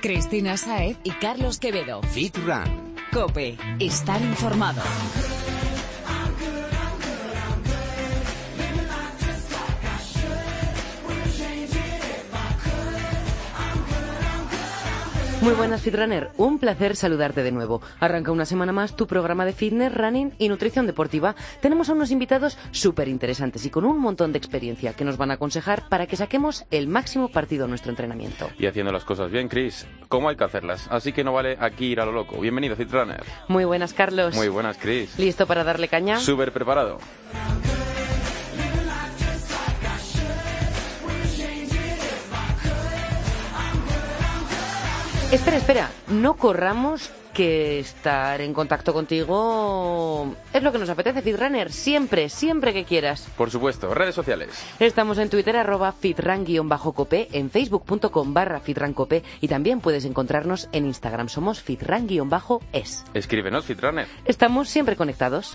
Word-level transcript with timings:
Cristina 0.00 0.56
Saez 0.56 0.96
y 1.04 1.10
Carlos 1.10 1.58
Quevedo. 1.58 2.02
Fit 2.02 2.36
Run. 2.38 2.94
Cope. 3.12 3.56
Estar 3.78 4.20
informado. 4.22 4.82
Muy 15.40 15.54
buenas 15.54 15.82
Fitrunner, 15.82 16.30
un 16.36 16.58
placer 16.58 16.96
saludarte 16.96 17.44
de 17.44 17.52
nuevo. 17.52 17.80
Arranca 18.00 18.32
una 18.32 18.44
semana 18.44 18.72
más 18.72 18.96
tu 18.96 19.06
programa 19.06 19.44
de 19.44 19.52
fitness, 19.52 19.94
running 19.94 20.32
y 20.38 20.48
nutrición 20.48 20.86
deportiva. 20.86 21.36
Tenemos 21.60 21.88
a 21.88 21.92
unos 21.92 22.10
invitados 22.10 22.58
súper 22.72 23.06
interesantes 23.06 23.64
y 23.64 23.70
con 23.70 23.84
un 23.84 24.00
montón 24.00 24.32
de 24.32 24.38
experiencia 24.38 24.94
que 24.94 25.04
nos 25.04 25.16
van 25.16 25.30
a 25.30 25.34
aconsejar 25.34 25.88
para 25.88 26.06
que 26.08 26.16
saquemos 26.16 26.64
el 26.72 26.88
máximo 26.88 27.28
partido 27.28 27.66
a 27.66 27.68
nuestro 27.68 27.90
entrenamiento. 27.90 28.50
Y 28.58 28.66
haciendo 28.66 28.90
las 28.90 29.04
cosas 29.04 29.30
bien, 29.30 29.48
Chris, 29.48 29.86
¿cómo 30.08 30.28
hay 30.28 30.34
que 30.34 30.44
hacerlas? 30.44 30.88
Así 30.90 31.12
que 31.12 31.22
no 31.22 31.32
vale 31.32 31.56
aquí 31.60 31.86
ir 31.86 32.00
a 32.00 32.04
lo 32.04 32.12
loco. 32.12 32.40
Bienvenido, 32.40 32.74
Fitrunner. 32.74 33.22
Muy 33.46 33.64
buenas, 33.64 33.94
Carlos. 33.94 34.34
Muy 34.34 34.48
buenas, 34.48 34.76
Chris. 34.76 35.16
¿Listo 35.18 35.46
para 35.46 35.62
darle 35.62 35.86
caña? 35.86 36.18
Súper 36.18 36.50
preparado. 36.52 36.98
Espera, 45.30 45.58
espera, 45.58 45.90
no 46.08 46.38
corramos 46.38 47.10
que 47.34 47.78
estar 47.80 48.40
en 48.40 48.54
contacto 48.54 48.94
contigo 48.94 50.34
es 50.54 50.62
lo 50.62 50.72
que 50.72 50.78
nos 50.78 50.88
apetece, 50.88 51.20
Fitrunner, 51.20 51.70
siempre, 51.70 52.30
siempre 52.30 52.72
que 52.72 52.84
quieras. 52.84 53.28
Por 53.36 53.50
supuesto, 53.50 53.92
redes 53.92 54.14
sociales. 54.14 54.64
Estamos 54.80 55.18
en 55.18 55.28
Twitter, 55.28 55.58
arroba 55.58 55.92
fitran-cope, 55.92 57.28
en 57.32 57.50
facebook.com 57.50 58.32
barra 58.32 58.60
fitrancope 58.60 59.22
y 59.42 59.48
también 59.48 59.80
puedes 59.80 60.06
encontrarnos 60.06 60.70
en 60.72 60.86
Instagram, 60.86 61.28
somos 61.28 61.60
fitran-es. 61.60 63.04
Escríbenos, 63.12 63.66
Fitrunner. 63.66 64.08
Estamos 64.24 64.70
siempre 64.70 64.96
conectados. 64.96 65.52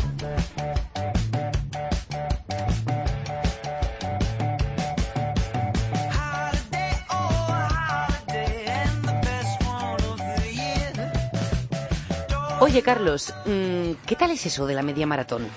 Oye, 12.63 12.81
Carlos, 12.81 13.33
mm, 13.45 13.91
¿qué 14.05 14.15
tal 14.15 14.31
es 14.31 14.45
eso 14.45 14.65
de 14.65 14.73
la 14.73 14.83
media 14.83 15.05
maratón? 15.05 15.47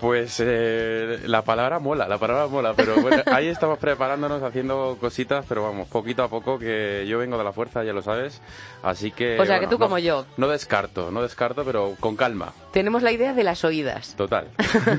Pues 0.00 0.42
eh, 0.42 1.20
la 1.26 1.42
palabra 1.42 1.78
mola, 1.78 2.08
la 2.08 2.18
palabra 2.18 2.48
mola, 2.48 2.72
pero 2.74 2.96
bueno, 3.02 3.22
ahí 3.26 3.46
estamos 3.46 3.78
preparándonos, 3.78 4.42
haciendo 4.42 4.96
cositas, 4.98 5.44
pero 5.48 5.62
vamos, 5.62 5.86
poquito 5.88 6.24
a 6.24 6.28
poco, 6.28 6.58
que 6.58 7.04
yo 7.06 7.18
vengo 7.18 7.38
de 7.38 7.44
la 7.44 7.52
fuerza, 7.52 7.84
ya 7.84 7.92
lo 7.92 8.02
sabes, 8.02 8.40
así 8.82 9.12
que... 9.12 9.38
O 9.38 9.44
sea, 9.46 9.60
que 9.60 9.66
bueno, 9.66 9.70
tú 9.70 9.78
no- 9.78 9.84
como 9.84 9.98
yo. 9.98 10.26
No 10.38 10.48
descarto, 10.48 11.12
no 11.12 11.22
descarto, 11.22 11.64
pero 11.64 11.94
con 12.00 12.16
calma, 12.16 12.52
Tenemos 12.72 13.02
la 13.02 13.12
idea 13.12 13.32
de 13.32 13.44
las 13.44 13.62
oídas. 13.64 14.14
total. 14.16 14.48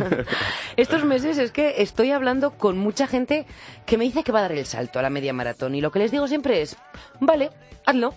Estos 0.78 1.04
meses 1.04 1.38
es 1.38 1.52
que 1.52 1.82
estoy 1.82 2.12
hablando 2.12 2.52
con 2.52 2.78
mucha 2.78 3.08
gente 3.08 3.46
que 3.86 3.98
me 3.98 4.06
dice 4.06 4.24
que 4.24 4.32
va 4.32 4.40
a 4.40 4.44
dar 4.44 4.52
el 4.54 4.66
salto 4.66 5.00
a 5.00 5.02
la 5.02 5.10
media 5.10 5.34
maratón 5.34 5.76
y 5.76 5.82
lo 5.82 5.92
que 5.92 6.00
les 6.00 6.12
digo 6.12 6.28
siempre 6.30 6.62
es, 6.62 6.78
vale, 7.20 7.50
hazlo, 7.86 8.14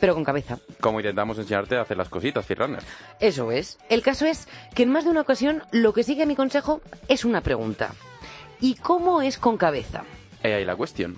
pero 0.00 0.14
con 0.14 0.24
cabeza. 0.24 0.58
Como 0.80 1.00
intentamos 1.00 1.38
enseñarte 1.38 1.76
a 1.76 1.82
hacer 1.82 1.96
las 1.96 2.08
cositas, 2.08 2.46
Fitrunner. 2.46 2.82
Eso 3.20 3.50
es. 3.52 3.78
El 3.88 4.02
caso 4.02 4.26
es 4.26 4.48
que 4.74 4.82
en 4.82 4.90
más 4.90 5.04
de 5.04 5.10
una 5.10 5.22
ocasión 5.22 5.62
lo 5.72 5.92
que 5.92 6.02
sigue 6.02 6.26
mi 6.26 6.36
consejo 6.36 6.80
es 7.08 7.24
una 7.24 7.40
pregunta. 7.40 7.92
¿Y 8.60 8.76
cómo 8.76 9.22
es 9.22 9.38
con 9.38 9.56
cabeza? 9.56 10.04
He 10.42 10.54
ahí 10.54 10.64
la 10.64 10.76
cuestión. 10.76 11.16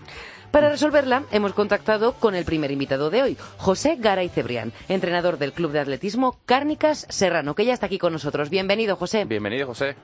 Para 0.50 0.70
resolverla, 0.70 1.24
hemos 1.30 1.52
contactado 1.52 2.14
con 2.14 2.34
el 2.34 2.46
primer 2.46 2.70
invitado 2.70 3.10
de 3.10 3.22
hoy, 3.22 3.36
José 3.58 3.96
Garay 3.98 4.30
Cebrián, 4.30 4.72
entrenador 4.88 5.36
del 5.36 5.52
Club 5.52 5.72
de 5.72 5.80
Atletismo 5.80 6.38
Cárnicas 6.46 7.06
Serrano, 7.10 7.54
que 7.54 7.66
ya 7.66 7.74
está 7.74 7.86
aquí 7.86 7.98
con 7.98 8.14
nosotros. 8.14 8.48
Bienvenido, 8.48 8.96
José. 8.96 9.26
Bienvenido, 9.26 9.66
José. 9.66 9.94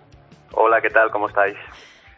Hola, 0.52 0.82
¿qué 0.82 0.90
tal? 0.90 1.10
¿Cómo 1.10 1.28
estáis? 1.28 1.56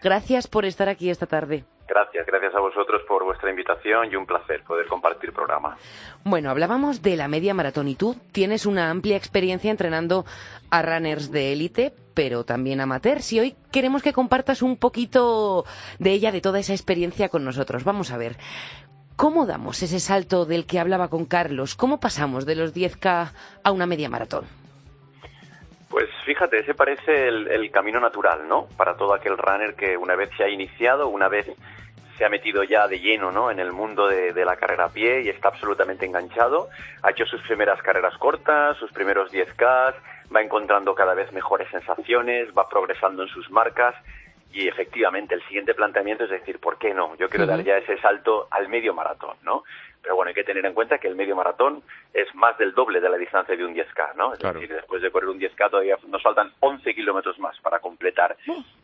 Gracias 0.03 0.49
por 0.49 0.65
estar 0.65 0.89
aquí 0.89 1.09
esta 1.09 1.27
tarde. 1.27 1.65
Gracias, 1.89 2.27
gracias 2.27 2.55
a 2.55 2.61
vosotros 2.61 3.03
por 3.07 3.25
vuestra 3.25 3.49
invitación 3.49 4.11
y 4.11 4.17
un 4.17 4.27
placer 4.27 4.63
poder 4.65 4.87
compartir 4.87 5.33
programa. 5.33 5.77
Bueno, 6.25 6.51
hablábamos 6.51 7.01
de 7.01 7.17
la 7.17 7.29
media 7.29 7.55
maratón 7.55 7.87
y 7.89 7.95
tú 7.95 8.17
tienes 8.33 8.67
una 8.67 8.91
amplia 8.91 9.17
experiencia 9.17 9.71
entrenando 9.71 10.25
a 10.71 10.83
runners 10.83 11.31
de 11.31 11.53
élite, 11.53 11.95
pero 12.13 12.45
también 12.45 12.81
amateurs. 12.81 13.33
Y 13.33 13.41
hoy 13.41 13.57
queremos 13.71 14.03
que 14.03 14.13
compartas 14.13 14.63
un 14.63 14.77
poquito 14.77 15.65
de 16.01 16.11
ella, 16.11 16.33
de 16.33 16.41
toda 16.41 16.59
esa 16.59 16.73
experiencia 16.73 17.29
con 17.29 17.45
nosotros. 17.45 17.85
Vamos 17.85 18.11
a 18.11 18.19
ver, 18.19 18.37
¿cómo 19.15 19.47
damos 19.47 19.81
ese 19.83 20.01
salto 20.01 20.45
del 20.45 20.67
que 20.67 20.81
hablaba 20.81 21.09
con 21.09 21.25
Carlos? 21.25 21.77
¿Cómo 21.77 22.01
pasamos 22.01 22.47
de 22.47 22.57
los 22.57 22.75
10K 22.75 23.31
a 23.63 23.71
una 23.71 23.87
media 23.87 24.09
maratón? 24.09 24.66
Pues 25.97 26.11
fíjate, 26.27 26.59
ese 26.59 26.75
parece 26.75 27.27
el, 27.27 27.49
el 27.49 27.71
camino 27.71 27.99
natural, 27.99 28.47
¿no? 28.47 28.69
Para 28.77 28.99
todo 28.99 29.15
aquel 29.15 29.39
runner 29.39 29.75
que 29.75 29.97
una 29.97 30.15
vez 30.15 30.29
se 30.37 30.45
ha 30.45 30.49
iniciado, 30.51 31.09
una 31.09 31.29
vez 31.29 31.47
se 32.19 32.25
ha 32.27 32.29
metido 32.29 32.65
ya 32.65 32.87
de 32.87 33.01
lleno, 33.01 33.33
¿no? 33.33 33.51
En 33.51 33.61
el 33.61 33.73
mundo 33.73 34.07
de, 34.07 34.35
de 34.35 34.45
la 34.45 34.57
carrera 34.57 34.85
a 34.85 34.89
pie 34.91 35.23
y 35.23 35.31
está 35.31 35.49
absolutamente 35.49 36.05
enganchado, 36.05 36.69
ha 37.03 37.13
hecho 37.13 37.25
sus 37.25 37.41
primeras 37.45 37.81
carreras 37.81 38.15
cortas, 38.19 38.77
sus 38.77 38.93
primeros 38.93 39.33
10K, 39.33 39.95
va 40.37 40.43
encontrando 40.43 40.95
cada 40.95 41.15
vez 41.15 41.33
mejores 41.33 41.71
sensaciones, 41.71 42.51
va 42.53 42.69
progresando 42.69 43.23
en 43.23 43.31
sus 43.31 43.51
marcas 43.51 43.95
y 44.53 44.69
efectivamente 44.69 45.35
el 45.35 45.43
siguiente 45.45 45.73
planteamiento 45.73 46.25
es 46.25 46.31
decir, 46.31 46.59
¿por 46.61 46.77
qué 46.77 46.93
no? 46.93 47.17
Yo 47.17 47.31
quiero 47.31 47.47
dar 47.47 47.65
ya 47.65 47.79
ese 47.79 47.97
salto 48.03 48.49
al 48.51 48.69
medio 48.69 48.93
maratón, 48.93 49.39
¿no? 49.45 49.65
Pero 50.07 50.15
bueno, 50.15 50.29
hay 50.29 50.35
que 50.37 50.45
tener 50.45 50.65
en 50.65 50.73
cuenta 50.73 50.99
que 50.99 51.09
el 51.09 51.17
medio 51.17 51.35
maratón 51.35 51.83
es 52.15 52.33
más 52.37 52.57
del 52.59 52.73
doble 52.75 53.01
de 53.01 53.09
la 53.09 53.17
distancia 53.17 53.57
de 53.57 53.65
un 53.65 53.75
10K, 53.75 54.15
¿no? 54.15 54.35
Es 54.35 54.39
Claro. 54.39 54.61
decir, 54.61 54.73
después 54.77 55.03
de 55.03 55.11
correr 55.11 55.29
un 55.31 55.41
10K 55.41 55.69
todavía 55.69 55.99
nos 56.07 56.23
faltan 56.23 56.53
11 56.61 56.95
kilómetros 56.95 57.37
más 57.41 57.59
para 57.59 57.81
completar 57.81 58.37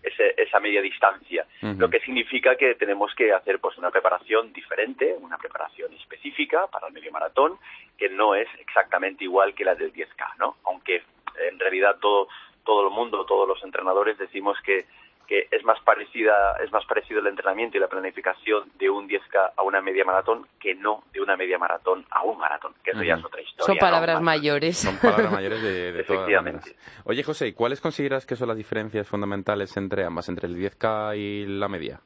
ese- 0.03 0.35
esa 0.37 0.59
media 0.59 0.83
distancia. 0.83 1.47
Lo 1.79 1.89
que 1.89 2.01
significa 2.01 2.57
que 2.57 2.75
tenemos 2.75 3.15
que 3.15 3.33
hacer 3.33 3.61
pues 3.61 3.79
una 3.79 3.93
preparación 3.93 4.53
diferente, 4.53 5.15
una 5.21 5.39
preparación 5.39 5.93
específica 5.95 6.67
para 6.67 6.89
el 6.89 6.93
medio 6.93 7.13
maratón, 7.13 7.57
que 7.97 8.09
no 8.09 8.35
es 8.35 8.49
exactamente 8.59 9.23
igual 9.23 9.55
que 9.55 9.65
la 9.65 9.77
del 9.77 9.93
10K, 9.93 10.27
¿no? 10.41 10.57
Aunque 10.65 11.05
en 11.49 11.57
realidad 11.61 11.99
todo, 12.01 12.27
todo 12.65 12.89
el 12.89 12.93
mundo, 12.93 13.25
todos 13.27 13.47
los 13.47 13.63
entrenadores 13.63 14.19
decimos 14.19 14.59
que 14.63 14.87
que 15.33 15.49
es 15.51 15.65
más 15.65 15.81
parecida 15.81 16.59
es 16.63 16.71
más 16.73 16.85
parecido 16.85 17.21
el 17.21 17.27
entrenamiento 17.27 17.79
y 17.79 17.81
la 17.81 17.89
planificación 17.89 18.71
de 18.79 18.91
un 18.91 19.09
10K 19.09 19.53
a 19.57 19.63
una 19.63 19.81
media 19.81 20.05
maratón 20.05 20.47
que 20.61 20.75
no 20.75 21.05
de 21.11 21.23
una 21.23 21.39
media 21.39 21.57
maratón 21.57 22.05
a 22.11 22.23
un 22.23 22.37
maratón, 22.37 22.75
que 22.85 22.91
eso 22.91 23.03
ya 23.03 23.15
es 23.15 23.25
otra 23.25 23.41
historia. 23.41 23.65
Son 23.65 23.79
palabras 23.79 24.21
mayores. 24.21 24.77
Son 24.77 24.99
palabras 24.99 25.33
mayores 25.33 25.63
de, 25.63 26.01
Efectivamente. 26.01 26.77
Oye, 27.05 27.23
José, 27.23 27.49
¿y 27.49 27.53
¿cuáles 27.55 27.81
consideras 27.81 28.27
que 28.27 28.37
son 28.37 28.49
las 28.49 28.59
diferencias 28.59 29.09
fundamentales 29.09 29.75
entre 29.79 30.05
ambas, 30.05 30.29
entre 30.29 30.49
el 30.49 30.55
10K 30.55 31.17
y 31.17 31.47
la 31.47 31.69
media? 31.69 32.01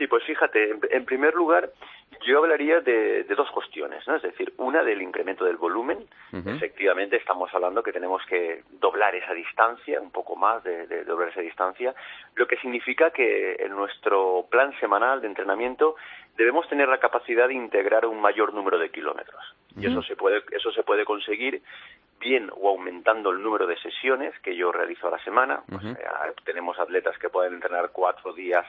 Sí, 0.00 0.06
pues 0.06 0.24
fíjate, 0.24 0.70
en, 0.92 1.04
primer 1.04 1.34
lugar, 1.34 1.68
yo 2.26 2.38
hablaría 2.38 2.80
de, 2.80 3.24
de 3.24 3.34
dos 3.34 3.50
cuestiones, 3.50 4.08
¿no? 4.08 4.16
Es 4.16 4.22
decir, 4.22 4.50
una 4.56 4.82
del 4.82 5.02
incremento 5.02 5.44
del 5.44 5.58
volumen. 5.58 5.98
Efectivamente, 6.32 7.16
estamos 7.16 7.52
hablando 7.52 7.82
que 7.82 7.92
tenemos 7.92 8.24
que 8.24 8.62
doblar 8.80 9.14
esa 9.14 9.34
distancia, 9.34 10.00
un 10.00 10.10
poco 10.10 10.36
más 10.36 10.64
de, 10.64 10.86
de 10.86 11.04
doblar 11.04 11.28
esa 11.28 11.42
distancia, 11.42 11.94
lo 12.34 12.46
que 12.46 12.56
significa 12.56 13.10
que 13.10 13.56
en 13.58 13.72
nuestro 13.72 14.46
plan 14.50 14.72
semanal 14.80 15.20
de 15.20 15.26
entrenamiento 15.26 15.96
debemos 16.34 16.66
tener 16.70 16.88
la 16.88 16.96
capacidad 16.96 17.48
de 17.48 17.52
integrar 17.52 18.06
un 18.06 18.22
mayor 18.22 18.54
número 18.54 18.78
de 18.78 18.88
kilómetros. 18.88 19.54
Y 19.76 19.84
eso 19.84 20.02
se 20.02 20.16
puede, 20.16 20.42
eso 20.52 20.72
se 20.72 20.82
puede 20.82 21.04
conseguir 21.04 21.60
bien 22.18 22.50
o 22.56 22.70
aumentando 22.70 23.32
el 23.32 23.42
número 23.42 23.66
de 23.66 23.76
sesiones 23.76 24.32
que 24.40 24.56
yo 24.56 24.72
realizo 24.72 25.08
a 25.08 25.10
la 25.10 25.22
semana. 25.24 25.62
Pues, 25.68 25.84
eh, 25.84 25.98
tenemos 26.46 26.78
atletas 26.78 27.18
que 27.18 27.28
pueden 27.28 27.52
entrenar 27.52 27.90
cuatro 27.92 28.32
días 28.32 28.64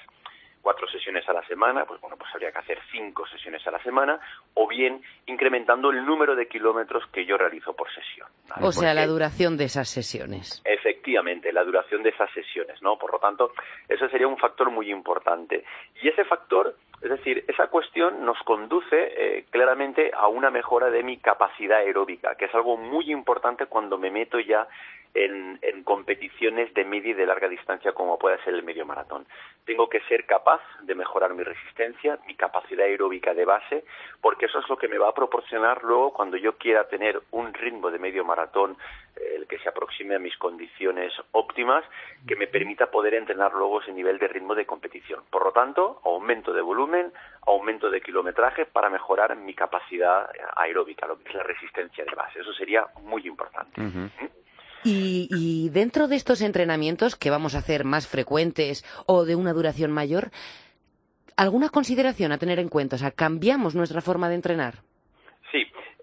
cuatro 0.61 0.87
sesiones 0.87 1.27
a 1.27 1.33
la 1.33 1.45
semana, 1.47 1.85
pues 1.85 1.99
bueno, 2.01 2.17
pues 2.17 2.29
habría 2.33 2.51
que 2.51 2.59
hacer 2.59 2.79
cinco 2.91 3.27
sesiones 3.27 3.65
a 3.67 3.71
la 3.71 3.81
semana, 3.83 4.19
o 4.53 4.67
bien 4.67 5.01
incrementando 5.25 5.89
el 5.89 6.05
número 6.05 6.35
de 6.35 6.47
kilómetros 6.47 7.05
que 7.11 7.25
yo 7.25 7.37
realizo 7.37 7.73
por 7.73 7.87
sesión. 7.93 8.27
¿vale? 8.49 8.67
O 8.67 8.71
sea, 8.71 8.93
la 8.93 9.07
duración 9.07 9.57
de 9.57 9.65
esas 9.65 9.89
sesiones. 9.89 10.61
Efectivamente, 10.65 11.51
la 11.51 11.63
duración 11.63 12.03
de 12.03 12.09
esas 12.09 12.31
sesiones, 12.31 12.81
¿no? 12.81 12.97
Por 12.97 13.11
lo 13.11 13.19
tanto, 13.19 13.53
eso 13.87 14.07
sería 14.09 14.27
un 14.27 14.37
factor 14.37 14.69
muy 14.69 14.91
importante. 14.91 15.63
Y 16.01 16.07
ese 16.07 16.25
factor, 16.25 16.75
es 17.01 17.09
decir, 17.09 17.43
esa 17.47 17.67
cuestión 17.67 18.25
nos 18.25 18.37
conduce 18.43 18.87
eh, 18.91 19.45
claramente 19.49 20.11
a 20.13 20.27
una 20.27 20.49
mejora 20.49 20.89
de 20.89 21.03
mi 21.03 21.17
capacidad 21.17 21.79
aeróbica, 21.79 22.35
que 22.35 22.45
es 22.45 22.55
algo 22.55 22.77
muy 22.77 23.11
importante 23.11 23.65
cuando 23.65 23.97
me 23.97 24.11
meto 24.11 24.39
ya 24.39 24.67
en, 25.13 25.59
en 25.61 25.83
competiciones 25.83 26.73
de 26.73 26.85
media 26.85 27.11
y 27.11 27.13
de 27.13 27.25
larga 27.25 27.47
distancia 27.47 27.93
como 27.93 28.17
puede 28.17 28.41
ser 28.43 28.53
el 28.53 28.63
medio 28.63 28.85
maratón. 28.85 29.25
Tengo 29.65 29.89
que 29.89 30.01
ser 30.01 30.25
capaz 30.25 30.61
de 30.81 30.95
mejorar 30.95 31.33
mi 31.33 31.43
resistencia, 31.43 32.19
mi 32.27 32.35
capacidad 32.35 32.85
aeróbica 32.85 33.33
de 33.33 33.45
base, 33.45 33.83
porque 34.21 34.45
eso 34.45 34.59
es 34.59 34.69
lo 34.69 34.77
que 34.77 34.87
me 34.87 34.97
va 34.97 35.09
a 35.09 35.13
proporcionar 35.13 35.83
luego 35.83 36.13
cuando 36.13 36.37
yo 36.37 36.57
quiera 36.57 36.87
tener 36.87 37.21
un 37.31 37.53
ritmo 37.53 37.91
de 37.91 37.99
medio 37.99 38.25
maratón 38.25 38.77
eh, 39.15 39.35
el 39.35 39.47
que 39.47 39.59
se 39.59 39.69
aproxime 39.69 40.15
a 40.15 40.19
mis 40.19 40.37
condiciones 40.37 41.13
óptimas, 41.31 41.83
que 42.27 42.35
me 42.35 42.47
permita 42.47 42.89
poder 42.89 43.13
entrenar 43.13 43.53
luego 43.53 43.81
ese 43.81 43.91
nivel 43.91 44.17
de 44.17 44.27
ritmo 44.27 44.55
de 44.55 44.65
competición. 44.65 45.23
Por 45.29 45.43
lo 45.43 45.51
tanto, 45.51 46.01
aumento 46.05 46.53
de 46.53 46.61
volumen, 46.61 47.11
aumento 47.45 47.89
de 47.89 48.01
kilometraje 48.01 48.65
para 48.65 48.89
mejorar 48.89 49.35
mi 49.35 49.53
capacidad 49.53 50.29
aeróbica, 50.55 51.07
lo 51.07 51.17
que 51.17 51.29
es 51.29 51.35
la 51.35 51.43
resistencia 51.43 52.05
de 52.05 52.15
base. 52.15 52.39
Eso 52.39 52.53
sería 52.53 52.87
muy 53.03 53.27
importante. 53.27 53.81
Y, 54.83 55.27
y, 55.31 55.69
dentro 55.69 56.07
de 56.07 56.15
estos 56.15 56.41
entrenamientos 56.41 57.15
que 57.15 57.29
vamos 57.29 57.53
a 57.53 57.59
hacer 57.59 57.85
más 57.85 58.07
frecuentes 58.07 58.83
o 59.05 59.25
de 59.25 59.35
una 59.35 59.53
duración 59.53 59.91
mayor, 59.91 60.31
¿alguna 61.35 61.69
consideración 61.69 62.31
a 62.31 62.37
tener 62.37 62.59
en 62.59 62.69
cuenta? 62.69 62.95
O 62.95 62.99
sea, 62.99 63.11
¿cambiamos 63.11 63.75
nuestra 63.75 64.01
forma 64.01 64.29
de 64.29 64.35
entrenar? 64.35 64.83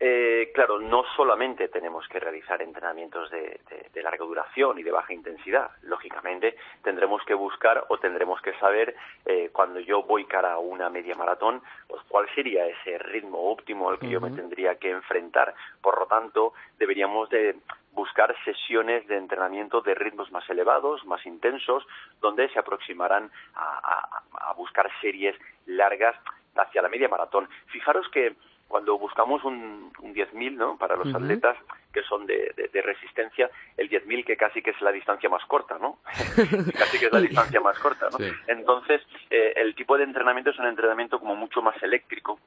Eh, 0.01 0.53
claro, 0.55 0.79
no 0.79 1.03
solamente 1.17 1.69
tenemos 1.69 2.07
que 2.07 2.21
realizar 2.21 2.63
entrenamientos 2.63 3.31
de, 3.31 3.59
larga 4.01 4.25
duración 4.25 4.79
y 4.79 4.85
de 4.85 4.93
baja 4.93 5.13
intensidad. 5.13 5.71
Lógicamente, 5.83 6.57
tendremos 6.85 7.21
que 7.25 7.35
buscar 7.35 7.85
o 7.89 7.99
tendremos 7.99 8.41
que 8.41 8.55
saber 8.61 8.95
eh, 9.27 9.51
cuando 9.53 9.81
yo 9.81 10.05
voy 10.05 10.25
cara 10.25 10.53
a 10.53 10.59
una 10.59 10.89
media 10.89 11.17
maratón, 11.17 11.61
pues 11.89 12.01
cuál 12.07 12.29
sería 12.33 12.65
ese 12.67 12.97
ritmo 12.99 13.51
óptimo 13.51 13.91
al 13.91 13.99
que 13.99 14.09
yo 14.09 14.21
me 14.21 14.31
tendría 14.31 14.77
que 14.77 14.91
enfrentar. 14.91 15.53
Por 15.83 15.99
lo 15.99 16.07
tanto, 16.07 16.53
deberíamos 16.79 17.29
de 17.29 17.57
buscar 17.93 18.37
sesiones 18.45 19.05
de 19.09 19.17
entrenamiento 19.17 19.81
de 19.81 19.97
ritmos 19.97 20.31
más 20.31 20.49
elevados, 20.49 21.05
más 21.05 21.27
intensos, 21.27 21.85
donde 22.21 22.49
se 22.51 22.61
aproximarán 22.61 23.33
a, 23.57 24.23
a 24.33 24.53
buscar 24.53 24.89
series 25.01 25.35
largas 25.67 26.15
hacia 26.55 26.83
la 26.83 26.89
media 26.89 27.09
maratón. 27.09 27.49
Fijaros 27.67 28.09
que 28.11 28.37
cuando 28.69 28.99
buscamos 28.99 29.43
un, 29.45 29.91
un 30.01 30.15
10.000 30.15 30.55
¿no? 30.55 30.77
para 30.77 30.95
los 30.95 31.13
atletas 31.15 31.57
que 31.93 32.03
son 32.03 32.27
de, 32.27 32.55
de, 32.71 32.83
resistencia, 32.83 33.51
el 33.77 33.89
10.000 33.89 34.25
que 34.27 34.37
casi 34.37 34.63
que 34.63 34.71
es 34.71 34.81
la 34.83 34.93
distancia 34.93 35.31
más 35.31 35.45
corta, 35.47 35.79
¿no? 35.79 35.99
casi 36.79 36.99
que 36.99 37.07
es 37.07 37.13
la 37.13 37.21
distancia 37.21 37.61
más 37.61 37.79
corta, 37.79 38.09
¿no? 38.11 38.19
Entonces, 38.47 39.01
eh, 39.31 39.55
el 39.57 39.75
tipo 39.75 39.97
de 39.97 40.05
entrenamiento 40.05 40.51
es 40.51 40.59
un 40.59 40.67
entrenamiento 40.67 41.19
como 41.19 41.35
mucho 41.35 41.63
más 41.63 41.83
eléctrico, 41.83 42.39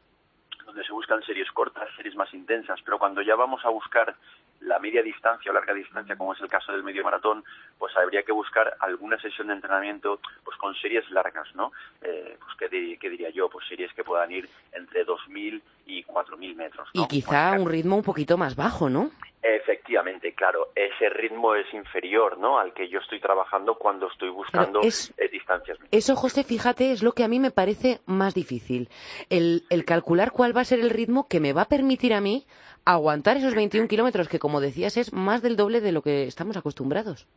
donde 0.66 0.84
se 0.86 0.94
buscan 0.94 1.24
series 1.24 1.52
cortas, 1.52 1.90
series 1.98 2.16
más 2.16 2.32
intensas, 2.36 2.80
pero 2.86 3.00
cuando 3.00 3.24
ya 3.24 3.36
vamos 3.36 3.66
a 3.66 3.70
buscar 3.70 4.16
la 4.62 4.80
media 4.80 5.02
distancia 5.02 5.52
o 5.52 5.54
larga 5.54 5.74
distancia, 5.74 6.16
como 6.16 6.34
es 6.34 6.42
el 6.42 6.48
caso 6.48 6.72
del 6.72 6.84
medio 6.84 7.04
maratón, 7.04 7.44
pues 7.78 7.96
habría 7.98 8.24
que 8.24 8.32
buscar 8.32 8.76
alguna 8.80 9.20
sesión 9.20 9.48
de 9.48 9.54
entrenamiento 9.54 10.20
pues 10.44 10.58
con 10.58 10.76
series 10.76 11.10
largas, 11.12 11.54
¿no? 11.56 11.72
Eh, 12.02 12.38
pues 12.40 12.70
¿qué, 13.00 13.10
diría 13.10 13.30
yo? 13.30 13.50
Pues 13.50 13.68
series 13.68 13.92
que 13.94 14.04
puedan 14.04 14.32
ir 14.32 14.48
entre 14.74 15.06
2.000 15.06 15.62
y 15.88 16.04
4.000 16.04 16.56
metros. 16.56 16.90
Y 16.94 17.08
quizá 17.08 17.52
un 17.60 17.70
ritmo 17.70 17.96
un 17.96 18.04
poquito 18.04 18.38
más 18.38 18.56
bajo, 18.56 18.90
¿no? 18.90 19.12
Efectivamente, 19.44 20.34
claro, 20.34 20.70
ese 20.76 21.10
ritmo 21.10 21.56
es 21.56 21.66
inferior, 21.74 22.38
¿no? 22.38 22.60
Al 22.60 22.74
que 22.74 22.88
yo 22.88 23.00
estoy 23.00 23.20
trabajando 23.20 23.74
cuando 23.74 24.08
estoy 24.08 24.30
buscando 24.30 24.82
eh, 24.82 25.30
distancias. 25.32 25.80
Eso, 25.90 26.16
José, 26.16 26.44
fíjate, 26.44 26.92
es 26.92 27.02
lo 27.02 27.14
que 27.14 27.24
a 27.24 27.28
mí 27.28 27.40
me 27.40 27.50
parece 27.50 28.02
más 28.06 28.36
difícil. 28.36 28.90
El, 29.32 29.64
el 29.72 29.84
calcular 29.84 30.32
cuál 30.32 30.56
va 30.56 30.62
a 30.62 30.66
ser 30.66 30.80
el 30.80 30.92
ritmo 30.92 31.28
que 31.28 31.40
me 31.40 31.54
va 31.54 31.64
a 31.64 31.70
permitir 31.70 32.14
a 32.14 32.22
mí 32.22 32.46
aguantar 32.86 33.38
esos 33.38 33.56
21 33.56 33.88
kilómetros, 33.88 34.28
que 34.28 34.40
como 34.40 34.51
decías 34.60 34.98
es 34.98 35.14
más 35.14 35.42
del 35.42 35.56
doble 35.56 35.82
de 35.82 35.92
lo 35.92 36.02
que 36.02 36.24
estamos 36.24 36.58
acostumbrados. 36.58 37.28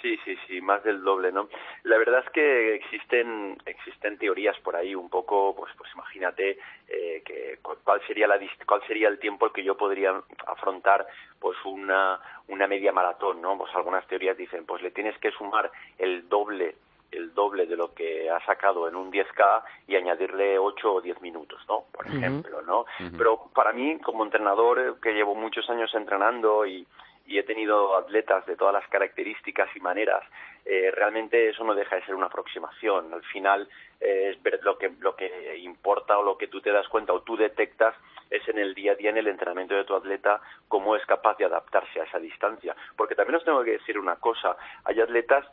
Sí, 0.00 0.16
sí, 0.24 0.36
sí, 0.46 0.60
más 0.60 0.84
del 0.84 1.02
doble, 1.02 1.32
¿no? 1.32 1.48
La 1.82 1.98
verdad 1.98 2.22
es 2.24 2.30
que 2.30 2.74
existen 2.76 3.58
existen 3.66 4.16
teorías 4.16 4.56
por 4.60 4.76
ahí 4.76 4.94
un 4.94 5.10
poco, 5.10 5.56
pues 5.56 5.72
pues 5.76 5.90
imagínate 5.92 6.58
eh, 6.88 7.22
que 7.24 7.58
cuál 7.62 8.00
sería 8.06 8.28
la 8.28 8.38
cuál 8.64 8.80
sería 8.86 9.08
el 9.08 9.18
tiempo 9.18 9.52
que 9.52 9.64
yo 9.64 9.76
podría 9.76 10.22
afrontar 10.46 11.06
pues 11.40 11.56
una 11.64 12.20
una 12.46 12.68
media 12.68 12.92
maratón, 12.92 13.42
¿no? 13.42 13.58
Pues 13.58 13.74
algunas 13.74 14.06
teorías 14.06 14.36
dicen, 14.36 14.66
pues 14.66 14.82
le 14.82 14.92
tienes 14.92 15.18
que 15.18 15.32
sumar 15.32 15.70
el 15.98 16.28
doble 16.28 16.76
el 17.10 17.34
doble 17.34 17.66
de 17.66 17.76
lo 17.76 17.94
que 17.94 18.30
ha 18.30 18.44
sacado 18.44 18.88
en 18.88 18.96
un 18.96 19.10
10K 19.10 19.62
y 19.86 19.96
añadirle 19.96 20.58
8 20.58 20.94
o 20.94 21.00
10 21.00 21.20
minutos, 21.22 21.60
¿no? 21.68 21.84
Por 21.92 22.06
ejemplo, 22.06 22.62
¿no? 22.62 22.84
Pero 23.16 23.50
para 23.54 23.72
mí, 23.72 23.98
como 24.00 24.24
entrenador 24.24 24.78
eh, 24.78 24.92
que 25.02 25.12
llevo 25.12 25.34
muchos 25.34 25.68
años 25.70 25.94
entrenando 25.94 26.66
y, 26.66 26.86
y 27.26 27.38
he 27.38 27.42
tenido 27.42 27.96
atletas 27.96 28.44
de 28.46 28.56
todas 28.56 28.74
las 28.74 28.88
características 28.88 29.68
y 29.76 29.80
maneras, 29.80 30.24
eh, 30.64 30.90
realmente 30.90 31.48
eso 31.48 31.64
no 31.64 31.74
deja 31.74 31.96
de 31.96 32.04
ser 32.04 32.14
una 32.14 32.26
aproximación. 32.26 33.12
Al 33.12 33.22
final 33.24 33.68
eh, 34.00 34.30
es 34.32 34.42
ver 34.42 34.60
lo 34.62 34.76
que, 34.76 34.90
lo 35.00 35.16
que 35.16 35.58
importa 35.58 36.18
o 36.18 36.22
lo 36.22 36.36
que 36.36 36.48
tú 36.48 36.60
te 36.60 36.72
das 36.72 36.88
cuenta 36.88 37.12
o 37.12 37.22
tú 37.22 37.36
detectas 37.36 37.94
es 38.30 38.46
en 38.48 38.58
el 38.58 38.74
día 38.74 38.92
a 38.92 38.94
día, 38.94 39.10
en 39.10 39.16
el 39.16 39.28
entrenamiento 39.28 39.74
de 39.74 39.84
tu 39.84 39.94
atleta, 39.94 40.40
cómo 40.68 40.96
es 40.96 41.04
capaz 41.06 41.38
de 41.38 41.46
adaptarse 41.46 42.00
a 42.00 42.04
esa 42.04 42.18
distancia. 42.18 42.76
Porque 42.96 43.14
también 43.14 43.36
os 43.36 43.44
tengo 43.44 43.64
que 43.64 43.72
decir 43.72 43.98
una 43.98 44.16
cosa, 44.16 44.56
hay 44.84 45.00
atletas 45.00 45.46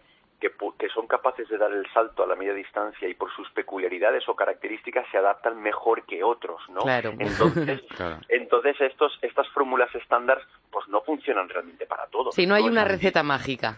que, 0.49 0.67
que, 0.79 0.89
son 0.89 1.07
capaces 1.07 1.47
de 1.49 1.57
dar 1.57 1.71
el 1.71 1.85
salto 1.93 2.23
a 2.23 2.27
la 2.27 2.35
media 2.35 2.53
distancia 2.53 3.07
y 3.07 3.13
por 3.13 3.33
sus 3.35 3.49
peculiaridades 3.51 4.27
o 4.27 4.35
características 4.35 5.05
se 5.11 5.17
adaptan 5.17 5.61
mejor 5.61 6.05
que 6.05 6.23
otros, 6.23 6.61
¿no? 6.69 6.81
Claro. 6.81 7.13
Entonces, 7.17 7.81
entonces 8.29 8.79
estos, 8.81 9.17
estas 9.21 9.47
fórmulas 9.49 9.93
estándar 9.95 10.41
pues 10.71 10.87
no 10.87 11.01
funcionan 11.01 11.49
realmente 11.49 11.85
para 11.85 12.07
todos. 12.07 12.35
Si 12.35 12.45
no 12.45 12.55
hay 12.55 12.63
una 12.63 12.85
receta 12.85 13.23
mágica. 13.23 13.77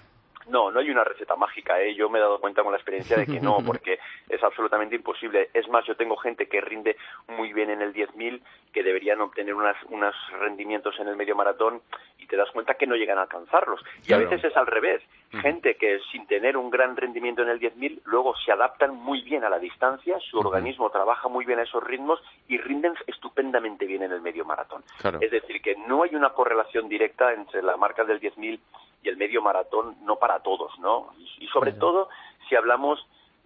No, 0.50 0.72
no 0.72 0.80
hay 0.80 0.90
una 0.90 1.04
receta 1.04 1.36
mágica. 1.36 1.82
¿eh? 1.82 1.94
Yo 1.96 2.10
me 2.10 2.20
he 2.20 2.22
dado 2.22 2.40
cuenta 2.40 2.64
con 2.64 2.72
la 2.72 2.78
experiencia 2.78 3.18
de 3.18 3.26
que 3.26 3.40
no, 3.40 3.58
porque 3.66 4.00
es 4.30 4.44
absolutamente 4.44 4.96
imposible. 4.96 5.50
Es 5.54 5.68
más, 5.70 5.86
yo 5.86 5.96
tengo 5.96 6.16
gente 6.18 6.48
que 6.48 6.62
rinde 6.62 6.98
muy 7.28 7.54
bien 7.54 7.70
en 7.70 7.82
el 7.82 7.94
10.000, 7.94 8.42
que 8.74 8.84
deberían 8.84 9.22
obtener 9.22 9.54
unas, 9.54 9.76
unos 9.90 10.16
rendimientos 10.40 11.00
en 11.00 11.08
el 11.08 11.16
medio 11.16 11.36
maratón 11.36 11.82
y 12.20 12.28
te 12.28 12.38
das 12.38 12.50
cuenta 12.52 12.76
que 12.76 12.88
no 12.88 12.96
llegan 12.96 13.18
a 13.18 13.24
alcanzarlos. 13.24 13.82
Y 14.06 14.14
a 14.14 14.18
veces 14.18 14.44
es 14.44 14.56
al 14.56 14.68
revés. 14.68 15.02
Gente 15.32 15.76
que 15.76 16.00
sin 16.12 16.26
tener 16.26 16.56
un 16.56 16.70
gran 16.70 16.96
rendimiento 16.96 17.42
en 17.42 17.50
el 17.50 17.60
10.000, 17.60 18.02
luego 18.06 18.36
se 18.38 18.52
adaptan 18.52 18.96
muy 18.96 19.22
bien 19.22 19.44
a 19.44 19.50
la 19.50 19.60
distancia, 19.60 20.18
su 20.20 20.40
organismo 20.40 20.90
trabaja 20.90 21.28
muy 21.28 21.46
bien 21.46 21.60
a 21.60 21.64
esos 21.64 21.84
ritmos 21.84 22.22
y 22.48 22.58
rinden 22.58 22.94
estupendamente 23.08 23.86
bien 23.86 24.04
en 24.04 24.12
el 24.14 24.22
medio 24.22 24.46
maratón. 24.46 24.84
Es 25.20 25.32
decir, 25.32 25.62
que 25.62 25.76
no 25.76 26.04
hay 26.04 26.16
una 26.16 26.30
correlación 26.30 26.88
directa 26.88 27.34
entre 27.34 27.62
la 27.62 27.76
marca 27.78 28.04
del 28.04 28.22
10.000 28.22 28.60
y 29.08 29.10
el 29.10 29.18
medio 29.18 29.42
maratón 29.42 29.96
no 30.04 30.18
para 30.18 30.40
todos, 30.42 30.78
¿no? 30.80 31.14
Y, 31.40 31.48
sobre 31.48 31.72
todo 31.72 32.10
si 32.50 32.56
hablamos 32.56 33.00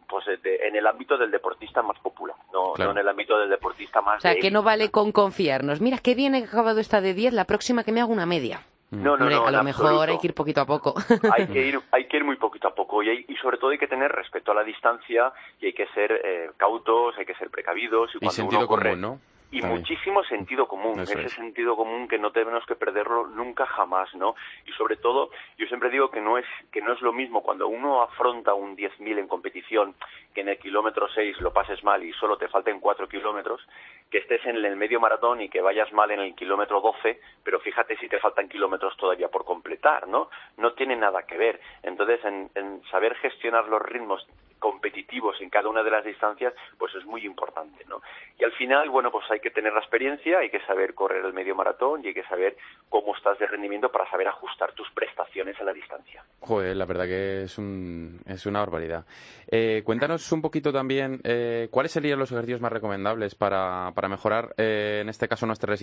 pues 0.10 0.26
en 0.44 0.76
el 0.76 0.86
ámbito 0.88 1.18
del 1.18 1.32
deportista 1.32 1.82
más 1.82 1.98
popular, 2.00 2.36
no, 2.52 2.74
en 2.78 2.98
el 2.98 3.08
ámbito 3.08 3.38
del 3.40 3.50
deportista 3.50 4.02
más... 4.02 4.18
O 4.18 4.20
sea, 4.20 4.36
que 4.36 4.52
no 4.52 4.62
vale 4.62 4.92
con 4.92 5.14
confiarnos. 5.14 5.80
Mira, 5.80 6.00
qué 6.00 6.16
bien 6.16 6.36
he 6.36 6.44
acabado 6.44 6.82
esta 6.82 7.00
de 7.00 7.14
10, 7.14 7.34
la 7.34 7.46
próxima 7.46 7.86
que 7.86 7.94
me 7.94 8.02
hago 8.02 8.12
una 8.12 8.26
media. 8.26 8.62
No, 8.90 9.16
no, 9.16 9.30
no, 9.30 9.48
a 9.48 9.52
lo 9.52 9.64
mejor 9.64 10.10
hay 10.10 10.18
que 10.18 10.28
ir 10.28 10.34
poquito 10.34 10.60
a 10.60 10.66
poco. 10.66 10.96
Hay 11.34 11.48
que 11.48 11.66
ir, 11.66 11.80
hay 11.92 12.08
que 12.10 12.18
ir 12.18 12.26
muy 12.26 12.36
poquito 12.36 12.68
a 12.68 12.76
poco 12.76 13.02
y, 13.02 13.26
y 13.26 13.36
sobre 13.38 13.58
todo 13.58 13.70
hay 13.70 13.78
que 13.78 13.88
tener 13.88 14.12
respeto 14.12 14.52
a 14.52 14.56
la 14.56 14.66
distancia 14.66 15.32
y 15.62 15.68
hay 15.68 15.74
que 15.74 15.88
ser 15.94 16.12
eh, 16.12 16.52
cautos, 16.58 17.16
hay 17.18 17.26
que 17.26 17.36
ser 17.36 17.50
precavidos 17.50 18.14
y 18.16 18.20
cuando 18.20 18.32
sentido 18.32 18.60
uno 18.60 18.68
corre, 18.68 18.90
común, 18.90 19.02
¿no? 19.02 19.20
Y 19.52 19.62
muchísimo 19.62 20.24
sentido 20.24 20.66
común, 20.68 21.00
ese 21.02 21.28
sentido 21.30 21.76
común 21.76 22.08
que 22.08 22.18
no 22.18 22.32
tenemos 22.32 22.66
que 22.66 22.76
perderlo 22.76 23.28
nunca 23.28 23.66
jamás, 23.66 24.14
¿no? 24.16 24.36
Y 24.66 24.72
sobre 24.72 24.96
todo, 24.96 25.30
yo 25.58 25.68
siempre 25.68 25.90
digo 25.90 26.10
que 26.10 26.22
no 26.22 26.38
es 26.38 26.46
que 26.72 26.82
no 26.82 26.94
es 26.94 27.02
lo 27.02 27.12
mismo 27.12 27.44
cuando 27.44 27.68
uno 27.68 28.02
afronta 28.02 28.54
un 28.54 28.78
10.000 28.78 29.20
en 29.20 29.28
competición, 29.28 29.94
que 30.34 30.42
en 30.42 30.50
el 30.50 30.58
kilómetro 30.58 31.10
6 31.10 31.42
lo 31.42 31.52
pases 31.52 31.84
mal 31.84 32.02
y 32.02 32.14
solo 32.14 32.38
te 32.38 32.48
falten 32.48 32.80
4 32.80 33.10
kilómetros, 33.10 33.62
que 34.10 34.20
estés 34.20 34.46
en 34.46 34.56
el 34.56 34.76
medio 34.78 35.02
maratón 35.02 35.42
y 35.42 35.50
que 35.50 35.62
vayas 35.62 35.92
mal 35.92 36.12
en 36.12 36.22
el 36.22 36.34
kilómetro 36.34 36.80
12, 36.80 37.20
pero 37.44 37.60
fíjate 37.60 37.98
si 37.98 38.08
te 38.08 38.20
faltan 38.20 38.48
kilómetros 38.48 38.96
todavía 38.96 39.28
por 39.28 39.44
completar, 39.44 40.08
¿no? 40.08 40.30
No 40.58 40.74
tiene 40.74 40.96
nada 40.96 41.24
que 41.24 41.38
ver. 41.38 41.60
Entonces, 41.84 42.24
en, 42.24 42.50
en 42.56 42.82
saber 42.90 43.16
gestionar 43.16 43.68
los 43.68 43.82
ritmos 43.82 44.26
competitivos 44.62 45.42
en 45.42 45.50
cada 45.50 45.68
una 45.68 45.82
de 45.82 45.90
las 45.90 46.06
distancias, 46.06 46.54
pues 46.78 46.94
es 46.94 47.04
muy 47.04 47.26
importante, 47.26 47.84
¿no? 47.90 48.02
Y 48.38 48.44
al 48.44 48.52
final, 48.54 48.90
bueno, 48.92 49.12
pues 49.12 49.26
hay 49.32 49.40
que 49.40 49.50
tener 49.50 49.74
la 49.74 49.80
experiencia, 49.80 50.38
hay 50.38 50.52
que 50.52 50.62
saber 50.62 50.94
correr 50.94 51.26
el 51.26 51.34
medio 51.34 51.56
maratón 51.56 52.02
y 52.04 52.10
hay 52.10 52.14
que 52.14 52.24
saber 52.24 52.56
cómo 52.88 53.16
estás 53.16 53.40
de 53.40 53.48
rendimiento 53.48 53.92
para 53.92 54.10
saber 54.10 54.28
ajustar 54.28 54.72
tus 54.74 54.90
prestaciones 54.92 55.60
a 55.60 55.64
la 55.64 55.74
distancia. 55.74 56.24
Joder, 56.42 56.76
la 56.78 56.86
verdad 56.86 57.06
que 57.06 57.44
es, 57.44 57.58
un, 57.58 58.20
es 58.28 58.46
una 58.46 58.60
barbaridad. 58.60 59.04
Eh, 59.48 59.82
cuéntanos 59.84 60.32
un 60.32 60.44
poquito 60.44 60.72
también 60.72 61.20
eh, 61.24 61.68
cuáles 61.72 61.92
serían 61.92 62.20
los 62.20 62.32
ejercicios 62.32 62.62
más 62.62 62.72
recomendables 62.72 63.34
para, 63.34 63.92
para 63.96 64.08
mejorar, 64.08 64.54
eh, 64.58 65.00
en 65.02 65.10
este 65.10 65.28
caso, 65.28 65.48
nuestra, 65.48 65.76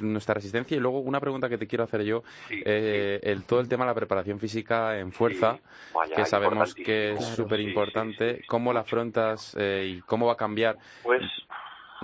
nuestra 0.00 0.34
resistencia. 0.34 0.74
Y 0.76 0.80
luego 0.80 1.00
una 1.00 1.20
pregunta 1.20 1.50
que 1.50 1.58
te 1.58 1.66
quiero 1.66 1.84
hacer 1.84 2.02
yo, 2.02 2.22
El, 2.48 3.44
todo 3.44 3.60
el 3.60 3.68
tema 3.68 3.84
de 3.84 3.90
la 3.90 3.94
preparación 3.94 4.38
física 4.38 4.98
en 4.98 5.12
fuerza, 5.12 5.58
que 6.16 6.24
sabemos 6.24 6.74
que 6.74 7.12
es 7.12 7.24
súper 7.26 7.60
importante. 7.60 8.21
¿Cómo 8.46 8.72
la 8.72 8.80
afrontas 8.80 9.56
y 9.58 10.00
cómo 10.02 10.26
va 10.26 10.34
a 10.34 10.36
cambiar? 10.36 10.76
Pues 11.02 11.22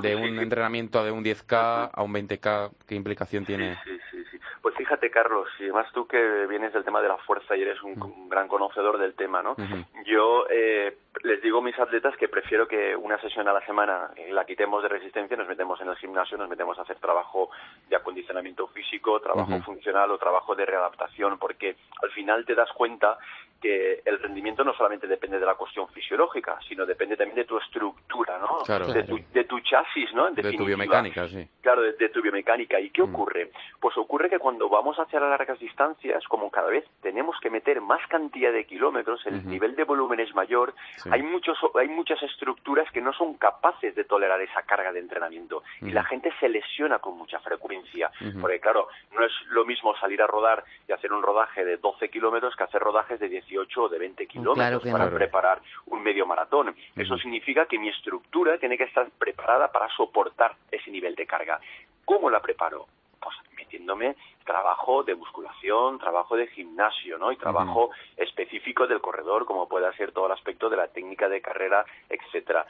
de 0.02 0.16
un 0.16 0.38
entrenamiento 0.38 1.04
de 1.04 1.10
un 1.10 1.24
10K 1.24 1.90
a 1.92 2.02
un 2.02 2.12
20K, 2.12 2.70
¿qué 2.86 2.94
implicación 2.94 3.44
tiene? 3.44 3.76
Sí, 3.84 3.98
sí, 4.10 4.24
sí. 4.30 4.38
Pues 4.62 4.74
fíjate, 4.76 5.10
Carlos, 5.10 5.48
y 5.60 5.70
más 5.70 5.90
tú 5.92 6.06
que 6.06 6.46
vienes 6.46 6.72
del 6.72 6.84
tema 6.84 7.00
de 7.00 7.08
la 7.08 7.16
fuerza 7.18 7.56
y 7.56 7.62
eres 7.62 7.82
un, 7.82 8.28
gran 8.28 8.48
conocedor 8.48 8.98
del 8.98 9.14
tema, 9.14 9.42
¿no? 9.42 9.56
Yo 10.04 10.46
eh, 10.50 10.96
les 11.22 11.42
digo 11.42 11.58
a 11.58 11.62
mis 11.62 11.78
atletas 11.78 12.16
que 12.16 12.28
prefiero 12.28 12.66
que 12.66 12.94
una 12.94 13.20
sesión 13.20 13.48
a 13.48 13.52
la 13.52 13.64
semana 13.64 14.10
eh, 14.16 14.32
la 14.32 14.44
quitemos 14.44 14.82
de 14.82 14.88
resistencia, 14.88 15.36
nos 15.36 15.48
metemos 15.48 15.80
en 15.80 15.88
el 15.88 15.96
gimnasio, 15.96 16.36
nos 16.36 16.48
metemos 16.48 16.78
a 16.78 16.82
hacer 16.82 16.96
trabajo 16.96 17.50
de 17.88 17.96
acondicionamiento 17.96 18.66
físico, 18.68 19.20
trabajo 19.20 19.60
funcional 19.62 20.10
o 20.10 20.18
trabajo 20.18 20.54
de 20.54 20.66
readaptación, 20.66 21.38
porque 21.38 21.76
al 22.02 22.10
final 22.10 22.44
te 22.44 22.54
das 22.54 22.70
cuenta 22.72 23.18
que 23.60 24.02
el 24.04 24.18
rendimiento 24.20 24.64
no 24.64 24.72
solamente 24.74 25.06
depende 25.06 25.38
de 25.38 25.46
la 25.46 25.54
cuestión 25.54 25.88
fisiológica, 25.88 26.58
sino 26.68 26.86
depende 26.86 27.16
también 27.16 27.36
de 27.36 27.44
tu 27.44 27.58
estructura, 27.58 28.38
¿no? 28.38 28.62
de, 28.92 29.04
tu, 29.04 29.18
tu 29.44 29.60
chasis, 29.60 30.12
¿no? 30.14 30.28
En 30.28 30.34
de 30.34 30.52
tu 30.52 30.64
biomecánica, 30.64 31.26
sí. 31.28 31.48
Claro, 31.60 31.82
de, 31.82 32.08
tu 32.08 32.22
biomecánica. 32.22 32.80
¿Y 32.80 32.90
qué 32.90 33.02
mm. 33.02 33.14
ocurre? 33.14 33.50
Pues 33.80 33.96
ocurre 33.98 34.30
que 34.30 34.38
cuando 34.38 34.68
vamos 34.68 34.96
hacia 34.98 35.20
las 35.20 35.30
largas 35.30 35.58
distancias, 35.58 36.24
como 36.28 36.50
cada 36.50 36.68
vez 36.68 36.84
tenemos 37.02 37.36
que 37.40 37.50
meter 37.50 37.80
más 37.80 38.06
cantidad 38.08 38.52
de 38.52 38.64
kilómetros, 38.64 39.26
el 39.26 39.46
nivel 39.46 39.74
de 39.74 39.84
volumen 39.84 40.20
es 40.20 40.34
mayor, 40.34 40.74
hay, 41.10 41.22
muchos, 41.22 41.58
hay 41.74 41.88
muchas 41.88 42.22
estructuras 42.22 42.90
que 42.92 43.00
no 43.00 43.12
son 43.12 43.34
capaces 43.34 43.94
de 43.94 44.04
tolerar 44.04 44.40
esa 44.40 44.62
carga 44.62 44.92
de 44.92 45.00
entrenamiento 45.00 45.62
y 45.80 45.90
la 45.90 46.04
gente 46.04 46.32
se 46.40 46.48
lesiona 46.48 46.98
con 46.98 47.16
mucha 47.16 47.40
frecuencia. 47.40 48.10
Porque, 48.40 48.60
claro, 48.60 48.88
no 49.12 49.24
es 49.24 49.32
lo 49.48 49.64
mismo 49.64 49.96
salir 49.96 50.22
a 50.22 50.26
rodar 50.26 50.64
y 50.86 50.92
hacer 50.92 51.12
un 51.12 51.22
rodaje 51.22 51.64
de 51.64 51.76
12 51.76 52.08
kilómetros 52.08 52.54
que 52.56 52.64
hacer 52.64 52.80
rodajes 52.80 53.18
de 53.20 53.28
18 53.48 53.82
o 53.82 53.88
de 53.88 53.98
20 53.98 54.26
kilómetros 54.26 54.82
para 54.90 55.10
preparar 55.10 55.60
un 55.86 56.02
medio 56.02 56.26
maratón. 56.26 56.74
Eso 56.94 57.16
significa 57.18 57.66
que 57.66 57.78
mi 57.78 57.88
estructura 57.88 58.58
tiene 58.58 58.76
que 58.76 58.84
estar 58.84 59.08
preparada 59.18 59.70
para 59.72 59.88
soportar 59.96 60.54
ese 60.70 60.90
nivel 60.90 61.14
de 61.14 61.26
carga. 61.26 61.60
¿Cómo 62.04 62.30
la 62.30 62.40
preparo? 62.40 62.86
Pues 63.20 63.34
metiéndome 63.56 64.16
trabajo 64.44 65.02
de 65.02 65.14
musculación, 65.14 65.98
trabajo 65.98 66.36
de 66.36 66.46
gimnasio, 66.46 67.18
¿no? 67.18 67.30
Y 67.32 67.36
trabajo 67.36 67.90
específico 68.16 68.86
del 68.86 69.00
corredor, 69.00 69.44
como 69.44 69.68
pueda 69.68 69.92
ser 69.92 70.12
todo 70.12 70.26
el 70.26 70.32
aspecto 70.32 70.70
de 70.70 70.76
la 70.76 70.88
técnica 70.88 71.28
de 71.28 71.42
carrera, 71.42 71.84
etcétera. 72.08 72.64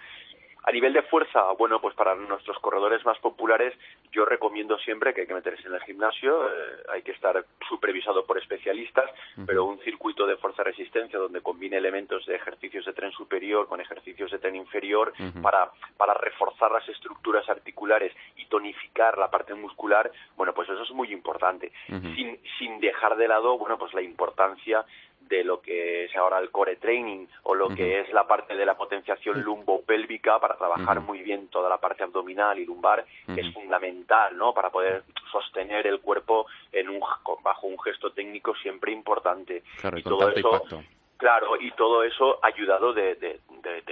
A 0.68 0.70
nivel 0.70 0.92
de 0.92 1.00
fuerza, 1.00 1.50
bueno, 1.52 1.80
pues 1.80 1.94
para 1.94 2.14
nuestros 2.14 2.58
corredores 2.58 3.02
más 3.06 3.18
populares, 3.20 3.72
yo 4.12 4.26
recomiendo 4.26 4.76
siempre 4.78 5.14
que 5.14 5.22
hay 5.22 5.26
que 5.26 5.32
meterse 5.32 5.66
en 5.66 5.72
el 5.72 5.80
gimnasio, 5.80 6.46
eh, 6.46 6.82
hay 6.92 7.00
que 7.00 7.12
estar 7.12 7.42
supervisado 7.66 8.26
por 8.26 8.36
especialistas, 8.36 9.10
pero 9.46 9.64
un 9.64 9.78
circuito 9.78 10.26
de 10.26 10.36
fuerza-resistencia 10.36 11.18
donde 11.18 11.40
combine 11.40 11.78
elementos 11.78 12.26
de 12.26 12.36
ejercicios 12.36 12.84
de 12.84 12.92
tren 12.92 13.12
superior 13.12 13.66
con 13.66 13.80
ejercicios 13.80 14.30
de 14.30 14.38
tren 14.40 14.56
inferior 14.56 15.14
para, 15.40 15.70
para 15.96 16.12
reforzar 16.12 16.70
las 16.70 16.86
estructuras 16.86 17.48
articulares 17.48 18.12
y 18.36 18.44
tonificar 18.44 19.16
la 19.16 19.30
parte 19.30 19.54
muscular, 19.54 20.12
bueno, 20.36 20.52
pues 20.52 20.68
eso 20.68 20.82
es 20.82 20.90
muy 20.90 21.10
importante. 21.14 21.72
sin, 21.86 22.38
sin 22.58 22.78
dejar 22.78 23.16
de 23.16 23.26
lado, 23.26 23.56
bueno, 23.56 23.78
pues 23.78 23.94
la 23.94 24.02
importancia 24.02 24.84
de 25.28 25.44
lo 25.44 25.60
que 25.60 25.67
ahora 26.18 26.38
el 26.38 26.50
core 26.50 26.76
training 26.76 27.26
o 27.44 27.54
lo 27.54 27.68
que 27.68 28.00
es 28.00 28.12
la 28.12 28.26
parte 28.26 28.56
de 28.56 28.66
la 28.66 28.76
potenciación 28.76 29.42
lumbopélvica 29.42 30.38
para 30.38 30.56
trabajar 30.56 31.00
muy 31.00 31.20
bien 31.22 31.48
toda 31.48 31.68
la 31.68 31.78
parte 31.78 32.02
abdominal 32.02 32.58
y 32.58 32.66
lumbar, 32.66 33.04
que 33.34 33.40
es 33.40 33.52
fundamental, 33.54 34.36
¿no? 34.36 34.52
Para 34.52 34.70
poder 34.70 35.04
sostener 35.30 35.86
el 35.86 36.00
cuerpo 36.00 36.46
en 36.72 36.88
un, 36.88 37.00
bajo 37.42 37.66
un 37.66 37.78
gesto 37.80 38.10
técnico 38.12 38.54
siempre 38.56 38.92
importante. 38.92 39.62
y, 39.96 40.02
todo 40.02 40.30
eso, 40.30 40.82
Claro, 41.18 41.60
y 41.60 41.72
todo 41.72 42.04
eso 42.04 42.38
ayudado 42.42 42.92
de, 42.92 43.16
de, 43.16 43.40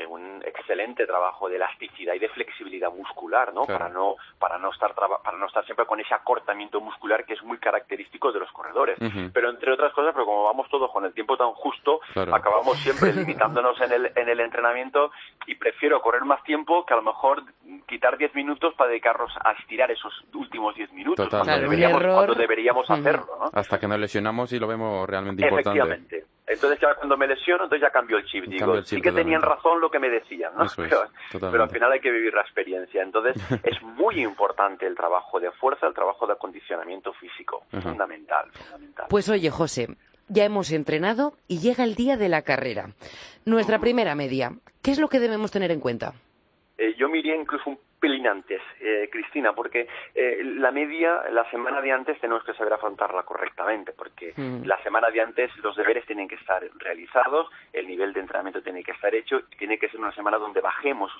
un 0.09 0.43
excelente 0.45 1.07
trabajo 1.07 1.49
de 1.49 1.57
elasticidad 1.57 2.15
y 2.15 2.19
de 2.19 2.29
flexibilidad 2.29 2.93
muscular, 2.93 3.53
¿no? 3.53 3.65
Para 3.67 3.89
no 3.89 4.17
para 4.39 4.59
no 4.59 4.71
estar 4.71 4.95
para 4.95 5.39
no 5.39 5.47
estar 5.47 5.65
siempre 5.65 5.87
con 5.87 6.01
ese 6.01 6.15
acortamiento 6.15 6.81
muscular 6.81 7.25
que 7.25 7.35
es 7.35 7.43
muy 7.43 7.59
característico 7.59 8.33
de 8.33 8.41
los 8.41 8.51
corredores. 8.53 8.99
Pero 9.33 9.51
entre 9.51 9.73
otras 9.73 9.93
cosas, 9.93 10.13
pero 10.13 10.27
como 10.27 10.45
vamos 10.45 10.69
todos 10.69 10.91
con 10.93 11.05
el 11.05 11.13
tiempo 11.13 11.37
tan 11.37 11.53
justo, 11.53 12.01
acabamos 12.33 12.79
siempre 12.79 13.13
limitándonos 13.15 13.81
en 13.81 13.93
el 13.93 14.13
en 14.15 14.29
el 14.29 14.41
entrenamiento 14.41 15.11
y 15.47 15.55
prefiero 15.55 16.01
correr 16.01 16.25
más 16.25 16.43
tiempo 16.45 16.85
que 16.85 16.95
a 16.95 16.97
lo 16.97 17.03
mejor 17.03 17.43
quitar 17.87 18.17
10 18.19 18.35
minutos 18.35 18.75
para 18.75 18.91
dedicarnos 18.91 19.31
a 19.45 19.53
estirar 19.53 19.91
esos 19.91 20.13
últimos 20.35 20.75
10 20.75 20.93
minutos 20.93 21.29
cuando, 21.29 21.59
deberíamos, 21.59 22.03
cuando, 22.03 22.35
deberíamos, 22.35 22.91
hacerlo, 22.91 23.39
¿no? 23.41 23.51
Hasta 23.53 23.79
que 23.79 23.87
nos 23.87 23.99
lesionamos 23.99 24.53
y 24.53 24.59
lo 24.59 24.67
vemos 24.67 25.09
realmente 25.09 25.43
importante. 25.43 25.79
Efectivamente. 25.79 26.36
Entonces 26.47 26.79
ya 26.81 26.95
cuando 26.95 27.17
me 27.17 27.27
lesiono, 27.27 27.65
entonces 27.65 27.83
ya 27.87 27.91
cambio 27.91 28.19
el 28.19 28.25
chip. 28.27 28.45
Digo, 28.45 28.81
sí 28.83 29.01
que 29.01 29.11
tenían 29.11 29.43
razón 29.43 29.81
lo 29.81 29.91
que 29.91 29.99
me 29.99 30.09
decían, 30.09 30.53
¿no? 30.57 30.65
pero, 31.41 31.63
al 31.65 31.71
final 31.71 31.91
hay 31.91 32.01
que 32.01 32.11
vivir 32.11 32.33
la 32.33 32.43
experiencia. 32.43 33.03
Entonces 33.03 33.35
es 33.65 33.83
muy 33.83 34.23
importante 34.23 34.87
el 34.87 34.95
trabajo 34.95 35.41
de 35.41 35.51
fuerza, 35.53 35.87
el 35.89 35.95
trabajo 35.95 36.27
de 36.27 36.35
acondicionamiento 36.35 37.13
físico. 37.15 37.65
Fundamental, 37.71 38.51
fundamental. 38.53 39.07
Pues 39.09 39.29
oye, 39.29 39.51
José, 39.51 39.89
ya 40.29 40.45
hemos 40.45 40.71
entrenado 40.71 41.35
y 41.49 41.59
llega 41.59 41.83
el 41.83 41.95
día 41.97 42.17
de 42.17 42.29
la 42.29 42.43
carrera. 42.43 42.91
Nuestra 43.45 43.81
primera 43.81 44.15
media, 44.15 44.53
¿qué 44.83 44.93
es 44.93 44.99
lo 45.01 45.09
que 45.09 45.19
debemos 45.19 45.51
tener 45.51 45.73
en 45.73 45.81
cuenta? 45.81 46.15
Eh, 46.79 46.95
yo 46.99 47.09
me 47.09 47.19
incluso 47.19 47.71
un 47.71 47.79
pelín 48.07 48.27
antes, 48.29 48.63
eh, 48.81 49.09
Cristina, 49.11 49.53
porque 49.53 49.89
eh, 50.15 50.41
la 50.45 50.71
media, 50.71 51.25
la 51.31 51.49
semana 51.51 51.81
de 51.81 51.91
antes 51.91 52.21
tenemos 52.21 52.45
que 52.45 52.55
saber 52.55 52.73
afrontarla 52.73 53.25
correctamente, 53.25 53.93
porque 53.93 54.33
mm. 54.37 54.65
la 54.65 54.81
semana 54.85 55.11
de 55.11 55.21
antes 55.21 55.51
los 55.57 55.75
deberes 55.77 56.07
tienen 56.07 56.29
que 56.29 56.37
estar 56.37 56.63
realizados, 56.79 57.49
el 57.73 57.89
nivel 57.89 58.13
de 58.13 58.21
entrenamiento 58.21 58.63
tiene 58.63 58.85
que 58.85 58.93
estar 58.93 59.13
hecho, 59.13 59.41
y 59.51 59.57
tiene 59.57 59.77
que 59.77 59.89
ser 59.89 59.99
una 59.99 60.13
semana 60.13 60.39
donde 60.39 60.61
bajemos. 60.61 61.11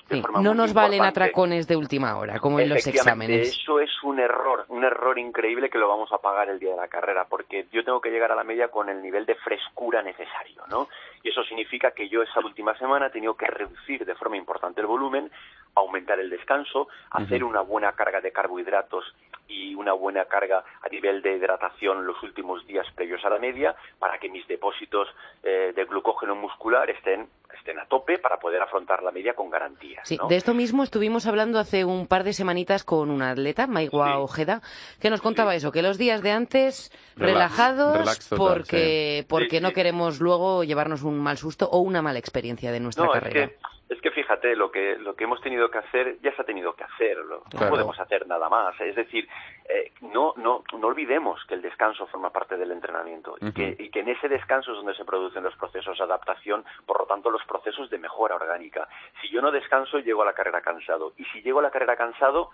no 0.41 0.55
nos 0.55 0.73
valen 0.73 1.03
atracones 1.03 1.67
de 1.67 1.77
última 1.77 2.17
hora, 2.17 2.39
como 2.39 2.61
en 2.61 2.69
los 2.69 2.87
exámenes. 2.87 3.49
Eso 3.49 3.81
es 3.81 3.91
un 4.05 4.21
error, 4.21 4.65
un 4.69 4.85
error 4.85 5.19
increíble 5.19 5.69
que 5.69 5.79
lo 5.79 5.89
vamos 5.89 6.13
a 6.13 6.19
pagar 6.19 6.51
el 6.51 6.61
día 6.61 6.71
de 6.71 6.77
la 6.77 6.89
carrera, 6.89 7.27
porque 7.29 7.67
yo 7.73 7.83
tengo 7.83 8.01
que 8.01 8.11
llegar 8.11 8.31
a 8.31 8.37
la 8.37 8.45
media 8.45 8.69
con 8.69 8.89
el 8.89 9.03
nivel 9.03 9.27
de 9.27 9.35
frescura 9.35 10.03
necesario, 10.03 10.63
¿no? 10.69 10.89
Y 11.27 11.31
eso 11.31 11.43
significa 11.43 11.91
que 11.91 12.09
yo 12.09 12.23
esa 12.23 12.39
última 12.39 12.79
semana 12.79 13.09
he 13.09 13.11
tenido 13.11 13.37
que 13.37 13.49
reducir 13.49 14.05
de 14.05 14.15
forma 14.15 14.37
importante 14.37 14.81
el 14.81 14.87
volumen, 14.87 15.29
aumentar 15.75 16.21
el 16.21 16.31
descanso, 16.31 16.87
hacer 17.11 17.43
una 17.43 17.63
buena 17.63 17.91
carga 17.95 18.21
de 18.21 18.31
carbohidratos 18.31 19.13
y 19.49 19.75
una 19.75 19.93
buena 19.93 20.25
carga 20.27 20.65
a 20.83 20.89
nivel 20.89 21.23
de 21.23 21.37
hidratación 21.37 22.07
los 22.07 22.23
últimos 22.23 22.67
días 22.67 22.87
previos 22.95 23.25
a 23.25 23.31
la 23.31 23.39
media 23.39 23.75
para 23.99 24.19
que 24.19 24.29
mis 24.29 24.47
depósitos 24.47 25.09
eh, 25.43 25.73
de 25.75 25.85
glucógeno 25.85 26.35
muscular 26.35 26.89
estén 26.91 27.29
estén 27.57 27.79
a 27.79 27.87
tope 27.87 28.19
para 28.19 28.39
poder 28.39 28.63
afrontar 28.63 29.03
la 29.03 29.11
media 29.11 29.35
con 29.35 29.51
garantías. 29.51 30.07
Sí, 30.07 30.19
de 30.29 30.37
esto 30.37 30.55
mismo 30.55 30.83
estuvimos 30.83 31.27
hablando 31.27 31.59
hace 31.59 31.85
un 31.85 32.07
par 32.07 32.23
de 32.23 32.33
semanitas 32.33 32.85
con 32.85 33.11
una 33.11 33.31
atleta, 33.31 33.67
Maigua 33.67 34.19
Ojeda, 34.19 34.61
que 35.01 35.11
nos 35.11 35.21
contaba 35.21 35.55
eso, 35.55 35.73
que 35.73 35.83
los 35.83 35.99
días 35.99 36.23
de 36.23 36.33
antes 36.33 36.93
relajados 37.17 38.29
porque, 38.37 39.25
porque 39.29 39.61
no 39.61 39.73
queremos 39.73 40.21
luego 40.21 40.65
llevarnos 40.65 41.03
un 41.03 41.19
mal 41.19 41.39
susto 41.39 41.69
o 41.71 41.79
una 41.81 42.03
mala 42.03 42.19
experiencia 42.19 42.71
de 42.73 42.81
nuestra 42.81 43.09
carrera. 43.09 43.45
Es 43.45 43.51
que 43.51 43.76
fíjate, 44.17 44.57
lo 44.57 44.73
que, 44.73 44.97
lo 44.97 45.15
que 45.15 45.25
hemos 45.25 45.43
tenido 45.43 45.71
que 45.71 45.77
hacer 45.77 46.19
ya 46.23 46.35
se 46.35 46.41
ha 46.41 46.45
tenido 46.45 46.75
que 46.75 46.85
hacer, 46.85 47.19
no 47.27 47.69
podemos 47.69 48.01
hacer 48.01 48.27
nada 48.27 48.49
más. 48.49 48.81
Es 48.81 48.97
decir, 48.97 49.29
eh, 49.69 49.93
no, 50.01 50.33
no, 50.37 50.65
no 50.73 50.87
olvidemos 50.87 51.45
que 51.47 51.55
el 51.55 51.61
descanso 51.61 52.07
forma 52.07 52.31
parte 52.31 52.57
del 52.57 52.73
entrenamiento 52.73 53.37
y, 53.41 53.53
que, 53.53 53.77
y 53.79 53.91
que 53.91 54.01
en 54.01 54.09
ese 54.09 54.29
descanso 54.29 54.73
es 54.73 54.79
donde 54.79 54.95
se 54.95 55.05
producen 55.05 55.45
los 55.45 55.55
procesos 55.57 55.99
de 55.99 56.05
adaptación, 56.05 56.65
por 56.87 57.01
lo 57.01 57.07
tanto 57.07 57.31
los 57.31 57.45
procesos 57.45 57.91
de 57.91 57.99
mejora 57.99 58.37
orgánica. 58.37 58.89
Si 59.21 59.29
yo 59.29 59.43
no 59.43 59.53
descanso, 59.53 59.99
llego 59.99 60.23
a 60.23 60.27
la 60.27 60.33
carrera 60.33 60.63
cansado. 60.63 61.13
Y 61.19 61.25
si 61.27 61.43
llego 61.43 61.59
a 61.59 61.63
la 61.63 61.71
carrera 61.71 61.97
cansado, 61.97 62.51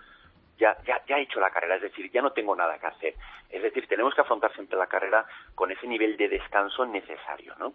ya, 0.57 0.77
ya, 0.85 1.01
ya 1.07 1.17
he 1.17 1.23
hecho 1.23 1.39
la 1.39 1.49
carrera, 1.49 1.75
es 1.75 1.81
decir, 1.81 2.09
ya 2.11 2.21
no 2.21 2.31
tengo 2.31 2.55
nada 2.55 2.77
que 2.77 2.87
hacer. 2.87 3.15
Es 3.49 3.61
decir, 3.61 3.87
tenemos 3.87 4.13
que 4.15 4.21
afrontar 4.21 4.53
siempre 4.53 4.77
la 4.77 4.87
carrera 4.87 5.25
con 5.55 5.71
ese 5.71 5.87
nivel 5.87 6.17
de 6.17 6.27
descanso 6.27 6.85
necesario, 6.85 7.53
¿no? 7.59 7.73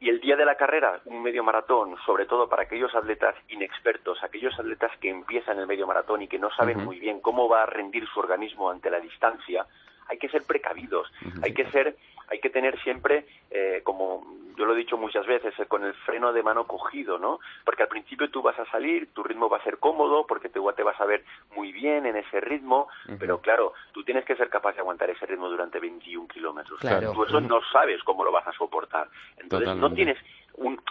Y 0.00 0.08
el 0.08 0.20
día 0.20 0.36
de 0.36 0.44
la 0.44 0.56
carrera, 0.56 1.00
un 1.04 1.22
medio 1.22 1.44
maratón, 1.44 1.96
sobre 2.04 2.26
todo 2.26 2.48
para 2.48 2.64
aquellos 2.64 2.94
atletas 2.94 3.36
inexpertos, 3.48 4.22
aquellos 4.22 4.58
atletas 4.58 4.90
que 5.00 5.10
empiezan 5.10 5.58
el 5.58 5.66
medio 5.66 5.86
maratón 5.86 6.22
y 6.22 6.28
que 6.28 6.38
no 6.38 6.50
saben 6.50 6.84
muy 6.84 6.98
bien 6.98 7.20
cómo 7.20 7.48
va 7.48 7.62
a 7.62 7.66
rendir 7.66 8.06
su 8.08 8.20
organismo 8.20 8.70
ante 8.70 8.90
la 8.90 9.00
distancia, 9.00 9.66
hay 10.08 10.18
que 10.18 10.28
ser 10.28 10.42
precavidos, 10.44 11.10
hay 11.42 11.54
que 11.54 11.70
ser, 11.70 11.96
hay 12.28 12.40
que 12.40 12.50
tener 12.50 12.78
siempre, 12.82 13.26
eh, 13.50 13.80
como 13.84 14.24
yo 14.56 14.64
lo 14.64 14.74
he 14.74 14.78
dicho 14.78 14.96
muchas 14.96 15.26
veces, 15.26 15.52
eh, 15.58 15.66
con 15.66 15.84
el 15.84 15.94
freno 15.94 16.32
de 16.32 16.42
mano 16.42 16.66
cogido, 16.66 17.18
¿no? 17.18 17.40
Porque 17.64 17.82
al 17.82 17.88
principio 17.88 18.30
tú 18.30 18.42
vas 18.42 18.58
a 18.58 18.64
salir, 18.66 19.12
tu 19.12 19.22
ritmo 19.22 19.48
va 19.48 19.58
a 19.58 19.64
ser 19.64 19.78
cómodo, 19.78 20.26
porque 20.26 20.48
te, 20.48 20.60
te 20.76 20.82
vas 20.82 21.00
a 21.00 21.04
ver 21.04 21.24
muy 21.54 21.72
bien 21.72 22.06
en 22.06 22.16
ese 22.16 22.40
ritmo, 22.40 22.88
pero 23.18 23.40
claro, 23.40 23.72
tú 23.92 24.04
tienes 24.04 24.24
que 24.24 24.36
ser 24.36 24.48
capaz 24.48 24.74
de 24.74 24.80
aguantar 24.80 25.10
ese 25.10 25.26
ritmo 25.26 25.48
durante 25.48 25.80
21 25.80 26.28
kilómetros. 26.28 26.80
Claro. 26.80 27.12
Tú 27.12 27.24
eso 27.24 27.40
no 27.40 27.60
sabes 27.72 28.02
cómo 28.04 28.24
lo 28.24 28.32
vas 28.32 28.46
a 28.46 28.52
soportar. 28.52 29.08
Entonces 29.36 29.76
no 29.76 29.92
tienes 29.92 30.18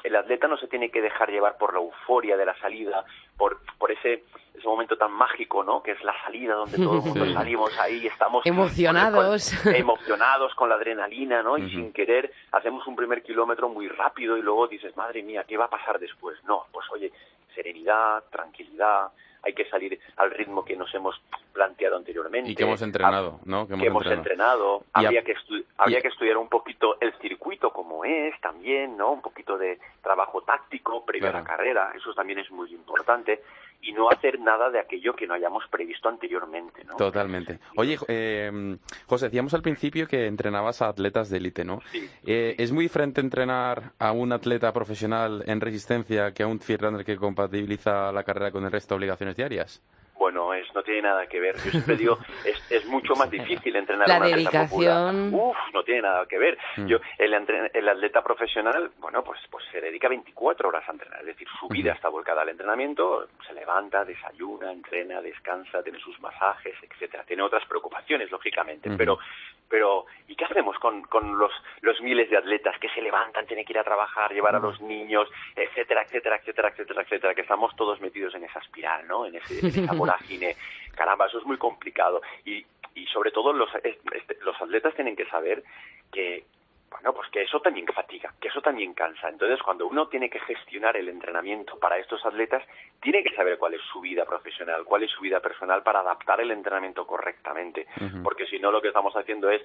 el 0.04 0.16
atleta 0.16 0.48
no 0.48 0.58
se 0.58 0.68
tiene 0.68 0.90
que 0.90 1.02
dejar 1.02 1.30
llevar 1.30 1.58
por 1.58 1.74
la 1.74 1.80
euforia 1.80 2.36
de 2.36 2.46
la 2.46 2.58
salida, 2.60 3.06
por, 3.38 3.60
por 3.78 3.92
ese, 3.92 4.24
ese 4.54 4.68
momento 4.68 4.98
tan 4.98 5.12
mágico, 5.12 5.64
¿no? 5.64 5.82
Que 5.82 5.92
es 5.92 6.04
la 6.04 6.14
salida 6.24 6.56
donde 6.56 6.78
todo 6.78 6.98
el 6.98 7.02
mundo 7.06 7.34
salimos 7.34 7.78
ahí, 7.80 8.06
estamos 8.08 8.46
emocionados, 8.46 9.66
emocionados 9.66 10.54
con 10.56 10.70
la 10.70 10.76
adrenalina, 10.76 11.42
¿no? 11.42 11.58
Y 11.58 11.70
sin 11.70 11.94
querer 11.94 12.32
hacemos 12.52 12.86
un 12.88 12.96
primer 12.96 13.24
kilómetro 13.24 13.70
muy 13.70 13.88
rápido 13.88 14.38
y 14.38 14.42
luego 14.42 14.68
dices, 14.68 14.96
madre 14.98 15.24
mía, 15.24 15.46
¿qué 15.48 15.58
va 15.58 15.66
a 15.66 15.70
pasar 15.70 16.00
después? 16.00 16.38
No, 16.44 16.66
pues 16.72 16.86
oye, 16.92 17.12
serenidad, 17.56 18.24
tranquilidad, 18.30 19.12
hay 19.44 19.54
que 19.54 19.70
salir 19.70 20.00
al 20.18 20.32
ritmo 20.32 20.64
que 20.64 20.76
nos 20.76 20.94
hemos 20.96 21.22
planteado 21.52 21.98
anteriormente. 21.98 22.50
Y 22.50 22.56
que 22.56 22.64
hemos 22.64 22.82
entrenado, 22.82 23.40
¿no? 23.46 23.68
Que 23.68 23.74
hemos, 23.74 24.06
entrenado. 24.06 24.84
Había, 24.94 25.22
que 25.22 25.36
había 25.78 26.02
que 26.02 26.08
estudiar 26.08 26.38
un 26.38 26.48
poquito 26.48 26.98
el 27.02 27.14
circuito 27.20 27.72
como 27.72 28.06
es 28.06 28.40
también, 28.42 28.98
¿no? 28.98 29.12
Un 29.12 29.22
poquito 29.22 29.58
de 29.58 29.80
trabajo 30.02 30.42
táctico 30.42 31.06
previo 31.06 31.30
a 31.30 31.34
la 31.34 31.44
carrera, 31.44 31.92
eso 31.96 32.14
también 32.14 32.40
es 32.40 32.50
muy 32.52 32.74
importante. 32.74 33.42
Y 33.82 33.92
no 33.92 34.10
hacer 34.10 34.40
nada 34.40 34.70
de 34.70 34.80
aquello 34.80 35.14
que 35.14 35.28
no 35.28 35.34
hayamos 35.34 35.66
previsto 35.70 36.10
anteriormente. 36.10 36.84
¿no? 36.86 36.96
Totalmente. 36.96 37.60
Oye, 37.76 37.98
eh, 38.08 38.78
José, 39.08 39.26
decíamos 39.26 39.54
al 39.54 39.62
principio 39.62 40.08
que 40.08 40.28
entrenabas 40.28 40.82
a 40.82 40.88
atletas 40.88 41.30
de 41.30 41.38
élite, 41.38 41.66
¿no? 41.66 41.82
Sí. 41.92 42.10
Eh, 42.26 42.56
¿Es 42.58 42.72
muy 42.72 42.86
diferente 42.86 43.22
entrenar 43.22 43.94
a 44.00 44.12
un 44.12 44.32
atleta 44.32 44.72
profesional 44.72 45.44
en 45.48 45.60
resistencia 45.60 46.34
que 46.34 46.44
a 46.44 46.48
un 46.48 46.60
runner 46.60 47.06
que 47.06 47.18
compatibiliza 47.18 48.12
la 48.12 48.24
carrera 48.24 48.52
con 48.52 48.64
el 48.64 48.72
resto 48.72 48.94
de 48.94 48.98
obligaciones 48.98 49.36
diarias? 49.36 49.82
Bueno, 50.18 50.54
es, 50.54 50.74
no 50.74 50.84
tiene 50.84 51.02
nada 51.04 51.28
que 51.28 51.40
ver. 51.40 51.56
Yo 51.58 51.72
siempre 51.72 51.96
digo, 51.98 52.18
es, 52.46 52.72
es 52.72 52.86
mucho 52.86 53.16
más 53.16 53.30
difícil 53.30 53.76
entrenar 53.76 54.08
La 54.08 54.16
a 54.16 54.18
un 54.18 54.24
atleta 54.24 54.50
dedicación. 54.52 55.32
popular. 55.32 55.46
Uf, 55.50 55.58
no 55.74 55.84
tiene 55.84 56.02
nada 56.02 56.26
que 56.26 56.38
ver. 56.38 56.58
Mm. 56.78 56.88
Yo, 56.88 56.98
el, 57.18 57.34
el 57.74 57.90
atleta 57.90 58.24
profesional, 58.24 58.92
bueno, 59.00 59.24
pues, 59.24 59.40
pues 59.50 59.66
se 59.72 59.82
dedica 59.82 60.08
24 60.08 60.70
horas 60.70 60.88
a 60.88 60.92
entrenar. 60.92 61.20
Es 61.22 61.28
decir, 61.28 61.48
su 61.60 61.68
vida 61.68 61.94
está 61.94 62.10
volcada 62.10 62.42
al 62.42 62.50
entrenamiento, 62.50 63.28
se 63.46 63.54
levanta, 63.54 64.06
desayuna, 64.06 64.72
entrena, 64.72 65.22
descansa, 65.22 65.84
tiene 65.84 66.00
sus 66.00 66.20
masajes, 66.22 66.76
etcétera. 66.82 67.24
Tiene 67.26 67.44
otras 67.44 67.66
preocupaciones, 67.66 68.32
lógicamente. 68.32 68.90
Pero, 68.98 69.20
pero, 69.68 70.06
¿y 70.28 70.36
qué 70.36 70.46
hacemos 70.46 70.78
con, 70.80 71.02
con 71.04 71.38
los, 71.38 71.52
los 71.82 72.00
miles 72.02 72.30
de 72.30 72.38
atletas 72.38 72.78
que 72.80 72.90
se 72.90 73.02
levantan, 73.02 73.46
tienen 73.46 73.66
que 73.66 73.74
ir 73.74 73.80
a 73.80 73.84
trabajar, 73.84 74.32
llevar 74.32 74.56
a 74.56 74.60
los 74.60 74.80
niños, 74.82 75.28
etcétera, 75.56 76.04
etcétera, 76.04 76.38
etcétera, 76.38 76.70
etcétera, 76.70 77.02
etcétera, 77.02 77.36
que 77.36 77.42
estamos 77.42 77.76
todos 77.76 78.00
metidos 78.02 78.36
en 78.36 78.44
esa 78.44 78.60
espiral, 78.60 79.08
¿no? 79.08 79.26
En, 79.26 79.36
ese, 79.36 79.60
en 79.60 79.86
esa 79.86 79.94
vorágine. 80.06 80.56
Caramba, 80.96 81.28
eso 81.28 81.40
es 81.40 81.46
muy 81.46 81.58
complicado. 81.58 82.22
Y, 82.46 82.66
y 82.96 83.06
sobre 83.08 83.32
todo 83.32 83.54
los, 83.54 83.70
este, 83.76 84.38
los 84.42 84.62
atletas 84.62 84.94
tienen 84.96 85.16
que 85.16 85.26
saber 85.26 85.64
que, 86.12 86.46
bueno, 86.92 87.14
pues 87.14 87.28
que 87.32 87.42
eso 87.42 87.60
también 87.60 87.88
fatiga, 87.88 88.32
que 88.40 88.50
eso 88.50 88.62
también 88.62 88.94
cansa. 88.94 89.28
Entonces, 89.28 89.60
cuando 89.64 89.88
uno 89.88 90.08
tiene 90.08 90.30
que 90.30 90.40
gestionar 90.40 90.96
el 90.96 91.10
entrenamiento 91.10 91.80
para 91.80 91.98
estos 91.98 92.24
atletas, 92.26 92.64
tiene 93.02 93.24
que 93.24 93.36
saber 93.36 93.58
cuál 93.58 93.74
es 93.74 93.82
su 93.92 94.00
vida 94.00 94.26
profesional, 94.26 94.84
cuál 94.86 95.04
es 95.04 95.12
su 95.12 95.22
vida 95.22 95.40
personal 95.40 95.82
para 95.82 96.02
adaptar 96.02 96.40
el 96.42 96.52
entrenamiento 96.52 97.08
correctamente. 97.08 97.88
Porque 98.24 98.46
si 98.46 98.60
no, 98.60 98.72
lo 98.72 98.82
que 98.82 98.90
estamos 98.90 99.16
haciendo 99.16 99.50
es 99.50 99.62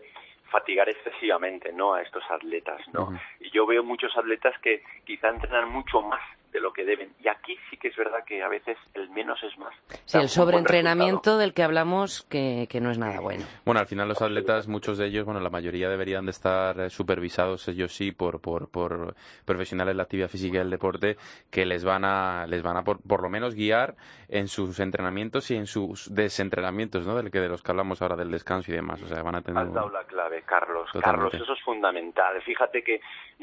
fatigar 0.51 0.89
excesivamente 0.89 1.73
no 1.73 1.95
a 1.95 2.03
estos 2.03 2.23
atletas, 2.31 2.81
¿no? 2.93 3.19
Y 3.41 3.51
yo 3.51 3.67
veo 3.67 3.83
muchos 3.83 4.17
atletas 4.17 4.55
que 4.63 4.83
quizá 5.05 5.29
entrenan 5.29 5.71
mucho 5.71 6.01
más 6.03 6.21
de 6.53 6.61
lo 6.61 6.73
que 6.73 6.85
deben. 6.85 7.13
Y 7.23 7.29
aquí 7.29 7.57
sí 7.69 7.77
que 7.77 7.89
es 7.89 7.97
verdad 7.97 8.25
que 8.27 8.43
a 8.43 8.49
veces 8.49 8.77
el 8.95 9.11
menos 9.11 9.39
es 9.43 9.57
más. 9.59 9.75
Sí, 10.07 10.19
el 10.19 10.29
sobreentrenamiento 10.29 11.37
del 11.37 11.53
que 11.53 11.63
hablamos 11.63 12.23
que, 12.31 12.67
que 12.71 12.81
no 12.81 12.91
es 12.91 12.99
nada 12.99 13.21
bueno. 13.21 13.45
Bueno, 13.65 13.81
al 13.81 13.87
final 13.87 14.09
los 14.09 14.23
atletas, 14.23 14.67
muchos 14.69 14.99
de 14.99 15.07
ellos, 15.07 15.25
bueno, 15.25 15.41
la 15.41 15.51
mayoría 15.51 15.89
deberían 15.89 16.25
de 16.25 16.31
estar 16.31 16.81
eh, 16.81 16.91
supervisados, 16.91 17.69
ellos 17.69 17.93
sí, 17.93 18.13
por, 18.13 18.41
por, 18.41 18.71
por 18.71 19.15
profesionales 19.45 19.93
de 19.93 19.97
la 19.97 20.03
actividad 20.05 20.29
física 20.29 20.59
y 20.59 20.61
el 20.61 20.71
deporte 20.71 21.17
que 21.51 21.67
les 21.67 21.85
van 21.85 22.05
a, 22.05 22.47
les 22.47 22.63
van 22.63 22.77
a 22.77 22.83
por, 22.83 23.01
por 23.03 23.23
lo 23.23 23.29
menos 23.29 23.55
guiar 23.55 23.97
en 24.29 24.49
sus 24.49 24.81
entrenamientos 24.81 25.51
y 25.51 25.57
en 25.57 25.67
sus 25.67 26.15
desentrenamientos, 26.15 27.07
¿no? 27.07 27.15
Del 27.17 27.31
que 27.31 27.41
de 27.41 27.49
los 27.49 27.63
que 27.63 27.71
hablamos 27.71 28.01
ahora 28.03 28.17
del 28.17 28.31
descanso 28.31 28.73
y 28.73 28.75
demás. 28.75 29.03
O 29.03 29.07
sea, 29.07 29.23
van 29.23 29.35
a 29.35 29.43
tener. 29.43 29.63
Has 29.63 29.73
dado 29.73 29.91
la 29.91 30.05
clave, 30.05 30.38
Carlos. 30.43 30.91
Totalmente. 30.93 31.31
Carlos, 31.31 31.35
eso 31.35 31.53
es 31.53 31.63
fundamental. 31.63 32.41
Fíjate 32.43 32.83
que 32.83 33.01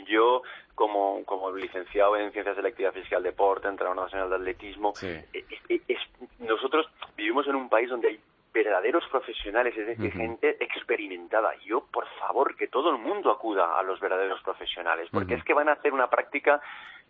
yo, 0.08 0.42
como, 0.75 1.24
como 1.25 1.52
licenciado 1.52 2.16
en 2.18 2.32
Ciencias 2.32 2.56
de 2.56 2.62
la 2.62 2.70
Actividad 2.70 2.94
Física 2.94 3.16
y 3.16 3.18
el 3.18 3.24
Deporte, 3.24 3.68
entrenador 3.68 4.04
nacional 4.04 4.30
de 4.30 4.36
atletismo, 4.36 4.94
Sí. 4.96 5.08
eh, 5.08 5.46
eh, 5.70 5.82
es- 5.88 6.40
nosotros 6.40 6.88
vivimos 7.16 7.48
en 7.48 7.56
un 7.56 7.70
país 7.70 7.90
donde 7.90 8.10
hay 8.10 8.20
verdaderos 8.54 9.06
profesionales, 9.10 9.75
es 9.78 9.86
decir, 9.86 10.14
gente 10.14 10.56
experimentada. 10.64 11.54
Yo, 11.66 11.82
por 11.92 12.08
favor, 12.20 12.56
que 12.56 12.68
todo 12.70 12.90
el 12.92 12.98
mundo 12.98 13.30
acuda 13.30 13.78
a 13.78 13.84
los 13.84 14.00
verdaderos 14.00 14.42
profesionales, 14.44 15.10
porque 15.12 15.34
es 15.34 15.44
que 15.44 15.54
van 15.54 15.68
a 15.68 15.74
hacer 15.74 15.92
una 15.94 16.10
práctica 16.10 16.62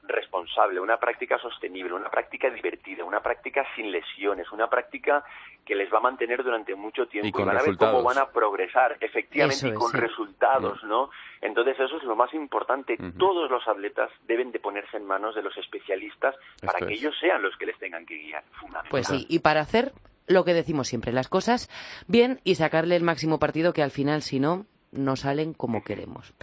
responsable, 0.08 0.80
una 0.80 0.98
práctica 0.98 1.38
sostenible, 1.40 1.94
una 1.94 2.10
práctica 2.10 2.50
divertida, 2.50 3.04
una 3.04 3.22
práctica 3.22 3.66
sin 3.76 3.92
lesiones, 3.92 4.52
una 4.52 4.68
práctica 4.70 5.24
que 5.66 5.76
les 5.76 5.92
va 5.94 5.98
a 5.98 6.02
mantener 6.02 6.44
durante 6.44 6.76
mucho 6.76 7.08
tiempo 7.08 7.28
Y 7.28 7.32
con 7.32 7.46
van 7.46 7.56
a 7.56 7.60
ver 7.60 7.68
resultados. 7.70 7.94
cómo 7.96 8.08
van 8.08 8.18
a 8.20 8.30
progresar, 8.32 8.98
efectivamente, 9.00 9.68
y 9.68 9.74
con 9.74 9.92
sí. 9.92 9.98
resultados, 9.98 10.84
¿no? 10.84 11.10
Entonces 11.42 11.80
eso 11.80 11.98
es 11.98 12.04
lo 12.04 12.16
más 12.16 12.34
importante. 12.34 12.98
Todos 13.18 13.50
los 13.50 13.68
atletas 13.68 14.10
deben 14.28 14.52
de 14.52 14.60
ponerse 14.60 14.98
en 14.98 15.06
manos 15.06 15.36
de 15.36 15.42
los 15.42 15.56
especialistas 15.58 16.36
para 16.62 16.78
Esto 16.80 16.88
que 16.88 16.94
es. 16.94 17.00
ellos 17.00 17.16
sean 17.20 17.42
los 17.42 17.56
que 17.58 17.66
les 17.66 17.78
tengan 17.80 18.06
que 18.06 18.16
guiar. 18.18 18.44
Fundamental. 18.60 18.90
Pues 18.92 19.08
sí, 19.08 19.26
y 19.30 19.40
para 19.40 19.62
hacer 19.62 19.92
lo 20.28 20.44
que 20.44 20.54
decimos 20.54 20.88
siempre, 20.88 21.12
las 21.12 21.28
cosas 21.28 21.70
bien 22.08 22.40
y 22.44 22.56
sacarle 22.56 22.96
el 22.96 23.04
máximo 23.04 23.40
partido 23.40 23.74
que 23.74 23.84
al 23.84 23.92
final, 23.92 24.22
si 24.22 24.40
no, 24.40 24.66
no 24.92 25.16
salen 25.16 25.54
como 25.54 25.84
queremos. 25.84 26.34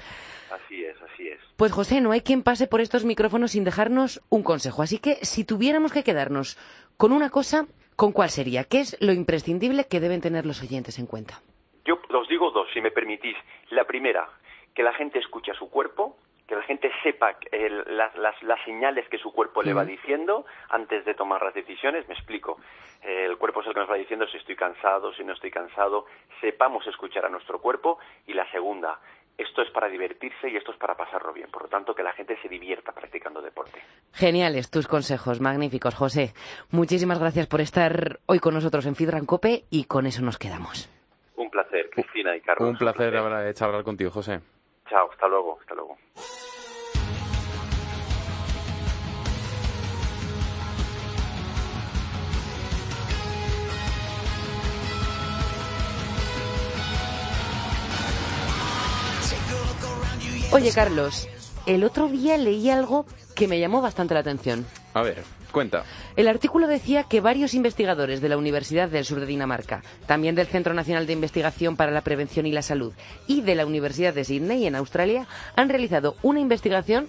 Así 0.51 0.82
es, 0.82 0.82
así 1.13 1.29
es. 1.29 1.39
Pues 1.57 1.73
José, 1.73 2.01
no 2.01 2.13
hay 2.13 2.21
quien 2.23 2.43
pase 2.43 2.67
por 2.67 2.81
estos 2.81 3.05
micrófonos 3.05 3.53
sin 3.53 3.65
dejarnos 3.65 4.21
un 4.31 4.43
consejo. 4.43 4.83
Así 4.83 4.99
que 4.99 5.17
si 5.25 5.45
tuviéramos 5.45 5.93
que 5.93 6.03
quedarnos 6.05 6.59
con 6.97 7.13
una 7.13 7.31
cosa, 7.31 7.67
¿con 7.97 8.13
cuál 8.13 8.31
sería? 8.31 8.65
¿Qué 8.65 8.81
es 8.81 8.97
lo 9.01 9.13
imprescindible 9.13 9.87
que 9.87 10.01
deben 10.01 10.21
tener 10.21 10.47
los 10.47 10.63
oyentes 10.63 10.99
en 10.99 11.07
cuenta? 11.07 11.41
Yo 11.85 11.99
os 12.11 12.29
digo 12.29 12.51
dos, 12.51 12.69
si 12.73 12.81
me 12.81 12.91
permitís. 12.91 13.37
La 13.71 13.85
primera, 13.85 14.29
que 14.75 14.83
la 14.83 14.93
gente 14.95 15.19
escuche 15.19 15.51
a 15.51 15.55
su 15.55 15.69
cuerpo, 15.69 16.17
que 16.47 16.55
la 16.57 16.63
gente 16.63 16.91
sepa 17.03 17.37
el- 17.51 17.97
las, 17.97 18.15
las- 18.17 18.43
las 18.43 18.63
señales 18.65 19.09
que 19.09 19.19
su 19.19 19.33
cuerpo 19.33 19.63
le 19.63 19.73
va 19.73 19.85
diciendo 19.85 20.45
antes 20.69 21.05
de 21.05 21.15
tomar 21.15 21.43
las 21.43 21.55
decisiones. 21.55 22.07
Me 22.09 22.15
explico. 22.15 22.59
Eh, 23.03 23.27
el 23.29 23.37
cuerpo 23.39 23.61
es 23.63 23.67
el 23.69 23.75
que 23.75 23.81
nos 23.81 23.91
va 23.91 23.95
diciendo 23.95 24.27
si 24.29 24.37
estoy 24.37 24.55
cansado, 24.57 25.13
si 25.15 25.25
no 25.25 25.33
estoy 25.33 25.51
cansado. 25.51 26.07
Sepamos 26.41 26.87
escuchar 26.87 27.25
a 27.25 27.31
nuestro 27.31 27.61
cuerpo. 27.61 27.99
Y 28.27 28.35
la 28.35 28.49
segunda, 28.51 29.01
esto 29.39 29.63
es 29.63 29.71
para 29.71 29.89
divertirse 29.89 30.49
y 30.49 30.57
esto 30.57 30.73
es 30.73 30.79
para 30.79 30.95
pasarlo 30.95 31.33
bien. 31.33 31.51
Por 31.51 31.63
lo 31.63 31.69
tanto, 31.69 31.95
que 31.95 32.03
la 32.03 32.13
gente 32.13 32.37
se 32.41 32.49
divierta 32.49 32.93
practicando 32.93 33.41
deporte. 33.41 33.83
Geniales 34.13 34.71
tus 34.71 34.87
consejos, 34.87 35.41
magníficos, 35.41 35.95
José. 35.95 36.33
Muchísimas 36.71 37.19
gracias 37.19 37.47
por 37.47 37.61
estar 37.61 38.21
hoy 38.27 38.39
con 38.39 38.55
nosotros 38.55 38.87
en 38.87 38.95
Fidran 38.95 39.27
Cope 39.27 39.65
y 39.71 39.85
con 39.85 40.07
eso 40.07 40.23
nos 40.23 40.39
quedamos. 40.39 40.89
Un 41.37 41.51
placer, 41.51 41.91
Cristina 41.91 42.37
y 42.37 42.41
Carlos. 42.41 42.69
Un 42.69 42.77
placer 42.77 43.17
haber 43.17 43.49
hecho 43.49 43.65
hablar 43.65 43.85
contigo, 43.85 44.11
José. 44.11 44.41
Chao, 44.89 45.11
hasta 45.11 45.29
luego, 45.29 45.59
hasta 45.61 45.75
luego. 45.75 45.97
Oye, 60.53 60.71
Carlos, 60.71 61.29
el 61.65 61.83
otro 61.83 62.09
día 62.09 62.37
leí 62.37 62.69
algo 62.69 63.07
que 63.35 63.49
me 63.49 63.59
llamó 63.59 63.81
bastante 63.81 64.13
la 64.13 64.21
atención. 64.21 64.67
A 64.93 65.01
ver, 65.01 65.23
cuenta. 65.51 65.85
El 66.15 66.29
artículo 66.29 66.67
decía 66.67 67.05
que 67.05 67.23
varios 67.23 67.55
investigadores 67.55 68.21
de 68.21 68.29
la 68.29 68.37
Universidad 68.37 68.91
del 68.91 69.07
Sur 69.07 69.21
de 69.21 69.27
Dinamarca, 69.27 69.83
también 70.07 70.35
del 70.35 70.47
Centro 70.47 70.75
Nacional 70.75 71.07
de 71.07 71.15
Investigación 71.15 71.77
para 71.77 71.91
la 71.91 72.03
Prevención 72.03 72.45
y 72.45 72.53
la 72.53 72.61
Salud 72.61 72.93
y 73.27 73.41
de 73.41 73.55
la 73.55 73.65
Universidad 73.65 74.13
de 74.13 74.25
Sydney 74.25 74.67
en 74.67 74.75
Australia 74.75 75.27
han 75.57 75.71
realizado 75.71 76.17
una 76.23 76.41
investigación 76.41 77.09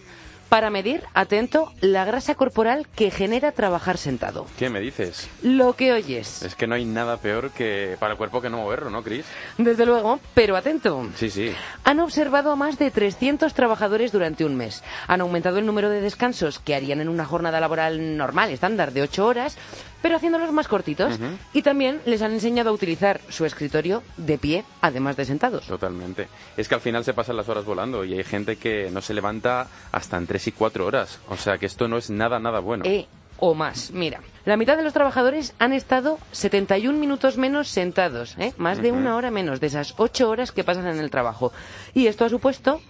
para 0.54 0.70
medir, 0.70 1.02
atento, 1.16 1.74
la 1.82 2.06
grasa 2.06 2.36
corporal 2.36 2.86
que 2.96 3.10
genera 3.10 3.54
trabajar 3.54 3.98
sentado. 3.98 4.46
¿Qué 4.60 4.70
me 4.70 4.82
dices? 4.82 5.28
Lo 5.42 5.74
que 5.74 5.94
oyes. 5.94 6.44
Es 6.44 6.54
que 6.54 6.68
no 6.68 6.76
hay 6.76 6.86
nada 6.86 7.18
peor 7.18 7.50
que 7.50 7.98
para 8.00 8.12
el 8.12 8.20
cuerpo 8.20 8.39
que 8.39 8.52
no 8.52 8.58
moverlo, 8.58 8.92
¿no, 8.92 9.02
Chris? 9.02 9.26
Desde 9.58 9.88
luego, 9.88 10.20
pero 10.36 10.56
atento. 10.56 11.10
Sí, 11.16 11.32
sí. 11.32 11.52
Han 11.86 12.00
observado 12.00 12.52
a 12.52 12.56
más 12.56 12.78
de 12.78 12.92
300 12.92 13.52
trabajadores 13.56 14.12
durante 14.12 14.46
un 14.46 14.56
mes. 14.56 14.84
Han 15.08 15.22
aumentado 15.22 15.58
el 15.58 15.66
número 15.66 15.89
de 15.89 16.02
descansos 16.02 16.60
que 16.60 16.76
harían 16.76 17.02
en 17.02 17.10
una 17.10 17.26
jornada 17.26 17.60
laboral 17.60 18.16
normal, 18.16 18.52
estándar, 18.52 18.94
de 18.94 19.02
8 19.02 19.26
horas, 19.26 19.58
pero 20.04 20.18
haciéndolos 20.18 20.52
más 20.52 20.68
cortitos. 20.68 21.18
Y 21.54 21.62
también 21.62 22.02
les 22.06 22.22
han 22.22 22.34
enseñado 22.34 22.70
a 22.70 22.74
utilizar 22.74 23.22
su 23.30 23.46
escritorio 23.46 24.04
de 24.18 24.38
pie, 24.38 24.66
además 24.82 25.16
de 25.16 25.24
sentados. 25.24 25.66
Totalmente. 25.66 26.28
Es 26.58 26.68
que 26.68 26.76
al 26.76 26.82
final 26.82 27.06
se 27.06 27.13
pasan 27.13 27.38
las 27.38 27.48
horas 27.48 27.63
volando 27.63 28.04
y 28.04 28.13
hay 28.13 28.24
gente 28.26 28.58
que 28.58 28.92
no 28.92 29.02
se 29.02 29.13
levanta 29.13 29.68
hasta 29.94 30.18
en 30.18 30.28
tres 30.28 30.46
y 30.48 30.52
cuatro 30.52 30.86
horas. 30.86 31.20
O 31.30 31.38
sea 31.38 31.58
que 31.58 31.66
esto 31.66 31.88
no 31.88 31.98
es 31.98 32.10
nada, 32.10 32.38
nada 32.38 32.60
bueno. 32.60 32.84
E 32.86 33.08
o 33.39 33.54
más. 33.54 33.92
Mira, 33.92 34.20
la 34.44 34.58
mitad 34.58 34.76
de 34.76 34.84
los 34.84 34.92
trabajadores 34.92 35.54
han 35.58 35.72
estado 35.72 36.20
71 36.34 37.00
minutos 37.00 37.38
menos 37.38 37.70
sentados, 37.70 38.36
¿eh? 38.38 38.54
más 38.58 38.82
de 38.82 38.92
una 38.92 39.16
hora 39.16 39.32
menos 39.32 39.62
de 39.62 39.68
esas 39.68 39.94
8 39.98 40.30
horas 40.30 40.52
que 40.52 40.66
pasan 40.66 40.88
en 40.88 41.00
el 41.00 41.10
trabajo. 41.10 41.54
Y 41.94 42.08
esto 42.08 42.26
ha 42.26 42.30
supuesto 42.30 42.82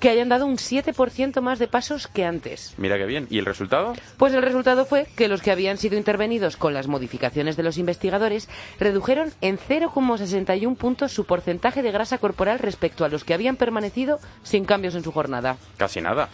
que 0.00 0.08
hayan 0.10 0.28
dado 0.28 0.46
un 0.46 0.56
7% 0.56 1.40
más 1.40 1.58
de 1.58 1.68
pasos 1.68 2.06
que 2.06 2.24
antes. 2.24 2.74
Mira 2.76 2.96
qué 2.98 3.06
bien. 3.06 3.26
¿Y 3.30 3.38
el 3.38 3.46
resultado? 3.46 3.94
Pues 4.16 4.34
el 4.34 4.42
resultado 4.42 4.84
fue 4.84 5.06
que 5.16 5.28
los 5.28 5.42
que 5.42 5.50
habían 5.50 5.78
sido 5.78 5.96
intervenidos 5.96 6.56
con 6.56 6.74
las 6.74 6.86
modificaciones 6.86 7.56
de 7.56 7.62
los 7.62 7.78
investigadores 7.78 8.48
redujeron 8.78 9.32
en 9.40 9.58
0,61 9.58 10.76
puntos 10.76 11.12
su 11.12 11.24
porcentaje 11.24 11.82
de 11.82 11.92
grasa 11.92 12.18
corporal 12.18 12.58
respecto 12.58 13.04
a 13.04 13.08
los 13.08 13.24
que 13.24 13.34
habían 13.34 13.56
permanecido 13.56 14.18
sin 14.42 14.64
cambios 14.64 14.94
en 14.94 15.04
su 15.04 15.12
jornada. 15.12 15.56
Casi 15.76 16.00
nada. 16.00 16.28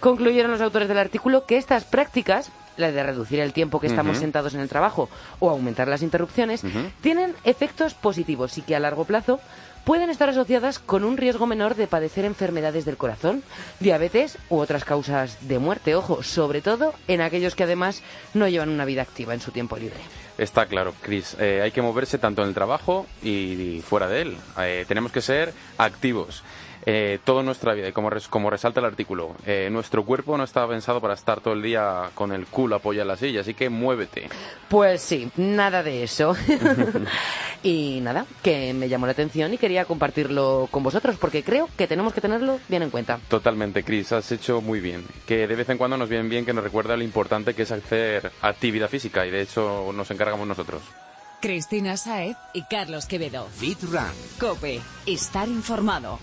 Concluyeron 0.00 0.50
los 0.50 0.60
autores 0.60 0.88
del 0.88 0.98
artículo 0.98 1.46
que 1.46 1.56
estas 1.56 1.84
prácticas 1.84 2.50
la 2.76 2.92
de 2.92 3.02
reducir 3.02 3.40
el 3.40 3.52
tiempo 3.52 3.80
que 3.80 3.86
estamos 3.86 4.18
sentados 4.18 4.54
en 4.54 4.60
el 4.60 4.68
trabajo 4.68 5.08
o 5.38 5.50
aumentar 5.50 5.88
las 5.88 6.02
interrupciones, 6.02 6.62
tienen 7.00 7.34
efectos 7.44 7.94
positivos 7.94 8.58
y 8.58 8.62
que 8.62 8.76
a 8.76 8.80
largo 8.80 9.04
plazo 9.04 9.40
pueden 9.86 10.10
estar 10.10 10.28
asociadas 10.28 10.80
con 10.80 11.04
un 11.04 11.16
riesgo 11.16 11.46
menor 11.46 11.76
de 11.76 11.86
padecer 11.86 12.24
enfermedades 12.24 12.84
del 12.84 12.96
corazón, 12.96 13.44
diabetes 13.78 14.36
u 14.50 14.58
otras 14.58 14.84
causas 14.84 15.48
de 15.48 15.60
muerte. 15.60 15.94
Ojo, 15.94 16.24
sobre 16.24 16.60
todo 16.60 16.92
en 17.06 17.20
aquellos 17.20 17.54
que 17.54 17.62
además 17.62 18.02
no 18.34 18.48
llevan 18.48 18.70
una 18.70 18.84
vida 18.84 19.02
activa 19.02 19.32
en 19.32 19.40
su 19.40 19.52
tiempo 19.52 19.76
libre. 19.76 20.00
Está 20.38 20.66
claro, 20.66 20.92
Chris. 21.00 21.36
Eh, 21.38 21.60
hay 21.62 21.70
que 21.70 21.82
moverse 21.82 22.18
tanto 22.18 22.42
en 22.42 22.48
el 22.48 22.54
trabajo 22.54 23.06
y, 23.22 23.80
fuera 23.86 24.08
de 24.08 24.22
él. 24.22 24.36
Eh, 24.58 24.84
tenemos 24.88 25.12
que 25.12 25.20
ser 25.20 25.54
activos 25.78 26.42
eh, 26.86 27.18
toda 27.24 27.42
nuestra 27.42 27.74
vida. 27.74 27.88
Y 27.88 27.92
como, 27.92 28.10
como 28.30 28.48
resalta 28.48 28.78
el 28.78 28.86
artículo, 28.86 29.34
eh, 29.44 29.68
nuestro 29.72 30.04
cuerpo 30.04 30.38
no 30.38 30.44
está 30.44 30.66
pensado 30.68 31.00
para 31.00 31.14
estar 31.14 31.40
todo 31.40 31.54
el 31.54 31.62
día 31.62 32.10
con 32.14 32.32
el 32.32 32.46
culo 32.46 32.76
apoyado 32.76 33.02
en 33.02 33.08
la 33.08 33.16
silla, 33.16 33.40
así 33.40 33.54
que 33.54 33.68
muévete. 33.68 34.28
Pues 34.68 35.02
sí, 35.02 35.28
nada 35.36 35.82
de 35.82 36.04
eso. 36.04 36.36
y 37.64 37.98
nada, 38.02 38.24
que 38.40 38.72
me 38.72 38.88
llamó 38.88 39.06
la 39.06 39.12
atención 39.12 39.52
y 39.52 39.58
quería 39.58 39.84
compartirlo 39.84 40.68
con 40.70 40.84
vosotros, 40.84 41.16
porque 41.20 41.42
creo 41.42 41.68
que 41.76 41.88
tenemos 41.88 42.14
que 42.14 42.20
tenerlo 42.20 42.60
bien 42.68 42.84
en 42.84 42.90
cuenta. 42.90 43.18
Totalmente, 43.28 43.82
Cris, 43.82 44.12
has 44.12 44.30
hecho 44.30 44.60
muy 44.60 44.78
bien. 44.78 45.04
Que 45.26 45.48
de 45.48 45.56
vez 45.56 45.68
en 45.68 45.78
cuando 45.78 45.96
nos 45.96 46.08
viene 46.08 46.28
bien 46.28 46.46
que 46.46 46.52
nos 46.52 46.62
recuerda 46.62 46.96
lo 46.96 47.02
importante 47.02 47.54
que 47.54 47.62
es 47.62 47.72
hacer 47.72 48.30
actividad 48.42 48.88
física, 48.88 49.26
y 49.26 49.30
de 49.30 49.42
hecho 49.42 49.90
nos 49.92 50.08
encargamos 50.12 50.46
nosotros. 50.46 50.82
Cristina 51.40 51.96
Saez 51.96 52.36
y 52.54 52.62
Carlos 52.62 53.06
Quevedo. 53.06 53.46
Fit 53.46 53.82
Run. 53.82 54.04
Cope. 54.38 54.80
Estar 55.06 55.48
informado. 55.48 56.18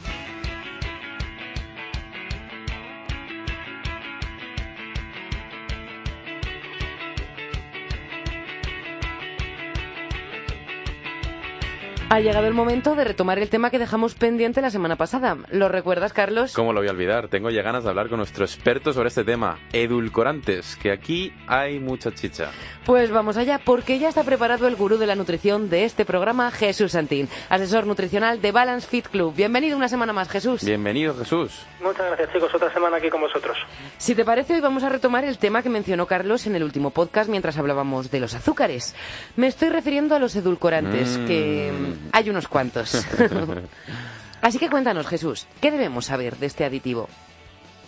Ha 12.14 12.20
llegado 12.20 12.46
el 12.46 12.54
momento 12.54 12.94
de 12.94 13.06
retomar 13.06 13.40
el 13.40 13.50
tema 13.50 13.72
que 13.72 13.80
dejamos 13.80 14.14
pendiente 14.14 14.62
la 14.62 14.70
semana 14.70 14.96
pasada. 14.98 15.36
¿Lo 15.50 15.68
recuerdas, 15.68 16.14
Carlos? 16.14 16.54
¿Cómo 16.54 16.72
lo 16.72 16.80
voy 16.82 16.88
a 16.88 16.92
olvidar? 16.92 17.28
Tengo 17.28 17.50
ya 17.50 17.64
ganas 17.64 17.84
de 17.86 17.90
hablar 17.90 18.08
con 18.08 18.18
nuestro 18.20 18.46
experto 18.46 18.94
sobre 18.94 19.08
este 19.08 19.24
tema, 19.24 19.58
edulcorantes, 19.72 20.76
que 20.76 20.92
aquí 20.92 21.34
hay 21.48 21.80
mucha 21.80 22.12
chicha. 22.14 22.52
Pues 22.86 23.10
vamos 23.10 23.36
allá, 23.38 23.60
porque 23.66 23.98
ya 23.98 24.10
está 24.10 24.24
preparado 24.24 24.68
el 24.68 24.76
gurú 24.76 24.98
de 24.98 25.08
la 25.08 25.16
nutrición 25.16 25.72
de 25.72 25.86
este 25.86 26.06
programa, 26.06 26.52
Jesús 26.52 26.92
Santín, 26.92 27.28
asesor 27.50 27.88
nutricional 27.88 28.42
de 28.42 28.52
Balance 28.52 28.88
Fit 28.88 29.08
Club. 29.08 29.34
Bienvenido 29.36 29.76
una 29.76 29.88
semana 29.90 30.14
más, 30.14 30.30
Jesús. 30.30 30.64
Bienvenido, 30.64 31.16
Jesús. 31.18 31.66
Muchas 31.82 32.06
gracias, 32.06 32.32
chicos. 32.32 32.54
Otra 32.54 32.72
semana 32.72 32.98
aquí 32.98 33.10
con 33.10 33.22
vosotros. 33.22 33.58
Si 33.98 34.14
te 34.14 34.24
parece, 34.24 34.54
hoy 34.54 34.62
vamos 34.62 34.84
a 34.84 34.90
retomar 34.90 35.26
el 35.26 35.40
tema 35.40 35.64
que 35.64 35.70
mencionó 35.70 36.06
Carlos 36.06 36.46
en 36.46 36.56
el 36.56 36.64
último 36.64 36.92
podcast 36.92 37.28
mientras 37.28 37.58
hablábamos 37.58 38.12
de 38.12 38.20
los 38.20 38.36
azúcares. 38.36 38.94
Me 39.36 39.48
estoy 39.48 39.70
refiriendo 39.70 40.14
a 40.14 40.20
los 40.20 40.36
edulcorantes, 40.36 41.18
Mm. 41.18 41.26
que 41.26 41.72
hay 42.12 42.30
unos 42.30 42.48
cuantos. 42.48 43.06
Así 44.42 44.60
que 44.60 44.70
cuéntanos, 44.70 45.08
Jesús, 45.08 45.48
¿qué 45.62 45.72
debemos 45.72 46.06
saber 46.06 46.36
de 46.38 46.48
este 46.48 46.66
aditivo? 46.66 47.08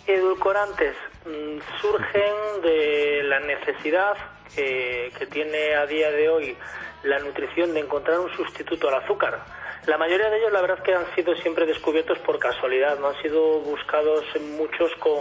Edulcorantes 0.06 0.94
mm, 1.26 1.58
surgen 1.80 2.62
de 2.62 3.22
la 3.24 3.40
necesidad 3.40 4.14
que, 4.54 5.12
que 5.18 5.26
tiene 5.26 5.74
a 5.74 5.84
día 5.86 6.10
de 6.10 6.28
hoy 6.28 6.56
la 7.02 7.18
nutrición 7.18 7.74
de 7.74 7.80
encontrar 7.80 8.20
un 8.20 8.30
sustituto 8.34 8.88
al 8.88 9.02
azúcar. 9.02 9.44
La 9.86 9.98
mayoría 9.98 10.30
de 10.30 10.38
ellos, 10.38 10.52
la 10.52 10.60
verdad, 10.62 10.82
que 10.82 10.94
han 10.94 11.04
sido 11.14 11.34
siempre 11.36 11.66
descubiertos 11.66 12.18
por 12.20 12.38
casualidad, 12.38 12.98
no 12.98 13.08
han 13.08 13.22
sido 13.22 13.60
buscados 13.60 14.24
muchos 14.56 14.90
con, 14.98 15.20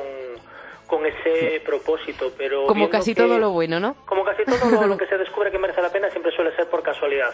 con 0.88 1.06
ese 1.06 1.62
propósito, 1.66 2.32
pero 2.38 2.66
Como 2.66 2.90
casi 2.90 3.14
que- 3.14 3.22
todo 3.22 3.38
lo 3.38 3.52
bueno, 3.52 3.80
¿no? 3.80 3.96
Como 4.06 4.24
casi 4.24 4.44
todo 4.46 4.70
lo, 4.72 4.88
lo 4.88 4.98
que 5.00 5.06
se 5.08 5.18
descubre 5.18 5.52
que 5.52 5.60
merece 5.60 5.82
la 5.82 5.92
pena 5.92 6.10
siempre 6.10 6.32
suele 6.36 6.56
ser 6.56 6.68
por 6.70 6.82
casualidad. 6.82 7.32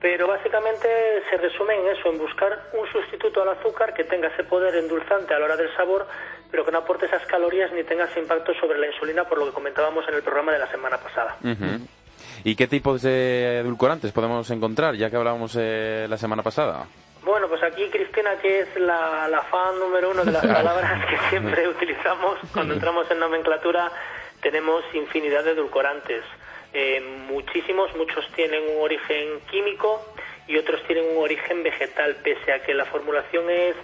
Pero 0.00 0.26
básicamente 0.26 0.88
se 1.28 1.36
resume 1.36 1.74
en 1.74 1.88
eso, 1.88 2.08
en 2.08 2.18
buscar 2.18 2.70
un 2.72 2.90
sustituto 2.90 3.42
al 3.42 3.50
azúcar 3.50 3.92
que 3.92 4.04
tenga 4.04 4.28
ese 4.28 4.44
poder 4.44 4.74
endulzante 4.76 5.34
a 5.34 5.38
la 5.38 5.44
hora 5.44 5.56
del 5.56 5.74
sabor, 5.76 6.06
pero 6.50 6.64
que 6.64 6.72
no 6.72 6.78
aporte 6.78 7.06
esas 7.06 7.24
calorías 7.26 7.70
ni 7.72 7.84
tenga 7.84 8.04
ese 8.04 8.20
impacto 8.20 8.54
sobre 8.54 8.78
la 8.78 8.86
insulina, 8.86 9.24
por 9.24 9.38
lo 9.38 9.46
que 9.46 9.52
comentábamos 9.52 10.08
en 10.08 10.14
el 10.14 10.22
programa 10.22 10.52
de 10.52 10.58
la 10.58 10.70
semana 10.70 10.96
pasada. 10.96 11.36
¿Y 12.44 12.56
qué 12.56 12.66
tipos 12.66 13.02
de 13.02 13.58
edulcorantes 13.58 14.12
podemos 14.12 14.50
encontrar, 14.50 14.94
ya 14.94 15.10
que 15.10 15.16
hablábamos 15.16 15.56
eh, 15.60 16.06
la 16.08 16.16
semana 16.16 16.42
pasada? 16.42 16.86
Bueno, 17.22 17.48
pues 17.48 17.62
aquí 17.62 17.86
Cristina, 17.90 18.36
que 18.40 18.60
es 18.60 18.76
la, 18.76 19.28
la 19.28 19.42
fan 19.42 19.78
número 19.78 20.10
uno 20.10 20.24
de 20.24 20.32
las 20.32 20.46
palabras 20.54 21.04
que 21.06 21.18
siempre 21.28 21.68
utilizamos 21.76 22.38
cuando 22.54 22.72
entramos 22.72 23.10
en 23.10 23.18
nomenclatura, 23.18 23.92
tenemos 24.40 24.82
infinidad 24.94 25.44
de 25.44 25.50
edulcorantes. 25.50 26.24
Eh, 26.72 27.00
muchísimos, 27.28 27.94
muchos 27.96 28.24
tienen 28.34 28.62
un 28.76 28.82
origen 28.82 29.40
químico 29.50 30.04
y 30.46 30.56
otros 30.56 30.82
tienen 30.86 31.04
un 31.16 31.22
origen 31.22 31.62
vegetal, 31.62 32.16
pese 32.22 32.52
a 32.52 32.62
que 32.62 32.74
la 32.74 32.84
formulación 32.84 33.48
es 33.50 33.74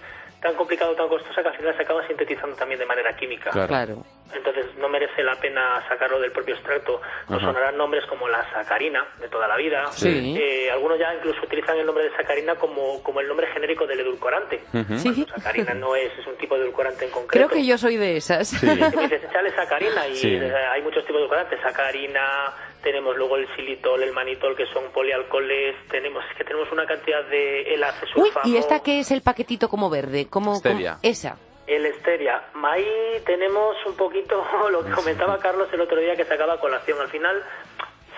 tan 0.40 0.54
complicada 0.54 0.90
o 0.90 0.94
tan 0.94 1.08
costosa 1.08 1.42
que 1.42 1.48
al 1.48 1.56
final 1.56 1.74
se 1.76 1.82
acaba 1.82 2.06
sintetizando 2.06 2.54
también 2.56 2.78
de 2.78 2.86
manera 2.86 3.16
química. 3.16 3.50
Claro. 3.50 4.04
Entonces 4.34 4.66
no 4.76 4.88
merece 4.88 5.22
la 5.22 5.34
pena 5.36 5.82
sacarlo 5.88 6.20
del 6.20 6.30
propio 6.32 6.54
extracto. 6.54 7.00
Nos 7.28 7.38
Ajá. 7.42 7.52
sonarán 7.52 7.76
nombres 7.78 8.04
como 8.06 8.28
la 8.28 8.48
sacarina 8.52 9.06
de 9.20 9.28
toda 9.28 9.48
la 9.48 9.56
vida. 9.56 9.86
Sí. 9.92 10.36
Eh, 10.38 10.70
algunos 10.70 10.98
ya 10.98 11.14
incluso 11.14 11.40
utilizan 11.42 11.78
el 11.78 11.86
nombre 11.86 12.04
de 12.04 12.10
sacarina 12.16 12.54
como, 12.56 13.02
como 13.02 13.20
el 13.20 13.28
nombre 13.28 13.46
genérico 13.48 13.86
del 13.86 14.00
edulcorante. 14.00 14.60
Sí, 14.98 15.24
Sacarina 15.34 15.72
no 15.74 15.96
es, 15.96 16.12
es 16.18 16.26
un 16.26 16.36
tipo 16.36 16.56
de 16.56 16.62
edulcorante 16.64 17.06
en 17.06 17.10
concreto. 17.12 17.48
creo 17.48 17.48
que 17.60 17.66
yo 17.66 17.78
soy 17.78 17.96
de 17.96 18.16
esas. 18.18 18.48
Si 18.48 18.66
me 18.66 18.74
dices, 18.90 19.22
sacarina 19.54 20.06
y 20.08 20.16
Sí. 20.16 20.34
eh, 20.34 20.52
hay 20.54 20.82
muchos 20.82 21.02
tipos 21.06 21.16
de 21.16 21.20
edulcorantes. 21.20 21.60
Sacarina, 21.62 22.52
tenemos 22.86 23.16
luego 23.16 23.34
el 23.36 23.48
xilitol, 23.56 24.00
el 24.04 24.12
manitol, 24.12 24.54
que 24.54 24.64
son 24.66 24.84
polialcoholes. 24.92 25.74
Tenemos, 25.90 26.24
es 26.30 26.36
que 26.36 26.44
tenemos 26.44 26.70
una 26.70 26.86
cantidad 26.86 27.24
de 27.24 27.74
el 27.74 27.84
Uy. 28.14 28.30
¿y 28.44 28.56
esta 28.56 28.80
qué 28.80 29.00
es 29.00 29.10
el 29.10 29.22
paquetito 29.22 29.68
como 29.68 29.90
verde? 29.90 30.28
¿Cómo, 30.30 30.54
Stevia. 30.54 30.92
cómo- 30.92 31.00
Esa. 31.02 31.36
El 31.66 31.84
Esteria. 31.84 32.44
Ahí 32.62 32.86
tenemos 33.26 33.74
un 33.86 33.96
poquito 33.96 34.46
lo 34.70 34.84
que 34.84 34.92
comentaba 34.92 35.36
Carlos 35.42 35.68
el 35.72 35.80
otro 35.80 35.98
día 35.98 36.14
que 36.14 36.24
sacaba 36.24 36.60
colación. 36.60 37.00
Al 37.00 37.08
final, 37.08 37.42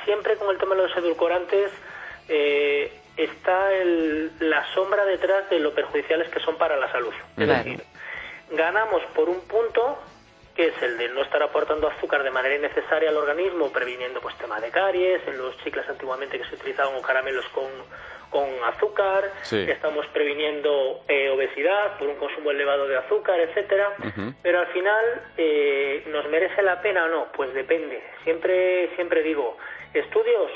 siempre 0.04 0.36
con 0.36 0.50
el 0.50 0.58
tema 0.58 0.74
de 0.74 0.82
los 0.86 0.94
edulcorantes, 0.98 1.72
eh, 2.28 2.92
está 3.16 3.72
el- 3.72 4.32
la 4.40 4.66
sombra 4.74 5.06
detrás 5.06 5.48
de 5.48 5.60
lo 5.60 5.74
perjudiciales 5.74 6.28
que 6.28 6.40
son 6.40 6.58
para 6.58 6.76
la 6.76 6.92
salud. 6.92 7.14
Es 7.38 7.44
Claro. 7.46 7.64
decir, 7.64 7.82
ganamos 8.50 9.00
por 9.14 9.30
un 9.30 9.40
punto 9.48 9.98
que 10.58 10.66
es 10.66 10.82
el 10.82 10.98
de 10.98 11.08
no 11.10 11.22
estar 11.22 11.40
aportando 11.40 11.86
azúcar 11.86 12.24
de 12.24 12.32
manera 12.32 12.56
innecesaria 12.56 13.10
al 13.10 13.16
organismo, 13.16 13.70
previniendo 13.72 14.20
pues 14.20 14.36
tema 14.38 14.60
de 14.60 14.72
caries, 14.72 15.22
en 15.28 15.38
los 15.38 15.56
chicles 15.58 15.88
antiguamente 15.88 16.36
que 16.36 16.44
se 16.46 16.56
utilizaban 16.56 16.96
o 16.96 17.00
caramelos 17.00 17.46
con, 17.50 17.68
con 18.28 18.44
azúcar, 18.64 19.30
Sí. 19.42 19.64
estamos 19.70 20.04
previniendo 20.08 21.04
eh, 21.06 21.30
obesidad 21.30 21.96
por 21.96 22.08
un 22.08 22.16
consumo 22.16 22.50
elevado 22.50 22.88
de 22.88 22.96
azúcar, 22.96 23.38
etcétera, 23.38 23.94
pero 24.42 24.58
al 24.58 24.66
final 24.72 25.04
eh, 25.36 26.02
nos 26.08 26.26
merece 26.28 26.60
la 26.62 26.82
pena 26.82 27.04
o 27.04 27.08
no, 27.08 27.28
pues 27.36 27.54
depende. 27.54 28.02
Siempre 28.24 28.90
siempre 28.96 29.22
digo 29.22 29.56
estudios 29.94 30.50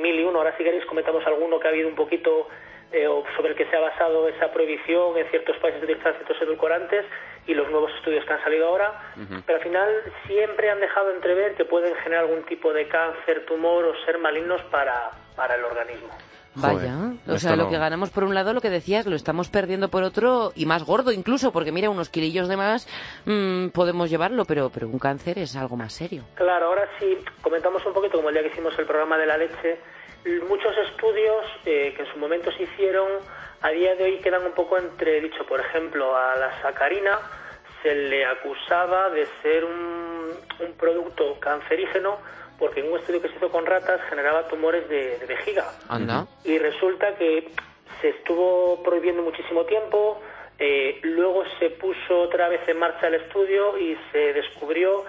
mil 0.00 0.14
y 0.20 0.22
uno. 0.22 0.38
Ahora 0.38 0.56
si 0.56 0.62
queréis 0.62 0.86
comentamos 0.86 1.26
alguno 1.26 1.58
que 1.58 1.66
ha 1.66 1.70
habido 1.70 1.88
un 1.88 1.96
poquito 1.96 2.46
eh, 2.92 3.06
o 3.06 3.24
sobre 3.36 3.50
el 3.50 3.56
que 3.56 3.66
se 3.66 3.76
ha 3.76 3.80
basado 3.80 4.28
esa 4.28 4.52
prohibición 4.52 5.16
en 5.16 5.28
ciertos 5.30 5.56
países 5.58 5.80
de 5.80 5.86
utilizar 5.86 6.14
ciertos 6.14 6.40
edulcorantes 6.42 7.04
y 7.46 7.54
los 7.54 7.70
nuevos 7.70 7.92
estudios 7.96 8.24
que 8.24 8.32
han 8.32 8.42
salido 8.42 8.68
ahora, 8.68 9.12
pero 9.46 9.58
al 9.58 9.64
final 9.64 9.88
siempre 10.26 10.70
han 10.70 10.80
dejado 10.80 11.10
entrever 11.10 11.54
que 11.54 11.64
pueden 11.64 11.94
generar 11.96 12.24
algún 12.24 12.44
tipo 12.44 12.72
de 12.72 12.88
cáncer, 12.88 13.44
tumor 13.46 13.84
o 13.84 13.94
ser 14.06 14.18
malignos 14.18 14.62
para, 14.70 15.10
para 15.36 15.56
el 15.56 15.64
organismo. 15.64 16.08
Joder, 16.56 16.76
Vaya, 16.76 16.96
o 17.26 17.38
sea, 17.38 17.56
lo 17.56 17.68
que 17.68 17.78
ganamos 17.78 18.10
por 18.10 18.22
un 18.22 18.32
lado, 18.32 18.52
lo 18.52 18.60
que 18.60 18.70
decías, 18.70 19.06
lo 19.06 19.16
estamos 19.16 19.48
perdiendo 19.48 19.88
por 19.88 20.04
otro 20.04 20.52
y 20.54 20.66
más 20.66 20.84
gordo 20.84 21.10
incluso, 21.10 21.52
porque 21.52 21.72
mira, 21.72 21.90
unos 21.90 22.10
kilillos 22.10 22.46
de 22.46 22.56
más 22.56 22.86
mm, 23.24 23.68
podemos 23.70 24.08
llevarlo, 24.08 24.44
pero, 24.44 24.70
pero 24.70 24.86
un 24.86 25.00
cáncer 25.00 25.40
es 25.40 25.56
algo 25.56 25.76
más 25.76 25.92
serio. 25.92 26.22
Claro, 26.36 26.66
ahora 26.66 26.88
sí 27.00 27.18
comentamos 27.42 27.84
un 27.84 27.92
poquito, 27.92 28.18
como 28.18 28.28
el 28.28 28.34
día 28.34 28.44
que 28.44 28.50
hicimos 28.50 28.78
el 28.78 28.86
programa 28.86 29.18
de 29.18 29.26
la 29.26 29.36
leche, 29.36 29.80
muchos 30.48 30.76
estudios 30.90 31.44
eh, 31.66 31.92
que 31.96 32.02
en 32.02 32.12
su 32.12 32.18
momento 32.18 32.50
se 32.52 32.64
hicieron, 32.64 33.08
a 33.60 33.70
día 33.70 33.94
de 33.94 34.04
hoy 34.04 34.18
quedan 34.18 34.44
un 34.44 34.52
poco 34.52 34.78
entredicho. 34.78 35.44
Por 35.46 35.60
ejemplo, 35.60 36.16
a 36.16 36.36
la 36.36 36.60
sacarina 36.62 37.18
se 37.82 37.94
le 37.94 38.24
acusaba 38.24 39.10
de 39.10 39.26
ser 39.42 39.64
un, 39.64 40.30
un 40.60 40.72
producto 40.78 41.38
cancerígeno 41.40 42.18
porque 42.58 42.80
en 42.80 42.92
un 42.92 42.98
estudio 42.98 43.20
que 43.20 43.28
se 43.28 43.36
hizo 43.36 43.50
con 43.50 43.66
ratas 43.66 44.00
generaba 44.08 44.46
tumores 44.48 44.88
de, 44.88 45.18
de 45.18 45.26
vejiga. 45.26 45.72
Anda. 45.88 46.26
Y 46.44 46.58
resulta 46.58 47.14
que 47.16 47.50
se 48.00 48.10
estuvo 48.10 48.82
prohibiendo 48.82 49.22
muchísimo 49.22 49.64
tiempo, 49.64 50.20
eh, 50.58 51.00
luego 51.02 51.42
se 51.58 51.70
puso 51.70 52.20
otra 52.20 52.48
vez 52.48 52.60
en 52.68 52.78
marcha 52.78 53.08
el 53.08 53.14
estudio 53.14 53.76
y 53.78 53.98
se 54.12 54.32
descubrió 54.32 55.04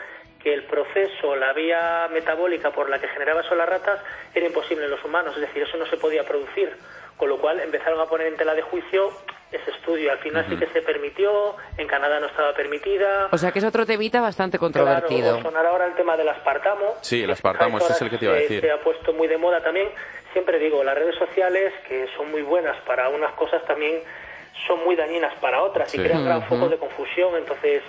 que 0.45 0.53
el 0.53 0.63
proceso, 0.65 1.35
la 1.35 1.53
vía 1.53 2.07
metabólica 2.13 2.69
por 2.69 2.87
la 2.87 2.99
que 2.99 3.07
generaba 3.07 3.41
eso 3.41 3.55
las 3.55 3.67
ratas 3.67 3.99
era 4.31 4.45
imposible 4.45 4.85
en 4.85 4.91
los 4.91 5.03
humanos, 5.03 5.33
es 5.33 5.41
decir, 5.41 5.63
eso 5.63 5.75
no 5.75 5.87
se 5.87 5.97
podía 5.97 6.23
producir, 6.23 6.71
con 7.17 7.29
lo 7.29 7.39
cual 7.39 7.59
empezaron 7.61 7.99
a 7.99 8.05
poner 8.05 8.27
en 8.27 8.37
tela 8.37 8.53
de 8.53 8.61
juicio 8.61 9.09
ese 9.51 9.71
estudio. 9.71 10.11
Al 10.11 10.19
final 10.19 10.45
sí 10.47 10.55
que 10.55 10.67
se 10.67 10.83
permitió, 10.83 11.55
en 11.79 11.87
Canadá 11.87 12.19
no 12.19 12.27
estaba 12.27 12.53
permitida. 12.53 13.29
O 13.31 13.37
sea 13.39 13.51
que 13.51 13.57
es 13.57 13.65
otro 13.65 13.87
temita 13.87 14.21
bastante 14.21 14.59
controvertido. 14.59 15.33
Claro, 15.33 15.49
sonar 15.49 15.65
ahora 15.65 15.87
el 15.87 15.95
tema 15.95 16.15
del 16.15 16.29
aspartamo. 16.29 16.93
Sí, 17.01 17.23
el 17.23 17.31
aspartamo, 17.31 17.79
ese 17.79 17.93
es 17.93 18.01
el 18.03 18.11
que 18.11 18.17
te 18.19 18.25
iba 18.25 18.35
a 18.35 18.37
decir. 18.37 18.61
Se 18.61 18.71
ha 18.71 18.79
puesto 18.81 19.13
muy 19.13 19.27
de 19.27 19.37
moda 19.37 19.63
también. 19.63 19.89
Siempre 20.31 20.59
digo, 20.59 20.83
las 20.83 20.93
redes 20.93 21.15
sociales, 21.15 21.73
que 21.87 22.05
son 22.15 22.29
muy 22.29 22.43
buenas 22.43 22.77
para 22.85 23.09
unas 23.09 23.33
cosas, 23.33 23.65
también 23.65 23.99
son 24.67 24.83
muy 24.83 24.95
dañinas 24.95 25.33
para 25.39 25.63
otras 25.63 25.91
y 25.95 25.97
crean 25.97 26.23
gran 26.23 26.43
foco 26.43 26.69
de 26.69 26.77
confusión. 26.77 27.35
Entonces, 27.35 27.81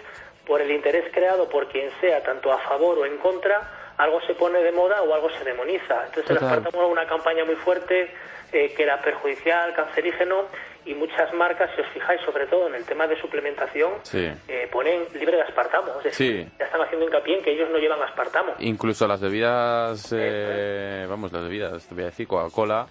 por 0.47 0.61
el 0.61 0.71
interés 0.71 1.05
creado 1.13 1.49
por 1.49 1.69
quien 1.69 1.91
sea, 2.01 2.23
tanto 2.23 2.53
a 2.53 2.59
favor 2.59 2.99
o 2.99 3.07
en 3.07 3.19
contra, 3.19 3.93
algo 3.97 4.21
se 4.23 4.35
pone 4.35 4.61
de 4.61 4.73
moda 4.73 5.03
o 5.03 5.15
algo 5.15 5.29
se 5.31 5.45
demoniza. 5.45 6.07
Entonces, 6.07 6.31
el 6.31 6.37
aspartamo 6.39 6.79
era 6.79 6.87
una 6.87 7.07
campaña 7.07 7.45
muy 7.45 7.57
fuerte 7.57 8.11
eh, 8.53 8.73
que 8.75 8.83
era 8.83 9.03
perjudicial, 9.03 9.75
cancerígeno 9.75 10.45
y 10.87 10.95
muchas 10.95 11.33
marcas, 11.35 11.69
si 11.75 11.81
os 11.83 11.89
fijáis, 11.89 12.21
sobre 12.23 12.47
todo 12.47 12.69
en 12.69 12.77
el 12.77 12.85
tema 12.85 13.09
de 13.09 13.21
suplementación, 13.21 13.95
eh, 14.15 14.69
ponen 14.71 15.03
libre 15.19 15.37
de 15.37 15.43
aspartamo. 15.43 15.99
Es 15.99 16.05
decir, 16.05 16.49
ya 16.59 16.65
están 16.65 16.81
haciendo 16.81 17.07
hincapié 17.07 17.39
en 17.39 17.45
que 17.45 17.53
ellos 17.53 17.69
no 17.71 17.79
llevan 17.79 18.01
aspartamo. 18.03 18.53
Incluso 18.61 19.09
las 19.09 19.21
bebidas, 19.21 20.15
eh, 20.17 21.05
vamos, 21.09 21.33
las 21.33 21.43
bebidas, 21.43 21.87
te 21.89 21.95
voy 21.95 22.05
a 22.05 22.07
decir, 22.07 22.29
Coca-Cola, 22.29 22.87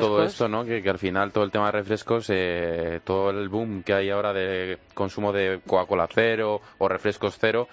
todo, 0.00 0.22
esto, 0.22 0.48
¿no? 0.48 0.64
Que, 0.64 0.82
al 0.86 0.98
final 0.98 1.32
todo 1.32 1.44
el 1.44 1.50
tema 1.50 1.66
de 1.66 1.72
refrescos, 1.72 2.28
eh, 2.28 3.00
todo 3.04 3.30
el 3.30 3.48
boom 3.48 3.82
que 3.82 3.94
hay 3.94 4.10
ahora 4.10 4.34
de 4.34 4.78
consumo 4.92 5.32
de 5.32 5.60
Coca-Cola 5.66 6.06
cero 6.12 6.60
o 6.78 6.88
refrescos 6.88 7.38
cero, 7.40 7.68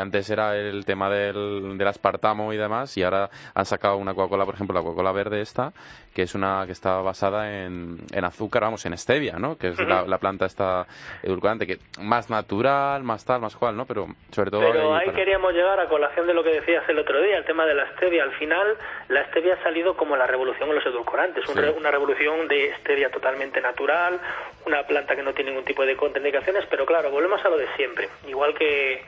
antes 0.00 0.30
era 0.30 0.56
el 0.56 0.84
tema 0.84 1.10
del, 1.10 1.76
del 1.76 1.88
aspartamo 1.88 2.52
y 2.52 2.56
demás, 2.56 2.96
y 2.96 3.02
ahora 3.02 3.28
han 3.54 3.66
sacado 3.66 3.96
una 3.96 4.14
Coca-Cola, 4.14 4.44
por 4.44 4.54
ejemplo, 4.54 4.72
la 4.72 4.82
Coca-Cola 4.82 5.10
verde 5.10 5.40
esta, 5.40 5.72
que 6.14 6.22
es 6.22 6.34
una 6.36 6.64
que 6.64 6.72
está 6.72 7.00
basada 7.00 7.64
en, 7.64 7.98
en 8.12 8.24
azúcar 8.24 8.67
en 8.84 8.96
stevia, 8.98 9.36
¿no? 9.38 9.56
Que 9.56 9.68
es 9.68 9.78
la, 9.78 10.18
planta 10.18 10.46
esta 10.46 10.86
edulcorante, 11.22 11.66
que 11.66 11.78
más 12.00 12.30
natural, 12.30 13.02
más 13.02 13.24
tal, 13.24 13.40
más 13.40 13.56
cual, 13.56 13.76
¿no? 13.76 13.86
Pero 13.86 14.06
sobre 14.30 14.50
todo... 14.50 14.60
Pero 14.60 14.94
ahí, 14.94 15.10
queríamos 15.10 15.52
llegar 15.52 15.78
a 15.80 15.88
colación 15.88 16.26
de 16.26 16.34
lo 16.34 16.42
que 16.42 16.50
decías 16.50 16.88
el 16.88 16.98
otro 16.98 17.20
día, 17.20 17.38
el 17.38 17.44
tema 17.44 17.66
de 17.66 17.74
la 17.74 17.90
stevia. 17.92 18.22
Al 18.24 18.32
final, 18.32 18.76
la 19.08 19.24
stevia 19.28 19.54
ha 19.54 19.62
salido 19.62 19.96
como 19.96 20.16
la 20.16 20.26
revolución 20.26 20.68
en 20.68 20.76
los 20.76 20.86
edulcorantes, 20.86 21.44
una 21.48 21.90
revolución 21.90 22.48
de 22.48 22.74
stevia 22.80 23.10
totalmente 23.10 23.60
natural, 23.60 24.20
una 24.66 24.82
planta 24.82 25.16
que 25.16 25.22
no 25.22 25.32
tiene 25.32 25.50
ningún 25.50 25.64
tipo 25.64 25.84
de 25.84 25.96
contraindicaciones, 25.96 26.66
pero 26.68 26.84
claro, 26.84 27.10
volvemos 27.10 27.44
a 27.44 27.48
lo 27.48 27.56
de 27.56 27.68
siempre, 27.76 28.08
igual 28.26 28.54
que, 28.54 29.02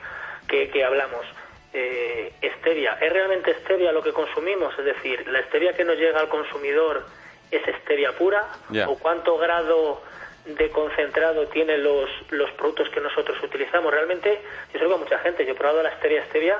que, 0.47 0.83
hablamos. 0.83 1.25
Eh, 1.73 2.33
stevia, 2.59 2.97
¿es 2.99 3.13
realmente 3.13 3.53
stevia 3.63 3.91
lo 3.91 4.03
que 4.03 4.11
consumimos? 4.11 4.77
Es 4.77 4.85
decir, 4.85 5.25
la 5.27 5.41
stevia 5.43 5.73
que 5.73 5.85
nos 5.85 5.97
llega 5.97 6.19
al 6.19 6.27
consumidor 6.27 7.05
es 7.51 7.61
stevia 7.81 8.13
pura 8.13 8.47
o 8.87 8.95
cuánto 8.97 9.37
grado 9.37 10.01
de 10.45 10.69
concentrado 10.71 11.47
tienen 11.47 11.83
los, 11.83 12.09
los 12.29 12.49
productos 12.51 12.89
que 12.89 12.99
nosotros 12.99 13.37
utilizamos. 13.43 13.93
Realmente, 13.93 14.41
yo 14.73 14.79
sé 14.79 14.87
que 14.87 14.95
mucha 14.95 15.19
gente, 15.19 15.45
yo 15.45 15.51
he 15.51 15.55
probado 15.55 15.83
la 15.83 15.95
stevia 15.97 16.25
stevia 16.25 16.57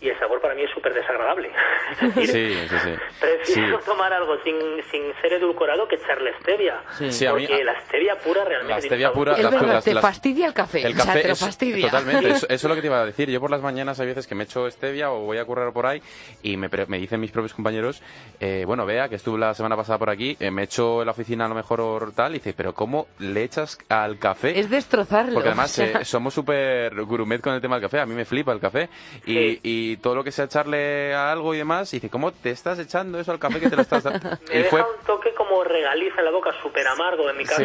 y 0.00 0.08
el 0.08 0.18
sabor 0.18 0.40
para 0.40 0.54
mí 0.54 0.62
es 0.62 0.70
súper 0.70 0.94
desagradable. 0.94 1.50
sí, 2.14 2.26
sí, 2.26 2.76
sí. 2.84 2.90
Prefiero 3.20 3.80
tomar 3.80 4.12
algo 4.12 4.36
sin, 4.44 4.54
sin 4.90 5.12
ser 5.20 5.32
edulcorado 5.34 5.88
que 5.88 5.96
echarle 5.96 6.32
stevia. 6.40 6.80
Sí. 7.10 7.26
porque 7.28 7.64
la 7.64 7.80
stevia 7.86 8.16
pura 8.16 8.44
realmente... 8.44 8.74
La 8.74 8.80
stevia 8.80 9.12
pura... 9.12 9.34
te 9.82 9.94
fastidia 9.96 10.46
el 10.46 10.54
café. 10.54 10.86
El 10.86 10.94
café 10.94 11.22
te 11.22 11.34
fastidia. 11.34 11.86
Totalmente. 11.86 12.28
Eso, 12.30 12.46
es 12.48 12.64
lo 12.64 12.74
que 12.74 12.80
te 12.80 12.86
iba 12.86 13.00
a 13.00 13.06
decir. 13.06 13.28
Yo 13.28 13.40
por 13.40 13.50
las 13.50 13.60
mañanas 13.60 13.98
hay 13.98 14.06
veces 14.06 14.26
que 14.26 14.34
me 14.34 14.44
echo 14.44 14.70
stevia 14.70 15.10
o 15.10 15.20
voy 15.20 15.38
a 15.38 15.44
correr 15.44 15.72
por 15.72 15.86
ahí 15.86 16.00
y 16.42 16.56
me, 16.56 16.68
me 16.86 16.98
dicen 16.98 17.20
mis 17.20 17.32
propios 17.32 17.54
compañeros, 17.54 18.02
eh, 18.38 18.64
bueno, 18.66 18.86
vea 18.86 19.08
que 19.08 19.16
estuve 19.16 19.38
la 19.38 19.54
semana 19.54 19.76
pasada 19.76 19.98
por 19.98 20.10
aquí, 20.10 20.36
eh, 20.38 20.50
me 20.50 20.64
echo 20.64 21.00
en 21.00 21.06
la 21.06 21.12
oficina 21.12 21.46
a 21.46 21.48
lo 21.48 21.54
mejor 21.54 21.80
o 21.80 22.12
tal, 22.12 22.32
y 22.32 22.34
dice, 22.34 22.54
pero 22.56 22.72
¿cómo 22.72 23.08
le 23.18 23.42
echas 23.42 23.78
al 23.88 24.18
café? 24.18 24.58
Es 24.58 24.70
destrozarlo. 24.70 25.34
Porque 25.34 25.48
además 25.48 25.76
eh, 25.78 26.04
somos 26.04 26.34
súper 26.34 26.94
gourmet 27.04 27.40
con 27.40 27.54
el 27.54 27.60
tema 27.60 27.76
del 27.76 27.82
café. 27.82 28.00
A 28.00 28.06
mí 28.06 28.14
me 28.14 28.24
flipa 28.24 28.52
el 28.52 28.60
café. 28.60 28.88
y 29.26 29.87
y 29.87 29.87
todo 29.96 30.14
lo 30.14 30.24
que 30.24 30.30
sea 30.30 30.44
echarle 30.44 31.14
a 31.14 31.32
algo 31.32 31.54
y 31.54 31.58
demás, 31.58 31.92
y 31.92 31.96
dice, 31.96 32.10
¿cómo 32.10 32.32
te 32.32 32.50
estás 32.50 32.78
echando 32.78 33.18
eso 33.18 33.32
al 33.32 33.38
café 33.38 33.58
que 33.58 33.70
te 33.70 33.76
lo 33.76 33.82
estás 33.82 34.04
dando? 34.04 34.28
Me 34.48 34.62
deja 34.62 34.76
un 34.76 35.04
toque 35.06 35.32
como 35.34 35.64
regaliza 35.64 36.18
en 36.18 36.26
la 36.26 36.30
boca, 36.30 36.52
súper 36.62 36.86
amargo 36.86 37.28
en 37.30 37.36
mi 37.36 37.44
caso. 37.44 37.62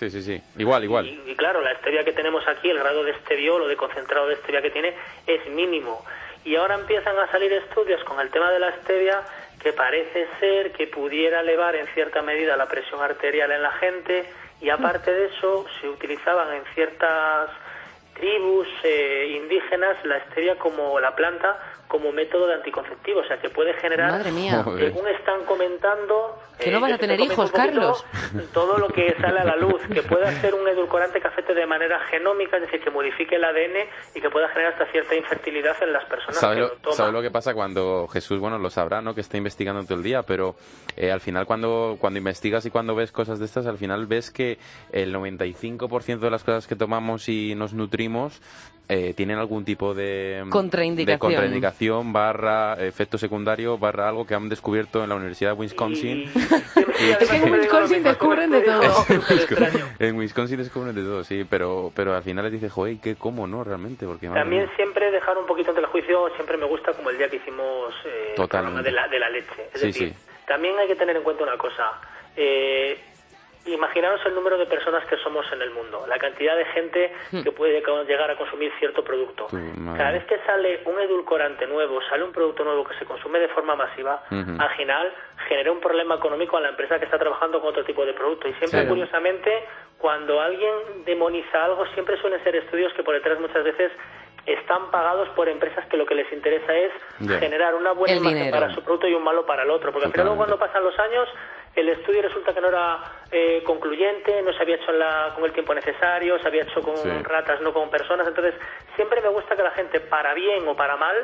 Sí, 0.00 0.08
sí, 0.08 0.22
sí, 0.22 0.42
igual, 0.56 0.82
igual. 0.84 1.06
Y, 1.06 1.36
claro, 1.36 1.60
la 1.60 1.76
stevia 1.78 2.02
que 2.04 2.12
tenemos 2.12 2.42
aquí, 2.48 2.70
el 2.70 2.78
grado 2.78 3.04
de 3.04 3.10
esteviol 3.10 3.62
o 3.62 3.68
de 3.68 3.76
concentrado 3.76 4.28
de 4.28 4.36
stevia 4.36 4.62
que 4.62 4.70
tiene 4.70 4.94
es 5.26 5.46
mínimo. 5.50 6.02
Y 6.42 6.56
ahora 6.56 6.76
empiezan 6.76 7.18
a 7.18 7.30
salir 7.30 7.52
estudios 7.52 8.02
con 8.04 8.18
el 8.18 8.30
tema 8.30 8.50
de 8.50 8.60
la 8.60 8.74
stevia 8.78 9.20
que 9.62 9.74
parece 9.74 10.26
ser 10.40 10.72
que 10.72 10.86
pudiera 10.86 11.40
elevar 11.40 11.76
en 11.76 11.86
cierta 11.88 12.22
medida 12.22 12.56
la 12.56 12.66
presión 12.66 13.02
arterial 13.02 13.52
en 13.52 13.62
la 13.62 13.72
gente 13.72 14.24
y 14.60 14.70
aparte 14.70 15.12
de 15.12 15.26
eso 15.26 15.66
se 15.80 15.88
utilizaban 15.88 16.52
en 16.54 16.62
ciertas 16.74 17.50
tribus 18.20 18.68
eh, 18.84 19.34
indígenas 19.36 19.96
la 20.04 20.20
stevia 20.26 20.56
como 20.56 21.00
la 21.00 21.16
planta 21.16 21.58
como 21.90 22.12
método 22.12 22.46
de 22.46 22.54
anticonceptivo, 22.54 23.18
o 23.18 23.24
sea 23.24 23.40
que 23.40 23.50
puede 23.50 23.74
generar, 23.74 24.12
Madre 24.12 24.30
mía. 24.30 24.64
según 24.78 25.08
están 25.08 25.44
comentando, 25.44 26.38
que 26.56 26.70
no 26.70 26.80
van 26.80 26.92
a 26.92 26.98
tener 26.98 27.18
hijos, 27.18 27.50
Carlos. 27.50 28.04
Todo 28.52 28.78
lo 28.78 28.88
que 28.88 29.16
sale 29.20 29.40
a 29.40 29.44
la 29.44 29.56
luz, 29.56 29.80
que 29.92 30.02
pueda 30.02 30.30
ser 30.40 30.54
un 30.54 30.68
edulcorante 30.68 31.20
que 31.20 31.26
afecte 31.26 31.52
de 31.52 31.66
manera 31.66 31.98
genómica, 32.10 32.58
es 32.58 32.62
decir, 32.62 32.80
que 32.80 32.90
modifique 32.90 33.36
el 33.36 33.44
ADN 33.44 33.88
y 34.14 34.20
que 34.20 34.30
pueda 34.30 34.48
generar 34.50 34.74
hasta 34.74 34.86
cierta 34.92 35.16
infertilidad 35.16 35.76
en 35.82 35.92
las 35.92 36.04
personas 36.04 36.36
¿Sabe 36.36 36.56
que 36.56 36.60
lo, 36.60 36.68
lo 36.68 36.74
toman. 36.76 36.96
¿Sabe 36.96 37.12
lo 37.12 37.22
que 37.22 37.30
pasa 37.30 37.54
cuando 37.54 38.06
Jesús, 38.06 38.38
bueno, 38.38 38.58
lo 38.58 38.70
sabrá, 38.70 39.00
¿no? 39.00 39.14
Que 39.14 39.22
está 39.22 39.36
investigando 39.36 39.82
todo 39.82 39.96
el 39.96 40.04
día, 40.04 40.22
pero 40.22 40.54
eh, 40.96 41.10
al 41.10 41.20
final 41.20 41.46
cuando, 41.46 41.96
cuando 41.98 42.18
investigas 42.18 42.64
y 42.66 42.70
cuando 42.70 42.94
ves 42.94 43.10
cosas 43.10 43.40
de 43.40 43.46
estas, 43.46 43.66
al 43.66 43.78
final 43.78 44.06
ves 44.06 44.30
que 44.30 44.58
el 44.92 45.12
95% 45.12 46.18
de 46.20 46.30
las 46.30 46.44
cosas 46.44 46.68
que 46.68 46.76
tomamos 46.76 47.28
y 47.28 47.54
nos 47.56 47.74
nutrimos 47.74 48.40
eh, 48.92 49.14
tienen 49.14 49.38
algún 49.38 49.64
tipo 49.64 49.94
de 49.94 50.44
contraindicación. 50.50 51.14
de 51.14 51.18
contraindicación 51.20 52.12
barra 52.12 52.74
efecto 52.74 53.18
secundario 53.18 53.78
barra 53.78 54.08
algo 54.08 54.26
que 54.26 54.34
han 54.34 54.48
descubierto 54.48 55.04
en 55.04 55.10
la 55.10 55.14
Universidad 55.14 55.52
de 55.52 55.60
Wisconsin. 55.60 56.24
es 56.34 57.30
que 57.30 57.36
en 57.36 57.52
Wisconsin 57.52 58.02
descubren 58.02 58.50
de 58.50 58.62
todo. 58.62 59.04
en 60.00 60.16
Wisconsin 60.16 60.58
descubren 60.58 60.94
de 60.94 61.02
todo, 61.02 61.22
sí, 61.22 61.46
pero 61.48 61.92
pero 61.94 62.16
al 62.16 62.24
final 62.24 62.44
les 62.46 62.54
dice, 62.54 62.68
joder, 62.68 62.96
¿qué 63.00 63.14
cómo 63.14 63.46
no 63.46 63.62
realmente? 63.62 64.06
Porque 64.06 64.26
También 64.28 64.68
siempre 64.74 65.12
dejar 65.12 65.38
un 65.38 65.46
poquito 65.46 65.70
ante 65.70 65.82
el 65.82 65.86
juicio, 65.86 66.28
siempre 66.34 66.56
me 66.56 66.66
gusta 66.66 66.92
como 66.92 67.10
el 67.10 67.18
día 67.18 67.28
que 67.28 67.36
hicimos 67.36 67.94
eh, 68.04 68.34
el 68.36 68.48
programa 68.48 68.82
de 68.82 68.90
la, 68.90 69.06
de 69.06 69.18
la 69.20 69.30
leche. 69.30 69.68
Es 69.72 69.82
decir, 69.82 70.14
también 70.48 70.76
hay 70.80 70.88
que 70.88 70.96
tener 70.96 71.16
en 71.16 71.22
cuenta 71.22 71.44
una 71.44 71.56
cosa. 71.56 71.92
Eh, 72.36 72.98
imaginaros 73.66 74.20
el 74.24 74.34
número 74.34 74.56
de 74.58 74.66
personas 74.66 75.04
que 75.06 75.16
somos 75.18 75.44
en 75.52 75.60
el 75.60 75.70
mundo, 75.70 76.04
la 76.08 76.18
cantidad 76.18 76.56
de 76.56 76.64
gente 76.66 77.12
hmm. 77.30 77.42
que 77.42 77.52
puede 77.52 77.82
llegar 78.06 78.30
a 78.30 78.36
consumir 78.36 78.72
cierto 78.78 79.04
producto. 79.04 79.48
Cada 79.96 80.12
vez 80.12 80.24
que 80.24 80.38
sale 80.46 80.80
un 80.86 80.98
edulcorante 80.98 81.66
nuevo, 81.66 82.00
sale 82.08 82.24
un 82.24 82.32
producto 82.32 82.64
nuevo 82.64 82.84
que 82.84 82.94
se 82.98 83.04
consume 83.04 83.38
de 83.38 83.48
forma 83.48 83.76
masiva, 83.76 84.22
al 84.30 84.70
final 84.76 85.12
genera 85.48 85.72
un 85.72 85.80
problema 85.80 86.14
económico 86.14 86.56
a 86.56 86.60
la 86.60 86.70
empresa 86.70 86.98
que 86.98 87.04
está 87.04 87.18
trabajando 87.18 87.60
con 87.60 87.70
otro 87.70 87.84
tipo 87.84 88.04
de 88.04 88.14
producto. 88.14 88.48
Y 88.48 88.54
siempre, 88.54 88.86
curiosamente, 88.86 89.50
cuando 89.98 90.40
alguien 90.40 91.04
demoniza 91.04 91.64
algo, 91.64 91.86
siempre 91.94 92.16
suelen 92.20 92.42
ser 92.42 92.56
estudios 92.56 92.92
que 92.94 93.02
por 93.02 93.14
detrás 93.14 93.38
muchas 93.38 93.64
veces 93.64 93.92
están 94.46 94.90
pagados 94.90 95.28
por 95.30 95.48
empresas 95.48 95.86
que 95.86 95.96
lo 95.96 96.06
que 96.06 96.14
les 96.14 96.32
interesa 96.32 96.74
es 96.74 96.92
generar 97.38 97.74
una 97.74 97.92
buena 97.92 98.16
imagen 98.16 98.50
para 98.50 98.74
su 98.74 98.82
producto 98.82 99.06
y 99.06 99.14
un 99.14 99.22
malo 99.22 99.44
para 99.44 99.64
el 99.64 99.70
otro. 99.70 99.92
Porque 99.92 100.06
al 100.06 100.12
final, 100.12 100.36
cuando 100.36 100.58
pasan 100.58 100.82
los 100.82 100.98
años, 100.98 101.28
el 101.76 101.88
estudio 101.88 102.22
resulta 102.22 102.52
que 102.52 102.60
no 102.60 102.68
era 102.68 102.98
eh, 103.30 103.62
concluyente, 103.64 104.42
no 104.42 104.52
se 104.52 104.62
había 104.62 104.76
hecho 104.76 104.92
con 105.34 105.44
el 105.44 105.52
tiempo 105.52 105.74
necesario, 105.74 106.38
se 106.38 106.48
había 106.48 106.62
hecho 106.64 106.82
con 106.82 107.24
ratas, 107.24 107.60
no 107.60 107.72
con 107.72 107.90
personas. 107.90 108.26
Entonces, 108.26 108.54
siempre 108.96 109.20
me 109.20 109.28
gusta 109.28 109.54
que 109.54 109.62
la 109.62 109.70
gente, 109.70 110.00
para 110.00 110.34
bien 110.34 110.66
o 110.66 110.74
para 110.74 110.96
mal, 110.96 111.16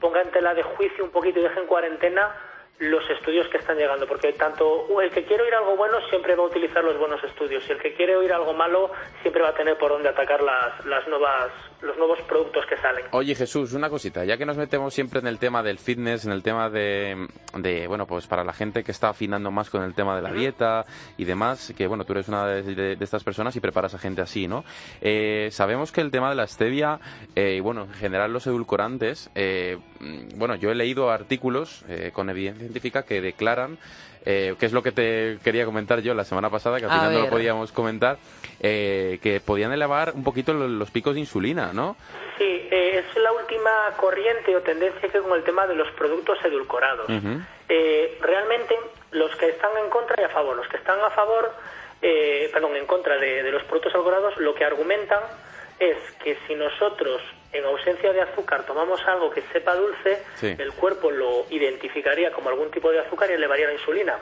ponga 0.00 0.22
en 0.22 0.30
tela 0.30 0.54
de 0.54 0.62
juicio 0.62 1.04
un 1.04 1.10
poquito 1.10 1.40
y 1.40 1.42
deje 1.42 1.58
en 1.58 1.66
cuarentena 1.66 2.34
los 2.78 3.08
estudios 3.10 3.48
que 3.48 3.58
están 3.58 3.76
llegando, 3.76 4.06
porque 4.06 4.32
tanto 4.34 4.86
el 5.00 5.10
que 5.10 5.24
quiere 5.24 5.42
oír 5.42 5.54
algo 5.54 5.76
bueno 5.76 6.00
siempre 6.08 6.36
va 6.36 6.44
a 6.44 6.46
utilizar 6.46 6.84
los 6.84 6.96
buenos 6.96 7.22
estudios 7.24 7.68
y 7.68 7.72
el 7.72 7.78
que 7.78 7.94
quiere 7.94 8.14
oír 8.14 8.32
algo 8.32 8.54
malo 8.54 8.92
siempre 9.20 9.42
va 9.42 9.48
a 9.48 9.54
tener 9.54 9.76
por 9.76 9.90
dónde 9.90 10.08
atacar 10.08 10.42
las, 10.42 10.86
las 10.86 11.06
nuevas 11.08 11.50
los 11.80 11.96
nuevos 11.96 12.20
productos 12.22 12.64
que 12.66 12.76
salen. 12.76 13.04
Oye 13.12 13.34
Jesús, 13.34 13.72
una 13.72 13.88
cosita, 13.88 14.24
ya 14.24 14.36
que 14.36 14.44
nos 14.44 14.56
metemos 14.56 14.92
siempre 14.92 15.20
en 15.20 15.26
el 15.26 15.38
tema 15.38 15.62
del 15.62 15.78
fitness, 15.78 16.24
en 16.24 16.32
el 16.32 16.42
tema 16.42 16.68
de, 16.70 17.28
de 17.56 17.86
bueno, 17.86 18.06
pues 18.06 18.26
para 18.26 18.44
la 18.44 18.52
gente 18.52 18.82
que 18.82 18.92
está 18.92 19.10
afinando 19.10 19.50
más 19.50 19.70
con 19.70 19.82
el 19.82 19.94
tema 19.94 20.16
de 20.16 20.22
la 20.22 20.32
dieta 20.32 20.84
y 21.16 21.24
demás, 21.24 21.72
que 21.76 21.86
bueno, 21.86 22.04
tú 22.04 22.12
eres 22.12 22.28
una 22.28 22.46
de, 22.46 22.96
estas 23.00 23.24
personas 23.24 23.54
y 23.56 23.60
preparas 23.60 23.94
a 23.94 23.98
gente 23.98 24.22
así, 24.22 24.48
¿no? 24.48 24.64
Eh, 25.00 25.48
sabemos 25.52 25.92
que 25.92 26.00
el 26.00 26.10
tema 26.10 26.30
de 26.30 26.36
la 26.36 26.46
stevia 26.46 27.00
eh, 27.34 27.54
y 27.56 27.60
bueno, 27.60 27.82
en 27.82 27.94
general 27.94 28.32
los 28.32 28.46
edulcorantes, 28.46 29.30
eh, 29.34 29.78
bueno, 30.36 30.56
yo 30.56 30.70
he 30.70 30.74
leído 30.74 31.10
artículos 31.10 31.84
con 32.12 32.30
evidencia 32.30 32.60
científica 32.60 33.02
que 33.02 33.20
declaran 33.20 33.78
eh, 34.24 34.54
que 34.58 34.66
es 34.66 34.72
lo 34.72 34.82
que 34.82 34.92
te 34.92 35.38
quería 35.42 35.64
comentar 35.64 36.00
yo 36.00 36.14
la 36.14 36.24
semana 36.24 36.50
pasada, 36.50 36.78
que 36.78 36.86
al 36.86 36.90
final 36.90 37.12
no 37.12 37.20
lo 37.20 37.30
podíamos 37.30 37.72
comentar, 37.72 38.18
eh, 38.60 39.18
que 39.22 39.40
podían 39.40 39.72
elevar 39.72 40.12
un 40.14 40.24
poquito 40.24 40.52
los, 40.52 40.90
picos 40.90 41.14
de 41.14 41.20
insulina, 41.20 41.72
¿no? 41.72 41.96
Sí, 42.36 42.68
eh, 42.70 43.04
es 43.04 43.22
la 43.22 43.32
última 43.32 43.70
corriente 43.96 44.54
o 44.56 44.60
tendencia 44.60 45.08
que 45.08 45.18
con 45.18 45.36
el 45.36 45.44
tema 45.44 45.66
de 45.66 45.74
los 45.74 45.90
productos 45.92 46.38
edulcorados. 46.44 47.06
realmente 48.20 48.76
los 49.10 49.34
que 49.36 49.48
están 49.48 49.70
en 49.82 49.90
contra 49.90 50.20
y 50.20 50.24
a 50.24 50.28
favor, 50.28 50.56
los 50.56 50.68
que 50.68 50.76
están 50.76 51.00
a 51.00 51.10
favor 51.10 51.52
eh, 52.00 52.48
perdón, 52.52 52.76
en 52.76 52.86
contra 52.86 53.16
de, 53.18 53.42
de 53.42 53.50
los 53.50 53.64
productos 53.64 53.92
edulcorados, 53.92 54.36
lo 54.38 54.54
que 54.54 54.64
argumentan 54.64 55.20
es 55.80 55.96
que 56.22 56.38
si 56.46 56.54
nosotros 56.54 57.20
en 57.52 57.64
ausencia 57.64 58.12
de 58.12 58.20
azúcar 58.20 58.64
tomamos 58.66 59.00
algo 59.06 59.30
que 59.30 59.42
sepa 59.52 59.74
dulce, 59.74 60.22
Sí. 60.36 60.54
el 60.58 60.72
cuerpo 60.72 61.10
lo 61.10 61.46
identificaría 61.50 62.30
como 62.30 62.50
algún 62.50 62.70
tipo 62.70 62.90
de 62.90 63.00
azúcar 63.00 63.30
y 63.30 63.34
elevaría 63.34 63.66
la 63.66 63.72
insulina. 63.72 64.18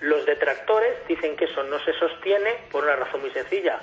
Los 0.00 0.24
detractores 0.24 1.06
dicen 1.08 1.36
que 1.36 1.46
eso 1.46 1.62
no 1.64 1.78
se 1.80 1.92
sostiene 1.94 2.58
por 2.70 2.84
una 2.84 2.96
razón 2.96 3.20
muy 3.22 3.30
sencilla, 3.30 3.80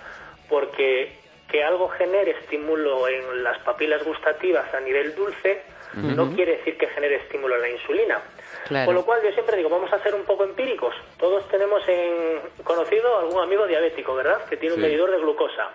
porque 0.49 1.17
que 1.49 1.63
algo 1.63 1.87
genere 1.89 2.31
estímulo 2.31 3.07
en 3.07 3.43
las 3.43 3.57
papilas 3.59 4.03
gustativas 4.03 4.73
a 4.73 4.79
nivel 4.81 5.15
dulce 5.15 5.61
no 5.93 6.29
quiere 6.35 6.57
decir 6.57 6.77
que 6.77 6.87
genere 6.87 7.15
estímulo 7.15 7.55
en 7.55 7.61
la 7.61 7.69
insulina. 7.69 8.21
Claro. 8.67 8.85
Con 8.85 8.95
lo 8.95 9.05
cual 9.05 9.21
yo 9.23 9.31
siempre 9.31 9.57
digo, 9.57 9.69
vamos 9.69 9.91
a 9.91 10.03
ser 10.03 10.13
un 10.13 10.25
poco 10.25 10.43
empíricos. 10.43 10.93
Todos 11.17 11.47
tenemos 11.47 11.81
en 11.87 12.39
conocido 12.63 13.17
algún 13.19 13.41
amigo 13.41 13.65
diabético, 13.65 14.13
¿verdad? 14.13 14.45
Que 14.45 14.57
tiene 14.57 14.75
un 14.75 14.81
medidor 14.81 15.09
de 15.09 15.17
glucosa. 15.17 15.69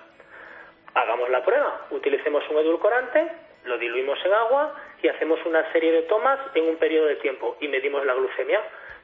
Hagamos 0.95 1.31
la 1.31 1.45
prueba, 1.45 1.87
utilicemos 1.91 2.45
un 2.51 2.59
edulcorante, 2.59 3.33
lo 3.65 3.79
diluimos 3.79 4.19
en 4.25 4.33
agua 4.33 4.75
y 5.03 5.09
hacemos 5.09 5.39
una 5.47 5.71
serie 5.73 5.93
de 5.93 6.03
tomas 6.03 6.39
en 6.55 6.69
un 6.69 6.77
periodo 6.77 7.07
de 7.07 7.17
tiempo 7.17 7.57
y 7.61 7.69
medimos 7.69 8.05
la 8.05 8.15
glucemia. 8.15 8.61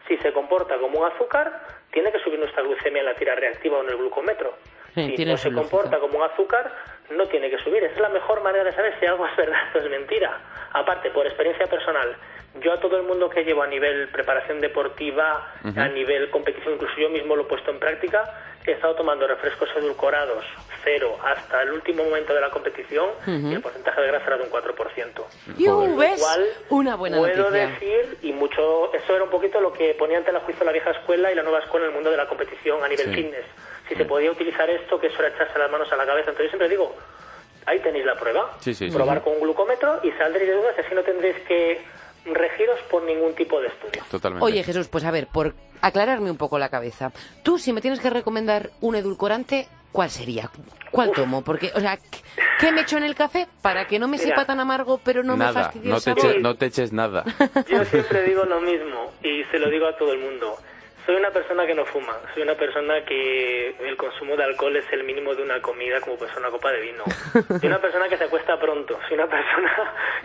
Si 0.07 0.17
se 0.19 0.33
comporta 0.33 0.79
como 0.79 1.01
un 1.01 1.07
azúcar, 1.07 1.61
tiene 1.93 2.13
que 2.13 2.19
subir 2.21 2.39
nuestra 2.39 2.63
glucemia 2.63 3.01
en 3.01 3.07
la 3.07 3.15
tira 3.15 3.35
reactiva 3.35 3.79
o 3.79 3.83
en 3.83 3.91
el 3.91 3.97
glucómetro. 3.97 4.55
Sí, 4.95 5.15
si 5.17 5.25
no 5.25 5.37
se 5.37 5.53
comporta 5.53 5.99
como 5.99 6.19
un 6.19 6.25
azúcar, 6.25 6.73
no 7.11 7.27
tiene 7.27 7.51
que 7.51 7.59
subir. 7.59 7.83
Esa 7.85 7.95
es 7.95 8.01
la 8.01 8.09
mejor 8.09 8.43
manera 8.43 8.65
de 8.65 8.73
saber 8.73 8.95
si 8.99 9.07
algo 9.07 9.27
es 9.27 9.37
verdad 9.37 9.61
o 9.75 9.79
es 9.79 9.91
mentira. 9.91 10.39
Aparte, 10.73 11.11
por 11.11 11.27
experiencia 11.27 11.67
personal, 11.67 12.17
yo 12.61 12.73
a 12.73 12.81
todo 12.81 12.97
el 12.97 13.05
mundo 13.05 13.29
que 13.29 13.45
llevo 13.45 13.63
a 13.63 13.67
nivel 13.67 14.09
preparación 14.09 14.61
deportiva, 14.61 15.55
a 15.77 15.89
nivel 15.89 16.31
competición, 16.31 16.75
incluso 16.75 16.97
yo 16.99 17.11
mismo 17.11 17.37
lo 17.37 17.43
he 17.43 17.47
puesto 17.47 17.71
en 17.71 17.79
práctica, 17.79 18.25
he 18.73 18.75
estado 18.75 18.95
tomando 18.97 19.27
refrescos 19.27 19.69
edulcorados 19.77 20.45
cero 20.85 21.17
hasta 21.25 21.63
el 21.63 21.73
último 21.73 22.05
momento 22.05 22.33
de 22.35 22.41
la 22.41 22.51
competición 22.51 23.11
y 23.27 23.53
el 23.55 23.61
porcentaje 23.61 24.01
de 24.01 24.07
grasa 24.09 24.27
era 24.27 24.37
de 24.39 24.45
un 24.45 24.51
4%. 24.51 25.25
Yu, 25.59 25.71
Joder. 25.71 25.97
¿ves? 25.97 26.19
Igual 26.19 26.47
Una 26.71 26.97
buena 26.97 27.19
puedo 27.19 27.37
noticia. 27.37 27.67
decir, 27.69 28.19
y 28.23 28.33
mucho, 28.33 28.93
eso 28.95 29.15
era 29.15 29.25
un 29.25 29.31
poquito 29.31 29.61
lo 29.61 29.73
que 29.73 29.95
ponía 29.95 30.19
ante 30.19 30.33
la 30.33 30.41
juicio 30.41 30.65
la 30.65 30.73
vieja 30.73 30.91
escuela 30.93 31.31
y 31.33 31.35
la 31.35 31.43
nueva 31.43 31.59
escuela 31.61 31.87
en 31.87 31.91
el 31.91 31.95
mundo 31.95 32.11
de 32.11 32.17
la 32.17 32.27
competición 32.27 32.83
a 32.83 32.89
nivel 32.89 33.07
Sí. 33.07 33.15
fitness. 33.15 33.45
Si 33.89 33.95
se 33.95 34.05
podía 34.05 34.31
utilizar 34.31 34.69
esto, 34.71 35.01
que 35.01 35.07
eso 35.09 35.19
era 35.21 35.29
echarse 35.35 35.59
las 35.59 35.71
manos 35.71 35.91
a 35.93 35.97
la 35.97 36.05
cabeza. 36.07 36.31
Entonces 36.31 36.47
yo 36.47 36.51
siempre 36.59 36.69
digo, 36.69 36.95
ahí 37.67 37.79
tenéis 37.81 38.05
la 38.05 38.17
prueba. 38.17 38.55
Sí, 38.61 38.75
sí, 38.75 38.89
sí, 38.91 38.95
Probar 38.97 39.19
sí. 39.19 39.25
con 39.25 39.33
un 39.35 39.41
glucómetro 39.41 40.01
y 40.03 40.13
saldréis 40.13 40.49
de 40.51 40.55
dudas 40.57 40.75
así 40.79 40.95
no 40.95 41.03
tendréis 41.03 41.37
que 41.41 41.81
regiros 42.27 42.79
por 42.91 43.03
ningún 43.03 43.35
tipo 43.35 43.61
de 43.61 43.69
estudio. 43.69 44.03
Totalmente. 44.11 44.45
Oye, 44.45 44.63
Jesús, 44.63 44.89
pues 44.89 45.05
a 45.05 45.11
ver, 45.11 45.27
por 45.29 45.55
aclararme 45.83 46.31
un 46.31 46.37
poco 46.37 46.59
la 46.59 46.69
cabeza. 46.69 47.13
Tú, 47.43 47.59
si 47.59 47.73
me 47.73 47.81
tienes 47.81 48.01
que 48.01 48.11
recomendar 48.11 48.71
un 48.81 48.95
edulcorante, 48.97 49.69
¿cuál 49.93 50.11
sería? 50.11 50.51
¿Cuál 50.91 51.13
tomo? 51.13 51.43
Porque, 51.43 51.71
o 51.75 51.81
sea, 51.81 51.97
¿qué- 51.97 52.19
¿qué 52.61 52.73
me 52.73 52.81
echo 52.83 52.97
en 52.97 53.05
el 53.05 53.15
café 53.15 53.47
para 53.63 53.87
que 53.87 53.99
no 53.99 54.09
me 54.09 54.17
Mira. 54.17 54.31
sepa 54.31 54.45
tan 54.47 54.61
amargo, 54.61 55.01
pero 55.05 55.23
no 55.23 55.37
me 55.37 55.53
fastidie 55.53 55.91
no 55.91 56.01
te, 56.01 56.11
eches, 56.13 56.43
no 56.43 56.55
te 56.55 56.67
eches 56.67 56.93
nada. 56.93 57.25
Yo 57.69 57.85
siempre 57.85 58.23
digo 58.25 58.45
lo 58.45 58.61
mismo 58.61 59.13
y 59.23 59.45
se 59.51 59.59
lo 59.59 59.69
digo 59.71 59.87
a 59.87 59.97
todo 59.97 60.13
el 60.13 60.19
mundo. 60.21 60.57
Soy 61.07 61.17
una 61.17 61.31
persona 61.31 61.67
que 61.67 61.75
no 61.75 61.87
fuma, 61.87 62.13
soy 62.35 62.43
una 62.43 62.55
persona 62.55 63.03
que 63.07 63.71
el 63.81 63.97
consumo 63.97 64.37
de 64.37 64.45
alcohol 64.45 64.77
es 64.77 64.85
el 64.93 65.05
mínimo 65.05 65.35
de 65.35 65.43
una 65.43 65.59
comida 65.63 66.03
como 66.03 66.17
pues 66.17 66.31
una 66.37 66.51
copa 66.51 66.71
de 66.71 66.83
vino. 66.83 67.03
Soy 67.61 67.67
una 67.67 67.81
persona 67.81 68.11
que 68.11 68.19
se 68.19 68.25
acuesta 68.25 68.61
pronto, 68.61 68.99
soy 69.09 69.15
una 69.17 69.27
persona 69.31 69.73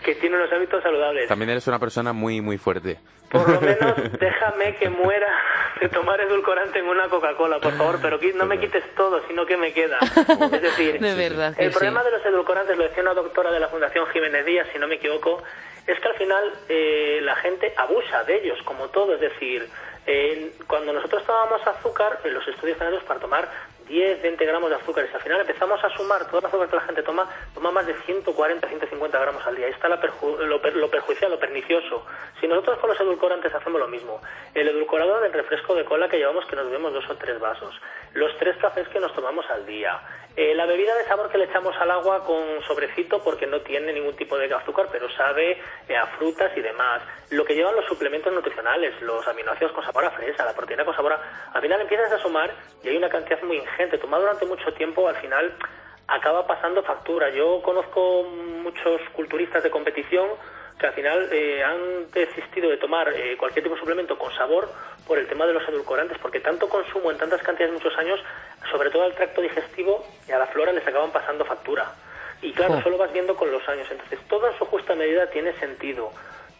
que 0.04 0.14
tiene 0.16 0.36
unos 0.36 0.52
hábitos 0.52 0.82
saludables. 0.82 1.26
También 1.26 1.48
eres 1.48 1.66
una 1.68 1.78
persona 1.78 2.12
muy, 2.12 2.42
muy 2.42 2.58
fuerte. 2.58 2.98
Por 3.34 3.50
lo 3.50 3.60
menos 3.60 3.94
déjame 4.18 4.76
que 4.76 4.88
muera 4.88 5.28
de 5.80 5.88
tomar 5.88 6.20
edulcorante 6.20 6.78
en 6.78 6.86
una 6.86 7.08
Coca-Cola, 7.08 7.58
por 7.58 7.72
favor, 7.72 7.98
pero 8.00 8.18
no 8.34 8.46
me 8.46 8.60
quites 8.60 8.84
todo, 8.94 9.20
sino 9.26 9.44
que 9.44 9.56
me 9.56 9.72
queda. 9.72 9.98
Es 10.52 10.62
decir, 10.62 11.00
De 11.00 11.14
verdad 11.14 11.52
el 11.58 11.72
problema 11.72 12.00
sí. 12.00 12.06
de 12.06 12.10
los 12.12 12.26
edulcorantes, 12.26 12.76
lo 12.78 12.84
decía 12.84 13.02
una 13.02 13.14
doctora 13.14 13.50
de 13.50 13.58
la 13.58 13.68
Fundación 13.68 14.06
Jiménez 14.06 14.46
Díaz, 14.46 14.68
si 14.72 14.78
no 14.78 14.86
me 14.86 14.94
equivoco, 14.94 15.42
es 15.86 15.98
que 15.98 16.08
al 16.08 16.14
final 16.14 16.52
eh, 16.68 17.18
la 17.22 17.34
gente 17.36 17.74
abusa 17.76 18.22
de 18.24 18.36
ellos, 18.36 18.58
como 18.64 18.88
todo. 18.88 19.14
Es 19.14 19.20
decir, 19.20 19.68
eh, 20.06 20.52
cuando 20.66 20.92
nosotros 20.92 21.24
tomábamos 21.24 21.66
azúcar, 21.66 22.20
en 22.24 22.34
los 22.34 22.46
estudios 22.46 22.78
hechos 22.80 23.02
para 23.04 23.20
tomar 23.20 23.48
10, 23.86 24.22
20 24.22 24.44
gramos 24.46 24.70
de 24.70 24.76
azúcar, 24.76 25.06
y 25.10 25.14
al 25.14 25.20
final 25.20 25.40
empezamos 25.40 25.82
a 25.84 25.90
sumar 25.90 26.26
todo 26.26 26.38
el 26.40 26.46
azúcar 26.46 26.68
que 26.68 26.76
la 26.76 26.82
gente 26.82 27.02
toma, 27.02 27.28
toma 27.54 27.70
más 27.70 27.86
de 27.86 27.94
140, 27.94 28.66
150 28.68 29.18
gramos 29.18 29.46
al 29.46 29.56
día. 29.56 29.66
Ahí 29.66 29.72
está 29.72 29.88
la 29.88 30.00
perju- 30.00 30.38
lo, 30.38 30.60
per- 30.62 30.76
lo 30.76 30.88
perjudicial, 30.90 31.30
lo 31.30 31.38
pernicioso. 31.38 32.06
Si 32.40 32.48
nosotros 32.48 32.78
con 32.78 32.90
los 32.90 33.00
edulcorantes 33.00 33.54
hacemos 33.54 33.78
lo 33.80 33.88
mismo, 33.88 34.20
el 34.54 34.68
edulcorado 34.68 35.20
del 35.20 35.32
refresco 35.32 35.74
de 35.74 35.84
cola 35.84 36.08
que 36.08 36.16
llevamos, 36.18 36.46
que 36.46 36.56
nos 36.56 36.66
bebemos 36.66 36.92
dos 36.94 37.08
o 37.10 37.16
tres 37.16 37.38
vasos, 37.38 37.74
los 38.14 38.36
tres 38.38 38.56
cafés 38.56 38.88
que 38.88 39.00
nos 39.00 39.12
tomamos 39.14 39.44
al 39.50 39.66
día, 39.66 40.00
eh, 40.36 40.54
la 40.54 40.66
bebida 40.66 40.94
de 40.96 41.04
sabor 41.04 41.28
que 41.30 41.38
le 41.38 41.44
echamos 41.44 41.76
al 41.76 41.90
agua 41.90 42.24
con 42.24 42.60
sobrecito 42.66 43.22
porque 43.22 43.46
no 43.46 43.60
tiene 43.60 43.92
ningún 43.92 44.16
tipo 44.16 44.36
de 44.36 44.52
azúcar, 44.52 44.88
pero 44.90 45.08
sabe 45.10 45.60
eh, 45.88 45.96
a 45.96 46.06
frutas 46.18 46.50
y 46.56 46.60
demás, 46.60 47.02
lo 47.30 47.44
que 47.44 47.54
llevan 47.54 47.76
los 47.76 47.84
suplementos 47.86 48.32
nutricionales, 48.32 49.00
los 49.02 49.26
aminoácidos 49.28 49.72
con 49.72 49.84
sabor 49.84 50.04
a 50.06 50.10
fresa, 50.10 50.44
la 50.44 50.54
proteína 50.54 50.84
con 50.84 50.94
sabor 50.96 51.12
a... 51.12 51.50
Al 51.52 51.62
final 51.62 51.80
empiezas 51.80 52.10
a 52.12 52.18
sumar 52.18 52.52
y 52.82 52.88
hay 52.88 52.96
una 52.96 53.08
cantidad 53.08 53.40
muy 53.42 53.56
ingente. 53.58 53.73
Tomado 54.00 54.22
durante 54.22 54.46
mucho 54.46 54.72
tiempo, 54.74 55.08
al 55.08 55.16
final 55.16 55.52
acaba 56.06 56.46
pasando 56.46 56.82
factura. 56.82 57.30
Yo 57.30 57.60
conozco 57.62 58.22
muchos 58.62 59.00
culturistas 59.12 59.62
de 59.62 59.70
competición 59.70 60.28
que 60.78 60.86
al 60.86 60.92
final 60.92 61.28
eh, 61.32 61.62
han 61.62 62.10
desistido 62.10 62.70
de 62.70 62.76
tomar 62.76 63.08
eh, 63.12 63.36
cualquier 63.36 63.62
tipo 63.62 63.74
de 63.74 63.80
suplemento 63.80 64.18
con 64.18 64.32
sabor 64.34 64.68
por 65.06 65.18
el 65.18 65.26
tema 65.26 65.46
de 65.46 65.52
los 65.52 65.68
edulcorantes, 65.68 66.18
porque 66.18 66.40
tanto 66.40 66.68
consumo 66.68 67.10
en 67.10 67.18
tantas 67.18 67.42
cantidades 67.42 67.74
muchos 67.74 67.96
años, 67.98 68.20
sobre 68.70 68.90
todo 68.90 69.04
al 69.04 69.14
tracto 69.14 69.40
digestivo 69.40 70.04
y 70.28 70.32
a 70.32 70.38
la 70.38 70.46
flora 70.46 70.72
les 70.72 70.86
acaban 70.86 71.10
pasando 71.12 71.44
factura. 71.44 71.92
Y 72.42 72.52
claro, 72.52 72.74
Jo. 72.74 72.80
eso 72.80 72.90
lo 72.90 72.98
vas 72.98 73.12
viendo 73.12 73.34
con 73.36 73.50
los 73.50 73.66
años. 73.68 73.88
Entonces, 73.90 74.18
todo 74.28 74.48
en 74.48 74.58
su 74.58 74.64
justa 74.66 74.94
medida 74.94 75.28
tiene 75.30 75.52
sentido. 75.54 76.10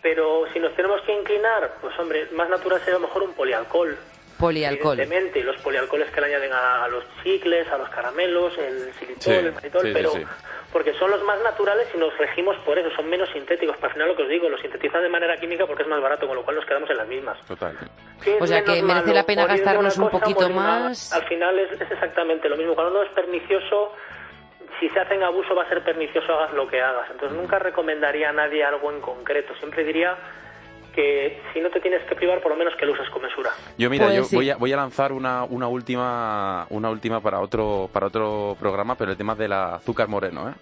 Pero 0.02 0.44
si 0.52 0.58
nos 0.58 0.74
tenemos 0.74 1.00
que 1.02 1.12
inclinar, 1.12 1.74
pues 1.80 1.98
hombre, 1.98 2.28
más 2.32 2.48
natural 2.48 2.78
sería 2.80 2.96
a 2.96 3.00
lo 3.00 3.06
mejor 3.06 3.22
un 3.22 3.34
polialcohol. 3.34 3.96
Polialcohol. 4.38 4.98
Evidentemente, 5.00 5.42
los 5.44 5.56
polialcoholes 5.62 6.10
que 6.10 6.20
le 6.20 6.26
añaden 6.28 6.52
a, 6.52 6.84
a 6.84 6.88
los 6.88 7.04
chicles, 7.22 7.66
a 7.70 7.78
los 7.78 7.88
caramelos, 7.90 8.56
el 8.58 8.92
xilitol, 8.94 9.22
Sí, 9.22 9.30
el 9.32 9.52
manitol, 9.52 9.82
sí, 9.82 9.90
pero 9.92 10.10
sí. 10.10 10.22
porque 10.72 10.92
son 10.94 11.10
los 11.10 11.22
más 11.24 11.40
naturales 11.42 11.88
y 11.94 11.98
nos 11.98 12.16
regimos 12.18 12.56
por 12.64 12.78
eso, 12.78 12.90
son 12.96 13.08
menos 13.08 13.28
sintéticos. 13.32 13.76
Para 13.76 13.88
al 13.88 13.92
final 13.94 14.08
lo 14.08 14.16
que 14.16 14.22
os 14.24 14.28
digo, 14.28 14.48
los 14.48 14.60
sintetizan 14.60 15.02
de 15.02 15.08
manera 15.08 15.36
química 15.38 15.66
porque 15.66 15.82
es 15.84 15.88
más 15.88 16.00
barato, 16.02 16.26
con 16.26 16.36
lo 16.36 16.42
cual 16.44 16.56
nos 16.56 16.66
quedamos 16.66 16.90
en 16.90 16.96
las 16.96 17.08
mismas. 17.08 17.38
Total. 17.46 17.76
¿Qué 18.22 18.36
es 18.36 18.42
O 18.42 18.46
sea, 18.46 18.62
que 18.64 18.82
merece 18.82 19.06
malo? 19.06 19.12
la 19.14 19.22
pena 19.24 19.42
Morir 19.42 19.56
gastarnos 19.58 19.98
un 19.98 20.10
poquito 20.10 20.50
más. 20.50 21.12
Al 21.12 21.24
final 21.28 21.58
es, 21.58 21.72
es 21.80 21.90
exactamente 21.90 22.48
lo 22.48 22.56
mismo. 22.56 22.74
Cuando 22.74 22.92
no 22.94 23.02
es 23.02 23.10
pernicioso, 23.10 23.92
si 24.80 24.88
se 24.88 24.98
hace 25.00 25.14
en 25.14 25.22
abuso 25.22 25.54
va 25.54 25.62
a 25.62 25.68
ser 25.68 25.82
pernicioso, 25.84 26.32
hagas 26.32 26.52
lo 26.54 26.66
que 26.66 26.80
hagas. 26.82 27.08
Entonces 27.10 27.38
nunca 27.38 27.58
recomendaría 27.58 28.30
a 28.30 28.32
nadie 28.32 28.64
algo 28.64 28.90
en 28.90 29.00
concreto. 29.00 29.54
Siempre 29.56 29.84
diría 29.84 30.16
que 30.94 31.40
si 31.52 31.60
no 31.60 31.70
te 31.70 31.80
tienes 31.80 32.02
que 32.04 32.14
privar, 32.14 32.40
por 32.40 32.50
lo 32.52 32.56
menos 32.56 32.74
que 32.76 32.86
lo 32.86 32.92
uses 32.92 33.08
con 33.10 33.22
mesura. 33.22 33.50
Yo 33.78 33.90
mira, 33.90 34.06
Pues 34.06 34.16
yo 34.16 34.24
sí. 34.24 34.36
voy, 34.36 34.50
a, 34.50 34.56
voy 34.56 34.72
a 34.72 34.76
lanzar 34.76 35.12
una, 35.12 35.44
una 35.44 35.66
última 35.68 36.66
una 36.70 36.90
última 36.90 37.20
para 37.20 37.40
otro 37.40 37.88
para 37.92 38.06
otro 38.06 38.56
programa, 38.58 38.94
pero 38.96 39.10
el 39.10 39.16
tema 39.16 39.34
del 39.34 39.52
azúcar 39.52 40.08
moreno, 40.08 40.48
¿eh? 40.50 40.52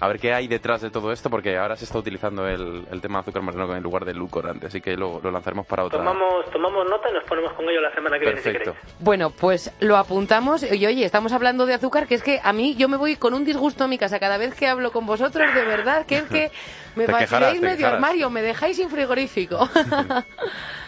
A 0.00 0.08
ver 0.08 0.18
qué 0.18 0.34
hay 0.34 0.48
detrás 0.48 0.80
de 0.82 0.90
todo 0.90 1.12
esto, 1.12 1.30
porque 1.30 1.56
ahora 1.56 1.76
se 1.76 1.84
está 1.84 1.98
utilizando 1.98 2.46
el, 2.48 2.86
el 2.90 3.00
tema 3.00 3.18
de 3.18 3.20
azúcar 3.22 3.42
moreno 3.42 3.74
en 3.74 3.82
lugar 3.82 4.04
del 4.04 4.16
edulcorante, 4.16 4.66
así 4.66 4.80
que 4.80 4.96
lo, 4.96 5.20
lo 5.22 5.30
lanzaremos 5.30 5.66
para 5.66 5.84
otra. 5.84 5.98
Tomamos, 5.98 6.50
tomamos 6.50 6.84
nota 6.88 7.08
y 7.10 7.12
nos 7.14 7.24
ponemos 7.24 7.52
con 7.54 7.68
ello 7.68 7.80
la 7.80 7.94
semana 7.94 8.18
que 8.18 8.24
viene, 8.26 8.40
Perfecto. 8.40 8.74
si. 8.82 8.94
Bueno, 8.98 9.30
pues 9.30 9.72
lo 9.80 9.96
apuntamos. 9.96 10.62
Y 10.70 10.84
oye, 10.86 11.04
estamos 11.04 11.32
hablando 11.32 11.64
de 11.64 11.74
azúcar, 11.74 12.06
que 12.06 12.16
es 12.16 12.22
que 12.22 12.40
a 12.42 12.52
mí 12.52 12.74
yo 12.74 12.88
me 12.88 12.96
voy 12.96 13.16
con 13.16 13.34
un 13.34 13.44
disgusto 13.44 13.84
a 13.84 13.88
mi 13.88 13.96
casa 13.98 14.18
cada 14.18 14.36
vez 14.36 14.54
que 14.54 14.66
hablo 14.66 14.90
con 14.92 15.06
vosotros, 15.06 15.54
de 15.54 15.64
verdad, 15.64 16.06
que 16.06 16.18
es 16.18 16.24
que 16.24 16.50
me 16.96 17.06
te 17.06 17.12
medio 17.12 17.18
quejarás. 17.18 17.82
armario, 17.84 18.30
me 18.30 18.42
dejáis 18.42 18.76
sin 18.76 18.90
frigorífico. 18.90 19.68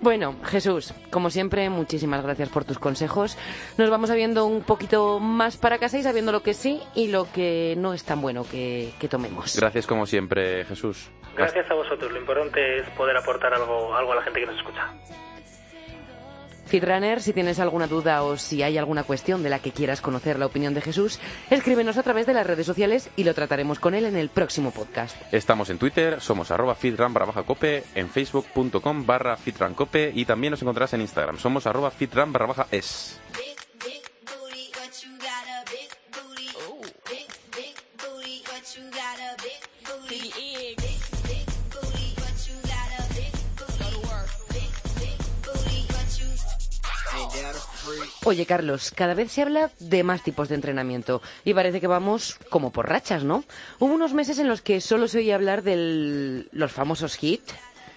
Bueno, 0.00 0.34
Jesús, 0.44 0.94
como 1.10 1.28
siempre, 1.28 1.68
muchísimas 1.68 2.22
gracias 2.22 2.48
por 2.48 2.64
tus 2.64 2.78
consejos. 2.78 3.36
Nos 3.76 3.90
vamos 3.90 4.08
sabiendo 4.08 4.46
un 4.46 4.62
poquito 4.62 5.20
más 5.20 5.58
para 5.58 5.78
casa 5.78 5.98
y 5.98 6.02
sabiendo 6.02 6.32
lo 6.32 6.42
que 6.42 6.54
sí 6.54 6.80
y 6.94 7.08
lo 7.08 7.30
que 7.30 7.74
no 7.76 7.92
es 7.92 8.04
tan 8.04 8.22
bueno 8.22 8.44
que, 8.50 8.92
que 8.98 9.08
tomemos. 9.08 9.56
Gracias 9.56 9.86
como 9.86 10.06
siempre, 10.06 10.64
Jesús. 10.64 11.10
Gracias 11.36 11.70
a 11.70 11.74
vosotros. 11.74 12.10
Lo 12.12 12.18
importante 12.18 12.78
es 12.78 12.88
poder 12.90 13.16
aportar 13.16 13.52
algo, 13.52 13.94
algo 13.94 14.12
a 14.12 14.16
la 14.16 14.22
gente 14.22 14.40
que 14.40 14.46
nos 14.46 14.56
escucha. 14.56 14.90
Fitrunner, 16.70 17.20
si 17.20 17.32
tienes 17.32 17.58
alguna 17.58 17.88
duda 17.88 18.22
o 18.22 18.36
si 18.36 18.62
hay 18.62 18.78
alguna 18.78 19.02
cuestión 19.02 19.42
de 19.42 19.50
la 19.50 19.58
que 19.58 19.72
quieras 19.72 20.00
conocer 20.00 20.38
la 20.38 20.46
opinión 20.46 20.72
de 20.72 20.80
Jesús, 20.80 21.18
escríbenos 21.50 21.98
a 21.98 22.04
través 22.04 22.26
de 22.26 22.32
las 22.32 22.46
redes 22.46 22.64
sociales 22.64 23.10
y 23.16 23.24
lo 23.24 23.34
trataremos 23.34 23.80
con 23.80 23.94
él 23.94 24.04
en 24.04 24.16
el 24.16 24.28
próximo 24.28 24.70
podcast. 24.70 25.16
Estamos 25.32 25.68
en 25.70 25.78
Twitter, 25.78 26.20
somos 26.20 26.52
arroba 26.52 26.76
fitran 26.76 27.12
barra 27.12 27.42
cope, 27.42 27.82
en 27.96 28.08
facebook.com 28.08 29.04
barra 29.04 29.36
fitrancope 29.36 30.12
y 30.14 30.24
también 30.24 30.52
nos 30.52 30.62
encontrarás 30.62 30.94
en 30.94 31.00
Instagram, 31.00 31.38
somos 31.38 31.66
arroba 31.66 31.90
fitran 31.90 32.32
barra 32.32 32.46
baja 32.46 32.66
es. 32.70 33.20
Oye, 48.24 48.44
Carlos, 48.44 48.92
cada 48.94 49.14
vez 49.14 49.32
se 49.32 49.40
habla 49.40 49.70
de 49.78 50.02
más 50.02 50.22
tipos 50.22 50.50
de 50.50 50.54
entrenamiento 50.54 51.22
y 51.42 51.54
parece 51.54 51.80
que 51.80 51.86
vamos 51.86 52.36
como 52.50 52.70
por 52.70 52.86
rachas, 52.86 53.24
¿no? 53.24 53.44
Hubo 53.78 53.94
unos 53.94 54.12
meses 54.12 54.38
en 54.38 54.46
los 54.46 54.60
que 54.60 54.82
solo 54.82 55.08
se 55.08 55.18
oía 55.18 55.36
hablar 55.36 55.62
de 55.62 56.46
los 56.52 56.70
famosos 56.70 57.16
HIT, 57.16 57.40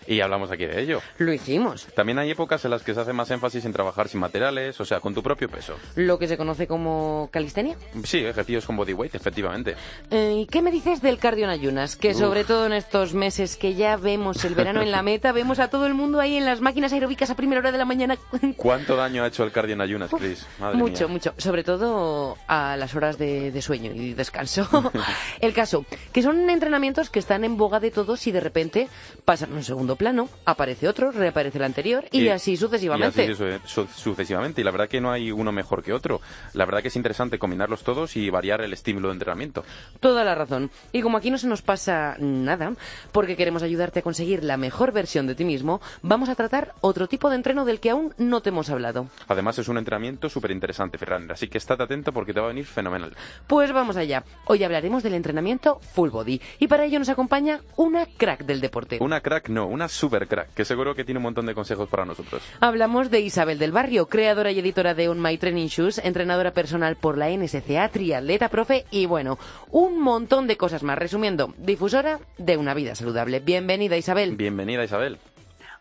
Y 0.07 0.21
hablamos 0.21 0.51
aquí 0.51 0.65
de 0.65 0.81
ello. 0.81 1.01
lo 1.17 1.33
hicimos. 1.33 1.87
También 1.95 2.19
hay 2.19 2.31
épocas 2.31 2.63
en 2.65 2.71
las 2.71 2.83
que 2.83 2.93
se 2.93 2.99
hace 3.01 3.13
más 3.13 3.29
énfasis 3.31 3.65
en 3.65 3.73
trabajar 3.73 4.07
sin 4.07 4.19
materiales, 4.19 4.79
o 4.79 4.85
sea, 4.85 4.99
con 4.99 5.13
tu 5.13 5.23
propio 5.23 5.49
peso. 5.49 5.75
Lo 5.95 6.19
que 6.19 6.27
se 6.27 6.37
conoce 6.37 6.67
como 6.67 7.29
calistenia. 7.31 7.75
Sí, 8.03 8.19
ejercicios 8.19 8.65
con 8.65 8.75
bodyweight, 8.77 9.15
efectivamente. 9.15 9.75
Eh, 10.11 10.39
¿Y 10.41 10.45
qué 10.47 10.61
me 10.61 10.71
dices 10.71 11.01
del 11.01 11.17
cardio 11.17 11.45
en 11.45 11.51
ayunas? 11.51 11.95
Que 11.95 12.13
sobre 12.13 12.43
todo 12.43 12.65
en 12.65 12.73
estos 12.73 13.13
meses 13.13 13.57
que 13.57 13.75
ya 13.75 13.97
vemos 13.97 14.43
el 14.45 14.55
verano 14.55 14.81
en 14.81 14.91
la 14.91 15.01
meta, 15.03 15.31
vemos 15.31 15.59
a 15.59 15.69
todo 15.69 15.85
el 15.85 15.93
mundo 15.93 16.19
ahí 16.19 16.37
en 16.37 16.45
las 16.45 16.61
máquinas 16.61 16.93
aeróbicas 16.93 17.29
a 17.29 17.35
primera 17.35 17.59
hora 17.59 17.71
de 17.71 17.77
la 17.77 17.85
mañana. 17.85 18.17
¿Cuánto 18.57 18.95
daño 18.95 19.23
ha 19.23 19.27
hecho 19.27 19.43
el 19.43 19.51
cardio 19.51 19.73
en 19.73 19.81
ayunas, 19.81 20.11
Chris? 20.11 20.45
Madre 20.59 20.77
mucho, 20.77 21.05
mía. 21.05 21.13
mucho. 21.13 21.33
Sobre 21.37 21.63
todo 21.63 22.37
a 22.47 22.77
las 22.77 22.95
horas 22.95 23.17
de, 23.17 23.51
de 23.51 23.61
sueño 23.61 23.91
y 23.93 24.13
descanso. 24.13 24.67
el 25.41 25.53
caso, 25.53 25.85
que 26.11 26.21
son 26.21 26.49
entrenamientos 26.49 27.09
que 27.09 27.19
están 27.19 27.43
en 27.43 27.57
boga 27.57 27.79
de 27.79 27.91
todos 27.91 28.25
y 28.27 28.31
de 28.31 28.39
repente 28.39 28.87
pasan 29.25 29.53
un 29.53 29.63
segundo 29.63 29.92
plano, 29.95 30.29
aparece 30.45 30.87
otro, 30.87 31.11
reaparece 31.11 31.57
el 31.57 31.63
anterior 31.63 32.05
y, 32.11 32.27
así 32.29 32.57
sucesivamente. 32.57 33.25
Y 33.25 33.31
así 33.31 33.35
su- 33.65 33.85
su- 33.85 33.87
sucesivamente. 33.87 34.61
Y 34.61 34.63
la 34.63 34.71
verdad 34.71 34.87
que 34.89 35.01
no 35.01 35.11
hay 35.11 35.31
uno 35.31 35.51
mejor 35.51 35.83
que 35.83 35.93
otro. 35.93 36.21
La 36.53 36.65
verdad 36.65 36.81
que 36.81 36.87
es 36.89 36.95
interesante 36.95 37.39
combinarlos 37.39 37.83
todos 37.83 38.15
y 38.15 38.29
variar 38.29 38.61
el 38.61 38.73
estímulo 38.73 39.09
de 39.09 39.13
entrenamiento. 39.13 39.63
Toda 39.99 40.23
la 40.23 40.35
razón. 40.35 40.71
Y 40.91 41.01
como 41.01 41.17
aquí 41.17 41.29
no 41.31 41.37
se 41.37 41.47
nos 41.47 41.61
pasa 41.61 42.15
nada, 42.19 42.73
porque 43.11 43.35
queremos 43.35 43.63
ayudarte 43.63 43.99
a 43.99 44.01
conseguir 44.01 44.43
la 44.43 44.57
mejor 44.57 44.91
versión 44.91 45.27
de 45.27 45.35
ti 45.35 45.45
mismo, 45.45 45.81
vamos 46.01 46.29
a 46.29 46.35
tratar 46.35 46.73
otro 46.81 47.07
tipo 47.07 47.29
de 47.29 47.35
entreno 47.35 47.65
del 47.65 47.79
que 47.79 47.89
aún 47.89 48.13
no 48.17 48.41
te 48.41 48.49
hemos 48.49 48.69
hablado. 48.69 49.07
Además 49.27 49.57
es 49.59 49.67
un 49.67 49.77
entrenamiento 49.77 50.29
súper 50.29 50.51
interesante, 50.51 50.97
Ferran. 50.97 51.29
Así 51.31 51.47
que 51.47 51.57
estate 51.57 51.83
atento 51.83 52.11
porque 52.13 52.33
te 52.33 52.39
va 52.39 52.47
a 52.47 52.49
venir 52.49 52.65
fenomenal. 52.65 53.15
Pues 53.47 53.71
vamos 53.71 53.97
allá. 53.97 54.23
Hoy 54.45 54.63
hablaremos 54.63 55.03
del 55.03 55.13
entrenamiento 55.13 55.79
full 55.93 56.09
body. 56.09 56.41
Y 56.59 56.67
para 56.67 56.85
ello 56.85 56.99
nos 56.99 57.09
acompaña 57.09 57.61
una 57.77 58.05
crack 58.05 58.45
del 58.45 58.61
deporte. 58.61 58.97
Una 59.01 59.21
crack, 59.21 59.49
no, 59.49 59.65
una 59.67 59.82
super 59.87 60.27
crack, 60.27 60.53
que 60.53 60.65
seguro 60.65 60.95
que 60.95 61.03
tiene 61.03 61.17
un 61.19 61.23
montón 61.23 61.45
de 61.45 61.53
consejos 61.53 61.89
para 61.89 62.05
nosotros. 62.05 62.41
Hablamos 62.59 63.09
de 63.11 63.19
Isabel 63.21 63.59
del 63.59 63.71
Barrio, 63.71 64.07
creadora 64.07 64.51
y 64.51 64.59
editora 64.59 64.93
de 64.93 65.09
On 65.09 65.21
My 65.21 65.37
Training 65.37 65.67
Shoes, 65.67 65.99
entrenadora 65.99 66.51
personal 66.51 66.95
por 66.95 67.17
la 67.17 67.29
NSCA, 67.29 67.89
triatleta, 67.89 68.49
profe 68.49 68.85
y 68.91 69.05
bueno, 69.05 69.37
un 69.71 69.99
montón 69.99 70.47
de 70.47 70.57
cosas 70.57 70.83
más. 70.83 70.97
Resumiendo, 70.97 71.53
difusora 71.57 72.19
de 72.37 72.57
una 72.57 72.73
vida 72.73 72.95
saludable. 72.95 73.39
Bienvenida 73.39 73.97
Isabel. 73.97 74.35
Bienvenida, 74.35 74.83
Isabel. 74.83 75.17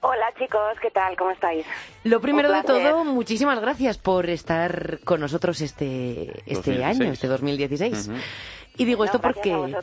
Hola 0.05 0.27
chicos, 0.37 0.61
¿qué 0.81 0.91
tal? 0.91 1.17
¿Cómo 1.17 1.31
estáis? 1.31 1.65
Lo 2.03 2.21
primero 2.21 2.49
Un 2.49 2.57
de 2.57 2.63
todo, 2.65 3.05
muchísimas 3.05 3.61
gracias 3.61 3.99
por 3.99 4.29
estar 4.29 4.99
con 5.05 5.21
nosotros 5.21 5.61
este, 5.61 6.41
este 6.45 6.73
2016. 6.73 7.01
año, 7.01 7.13
este 7.13 7.29
2016. 7.29 8.09
Ujú. 8.09 8.19
Y 8.77 8.85
digo 8.85 9.05
esto 9.05 9.19
No, 9.19 9.23
porque, 9.23 9.77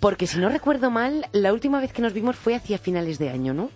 porque 0.00 0.26
si 0.26 0.38
no 0.38 0.48
recuerdo 0.48 0.90
mal, 0.90 1.26
la 1.32 1.52
última 1.52 1.80
vez 1.80 1.92
que 1.92 2.02
nos 2.02 2.12
vimos 2.12 2.36
fue 2.36 2.54
hacia 2.54 2.78
finales 2.78 3.18
de 3.18 3.30
año, 3.30 3.52
¿no? 3.54 3.70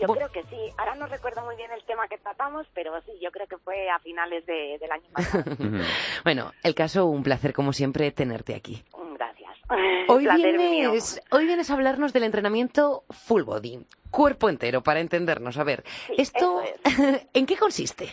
Yo 0.00 0.08
creo 0.08 0.28
que 0.32 0.42
sí. 0.50 0.56
Ahora 0.76 0.96
no 0.96 1.06
recuerdo 1.06 1.42
muy 1.44 1.54
bien 1.56 1.70
el 1.70 1.82
tema 1.84 2.08
que 2.08 2.18
tratamos, 2.18 2.66
pero 2.74 3.00
sí, 3.02 3.12
yo 3.22 3.30
creo 3.30 3.46
que 3.46 3.56
fue 3.58 3.88
a 3.88 3.98
finales 4.00 4.44
de- 4.44 4.76
del 4.80 4.90
año 4.90 5.04
pasado. 5.12 5.44
Bueno, 6.24 6.52
el 6.64 6.74
caso, 6.74 7.06
un 7.06 7.22
placer 7.22 7.52
como 7.52 7.72
siempre 7.72 8.10
tenerte 8.10 8.54
aquí. 8.56 8.82
Gracias. 9.14 9.56
Hoy 10.08 10.26
vienes, 10.36 11.22
hoy 11.30 11.46
vienes 11.46 11.70
a 11.70 11.74
hablarnos 11.74 12.12
del 12.12 12.24
entrenamiento 12.24 13.04
full 13.08 13.42
body, 13.44 13.86
cuerpo 14.10 14.48
entero, 14.50 14.82
para 14.82 15.00
entendernos. 15.00 15.56
A 15.58 15.64
ver, 15.64 15.84
Sí, 16.08 16.14
¿esto 16.18 16.60
en 17.32 17.46
qué 17.46 17.56
consiste? 17.56 18.08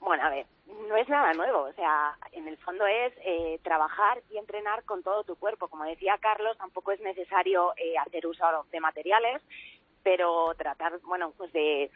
Bueno, 0.00 0.22
a 0.24 0.30
ver, 0.30 0.46
no 0.90 0.96
es 0.96 1.08
nada 1.08 1.32
nuevo. 1.32 1.60
O 1.62 1.72
sea, 1.72 2.16
en 2.32 2.46
el 2.48 2.58
fondo 2.58 2.84
es 2.86 3.12
eh, 3.24 3.58
trabajar 3.62 4.20
y 4.30 4.36
entrenar 4.38 4.84
con 4.84 5.02
todo 5.02 5.24
tu 5.24 5.36
cuerpo. 5.36 5.68
Como 5.68 5.84
decía 5.84 6.18
Carlos, 6.20 6.58
tampoco 6.58 6.92
es 6.92 7.00
necesario 7.00 7.72
eh, 7.76 7.96
hacer 7.96 8.26
uso 8.26 8.44
de 8.72 8.80
materiales, 8.80 9.40
pero 10.02 10.52
tratar, 10.58 10.98
bueno, 11.04 11.32
pues 11.36 11.52
de, 11.52 11.90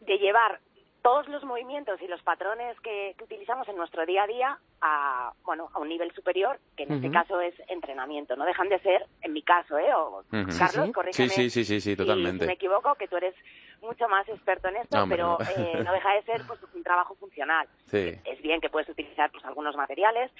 de 0.00 0.18
llevar 0.18 0.60
todos 1.02 1.28
los 1.28 1.44
movimientos 1.44 2.00
y 2.02 2.08
los 2.08 2.20
patrones 2.22 2.78
que, 2.80 3.14
que 3.16 3.22
utilizamos 3.24 3.68
en 3.68 3.76
nuestro 3.76 4.04
día 4.04 4.24
a 4.24 4.26
día 4.26 4.58
a, 4.80 5.32
bueno, 5.44 5.70
a 5.72 5.78
un 5.78 5.88
nivel 5.88 6.12
superior, 6.12 6.58
que 6.76 6.82
en 6.82 6.94
este 6.94 7.10
caso 7.12 7.40
es 7.40 7.54
entrenamiento. 7.68 8.34
No 8.34 8.44
dejan 8.44 8.68
de 8.68 8.80
ser, 8.80 9.06
en 9.22 9.32
mi 9.32 9.42
caso, 9.42 9.78
¿eh? 9.78 9.94
O, 9.94 10.24
Ujú. 10.32 10.50
Sí, 10.50 10.58
Carlos, 10.58 10.86
sí. 10.86 10.92
corrígeme 10.92 11.28
Sí, 11.28 11.50
sí, 11.50 11.50
sí, 11.50 11.64
sí, 11.64 11.80
sí, 11.80 11.90
si- 11.92 11.96
totalmente. 11.96 12.44
Si 12.44 12.46
me 12.48 12.54
equivoco, 12.54 12.94
que 12.96 13.06
tú 13.06 13.16
eres 13.16 13.34
mucho 13.80 14.08
más 14.08 14.28
experto 14.28 14.68
en 14.68 14.76
esto, 14.76 15.06
pero 15.08 15.38
no. 15.38 15.46
eh, 15.56 15.82
no 15.84 15.92
deja 15.92 16.12
de 16.14 16.22
ser 16.22 16.42
pues, 16.46 16.60
un 16.74 16.82
trabajo 16.82 17.14
funcional. 17.16 17.68
Sí. 17.86 18.14
Es 18.24 18.40
bien 18.42 18.60
que 18.60 18.68
puedes 18.70 18.88
utilizar 18.88 19.30
pues, 19.30 19.44
algunos 19.44 19.76
materiales, 19.76 20.30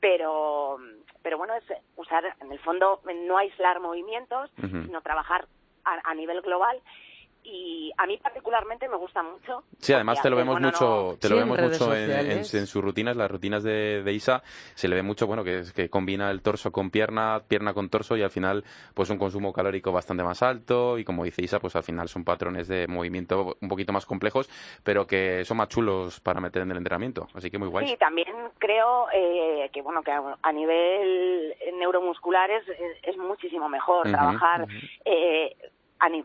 pero, 0.00 0.78
pero 1.22 1.38
bueno, 1.38 1.54
es 1.54 1.64
usar, 1.96 2.24
en 2.40 2.52
el 2.52 2.58
fondo, 2.60 3.00
no 3.26 3.38
aislar 3.38 3.80
movimientos, 3.80 4.50
sino 4.60 5.00
trabajar 5.02 5.46
a, 5.84 6.10
a 6.10 6.14
nivel 6.14 6.40
global. 6.42 6.80
Y 7.46 7.92
a 7.98 8.06
mí 8.06 8.16
particularmente 8.16 8.88
me 8.88 8.96
gusta 8.96 9.22
mucho. 9.22 9.64
Sí, 9.78 9.92
además 9.92 10.22
te 10.22 10.30
lo 10.30 10.36
vemos 10.36 10.54
bueno, 10.54 10.68
mucho, 10.68 10.84
no- 11.12 11.16
te 11.18 11.28
lo 11.28 11.34
Sí, 11.36 11.40
en 11.40 11.44
vemos 11.44 11.56
redes 11.58 11.80
mucho 11.80 11.94
en, 11.94 12.10
en- 12.10 12.38
en 12.38 12.66
sus 12.66 12.82
rutinas, 12.82 13.16
las 13.16 13.30
rutinas 13.30 13.62
de, 13.62 14.02
de 14.02 14.12
Isa, 14.14 14.42
se 14.74 14.88
le 14.88 14.96
ve 14.96 15.02
mucho, 15.02 15.26
bueno, 15.26 15.44
que, 15.44 15.62
combina 15.90 16.30
el 16.30 16.40
torso 16.40 16.72
con 16.72 16.90
pierna, 16.90 17.42
pierna 17.46 17.74
con 17.74 17.90
torso 17.90 18.16
y 18.16 18.22
al 18.22 18.30
final, 18.30 18.64
pues 18.94 19.10
un 19.10 19.18
consumo 19.18 19.52
calórico 19.52 19.92
bastante 19.92 20.22
más 20.22 20.42
alto 20.42 20.98
y 20.98 21.04
como 21.04 21.24
dice 21.24 21.42
Isa, 21.42 21.60
pues 21.60 21.76
al 21.76 21.82
final 21.82 22.08
son 22.08 22.24
patrones 22.24 22.66
de 22.66 22.86
movimiento 22.88 23.56
un 23.60 23.68
poquito 23.68 23.92
más 23.92 24.06
complejos, 24.06 24.48
pero 24.82 25.06
que 25.06 25.44
son 25.44 25.58
más 25.58 25.68
chulos 25.68 26.20
para 26.20 26.40
meter 26.40 26.62
en 26.62 26.70
el 26.70 26.78
entrenamiento, 26.78 27.28
así 27.34 27.50
que 27.50 27.58
muy 27.58 27.68
guay. 27.68 27.86
Sí, 27.88 27.96
también 27.98 28.28
creo 28.58 29.08
eh, 29.12 29.68
que 29.70 29.82
bueno 29.82 30.02
que 30.02 30.12
a, 30.12 30.52
nivel 30.52 31.54
neuromuscular 31.74 32.50
es, 32.50 32.66
es, 32.68 32.96
es 33.02 33.16
muchísimo 33.18 33.68
mejor 33.68 34.10
trabajar 34.10 34.66
eh, 35.04 35.54
a 35.98 36.08
ni- 36.08 36.24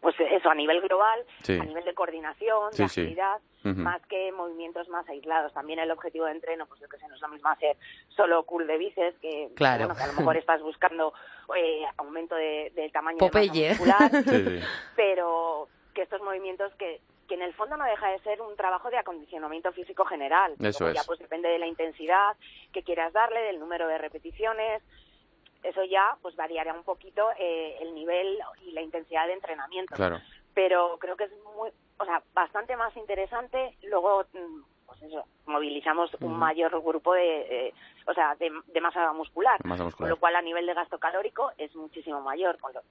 pues 0.00 0.14
eso 0.18 0.50
a 0.50 0.54
nivel 0.54 0.80
global, 0.80 1.24
Sí. 1.42 1.58
a 1.58 1.64
nivel 1.64 1.84
de 1.84 1.94
coordinación, 1.94 2.72
Sí, 2.72 2.82
de 2.82 2.88
sí. 2.88 3.00
agilidad, 3.02 3.38
más 3.64 4.00
que 4.06 4.32
movimientos 4.32 4.88
más 4.88 5.06
aislados. 5.08 5.52
También 5.52 5.78
el 5.78 5.90
objetivo 5.90 6.24
de 6.24 6.32
entreno, 6.32 6.64
pues 6.66 6.80
yo 6.80 6.88
que 6.88 6.96
sé, 6.98 7.06
no 7.08 7.16
es 7.16 7.20
lo 7.20 7.28
mismo 7.28 7.48
hacer 7.50 7.76
solo 8.08 8.42
curl 8.44 8.66
de 8.66 8.78
bíceps 8.78 9.18
que, 9.20 9.50
Claro. 9.56 9.84
bueno, 9.86 9.94
que 9.96 10.02
a 10.04 10.06
lo 10.06 10.12
mejor 10.14 10.36
estás 10.38 10.62
buscando 10.62 11.12
eh, 11.54 11.82
aumento 11.98 12.34
de, 12.34 12.72
del 12.74 12.90
tamaño 12.92 13.18
de 13.18 13.26
masa 13.26 13.32
Popeye. 13.32 13.68
muscular, 13.70 14.10
Sí, 14.24 14.44
sí. 14.60 14.66
pero 14.96 15.68
que 15.94 16.02
estos 16.02 16.22
movimientos 16.22 16.72
que, 16.76 17.00
que 17.28 17.34
en 17.34 17.42
el 17.42 17.52
fondo 17.54 17.76
no 17.76 17.84
deja 17.84 18.08
de 18.10 18.18
ser 18.20 18.40
un 18.40 18.56
trabajo 18.56 18.88
de 18.90 18.96
acondicionamiento 18.98 19.70
físico 19.72 20.04
general. 20.06 20.54
Eso 20.60 20.90
ya 20.90 21.00
es. 21.00 21.06
pues 21.06 21.18
depende 21.18 21.48
de 21.48 21.58
la 21.58 21.66
intensidad 21.66 22.36
que 22.72 22.82
quieras 22.82 23.12
darle, 23.12 23.40
del 23.40 23.58
número 23.60 23.86
de 23.88 23.98
repeticiones. 23.98 24.82
Eso 25.62 25.84
ya 25.84 26.16
pues 26.22 26.36
variará 26.36 26.72
un 26.72 26.84
poquito 26.84 27.28
eh, 27.38 27.76
el 27.80 27.94
nivel 27.94 28.38
y 28.66 28.72
la 28.72 28.82
intensidad 28.82 29.26
de 29.26 29.34
entrenamiento. 29.34 29.94
Claro. 29.94 30.20
Pero 30.54 30.98
creo 30.98 31.16
que 31.16 31.24
es 31.24 31.32
muy, 31.56 31.70
o 31.98 32.04
sea, 32.04 32.22
bastante 32.32 32.76
más 32.76 32.96
interesante. 32.96 33.76
Luego, 33.82 34.24
mm, 34.32 34.62
pues 34.86 35.02
eso, 35.02 35.24
movilizamos 35.46 36.10
un 36.20 36.38
mayor 36.38 36.70
grupo 36.82 37.14
de, 37.14 37.68
eh, 37.68 37.74
o 38.06 38.14
sea, 38.14 38.34
de, 38.36 38.50
de 38.66 38.80
masa 38.80 39.12
muscular. 39.12 39.58
Masa 39.64 39.78
Con 39.78 39.86
muscular. 39.86 40.10
lo 40.10 40.16
cual 40.18 40.36
a 40.36 40.42
nivel 40.42 40.66
de 40.66 40.74
gasto 40.74 40.98
calórico 40.98 41.52
es 41.58 41.74
muchísimo 41.76 42.20
mayor. 42.20 42.58
Con 42.58 42.72
lo, 42.72 42.82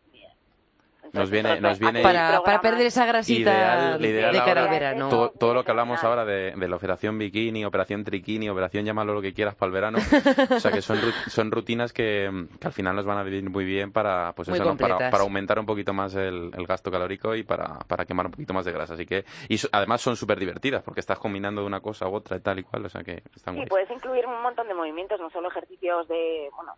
Nos 1.14 1.32
viene- 1.32 1.62
nos 1.62 1.80
viene- 1.80 2.04
Para, 2.04 2.42
para 2.44 2.60
perder 2.60 2.88
esa 2.88 3.06
grasita 3.06 3.98
Ideal- 3.98 4.32
de 4.34 4.42
cara 4.44 4.64
al 4.66 4.70
verano. 4.70 5.08
Todo, 5.10 5.30
todo 5.32 5.54
lo 5.54 5.64
que 5.64 5.72
hablamos 5.72 6.04
ahora 6.04 6.26
de, 6.26 6.52
de 6.52 6.68
la 6.68 6.76
operación 6.76 7.18
bikini, 7.18 7.64
operación 7.64 8.04
triquini, 8.04 8.50
operación 8.50 8.84
llámalo 8.84 9.14
lo 9.14 9.22
que 9.22 9.34
quieras 9.34 9.56
para 9.56 9.68
el 9.68 9.74
verano, 9.74 10.00
o 10.52 10.60
sea 10.60 10.70
que 10.72 10.82
son, 10.82 10.98
ru- 11.00 11.14
son 11.30 11.50
rutinas 11.50 11.94
que, 11.94 12.30
que 12.60 12.68
al 12.68 12.74
final 12.74 12.94
nos 12.96 13.06
van 13.06 13.18
a 13.20 13.24
venir 13.24 13.50
muy 13.50 13.64
bien 13.64 13.94
para, 13.94 14.34
pues 14.34 14.50
Muy 14.50 14.58
eso, 14.60 14.66
¿no? 14.70 14.76
para, 14.78 15.10
aumentar 15.22 15.58
un 15.60 15.66
poquito 15.66 15.94
más 15.94 16.14
el, 16.16 16.52
el 16.54 16.68
gasto 16.68 16.92
calórico 16.92 17.34
y 17.36 17.44
para, 17.44 17.80
para 17.88 18.04
quemar 18.06 18.26
un 18.26 18.34
poquito 18.34 18.54
más 18.54 18.66
de 18.66 18.74
grasa. 18.74 18.96
Así 18.96 19.06
que, 19.06 19.24
y 19.48 19.58
so- 19.58 19.70
además 19.72 20.02
son 20.02 20.18
súper 20.18 20.38
divertidas 20.40 20.84
porque 20.84 21.00
estás 21.00 21.20
combinando 21.20 21.62
de 21.62 21.68
una 21.68 21.80
cosa 21.80 22.08
u 22.10 22.16
otra 22.16 22.36
y 22.36 22.42
tal 22.42 22.60
y 22.60 22.64
cual, 22.64 22.86
o 22.86 22.90
sea 22.90 23.02
que 23.04 23.24
están 23.34 23.54
Sí, 23.54 23.60
guays. 23.62 23.70
puedes 23.70 23.92
incluir 23.92 24.26
un 24.28 24.42
montón 24.42 24.68
de 24.68 24.74
movimientos, 24.74 25.22
no 25.22 25.30
solo 25.30 25.48
ejercicios 25.48 26.06
de, 26.10 26.50
bueno, 26.54 26.74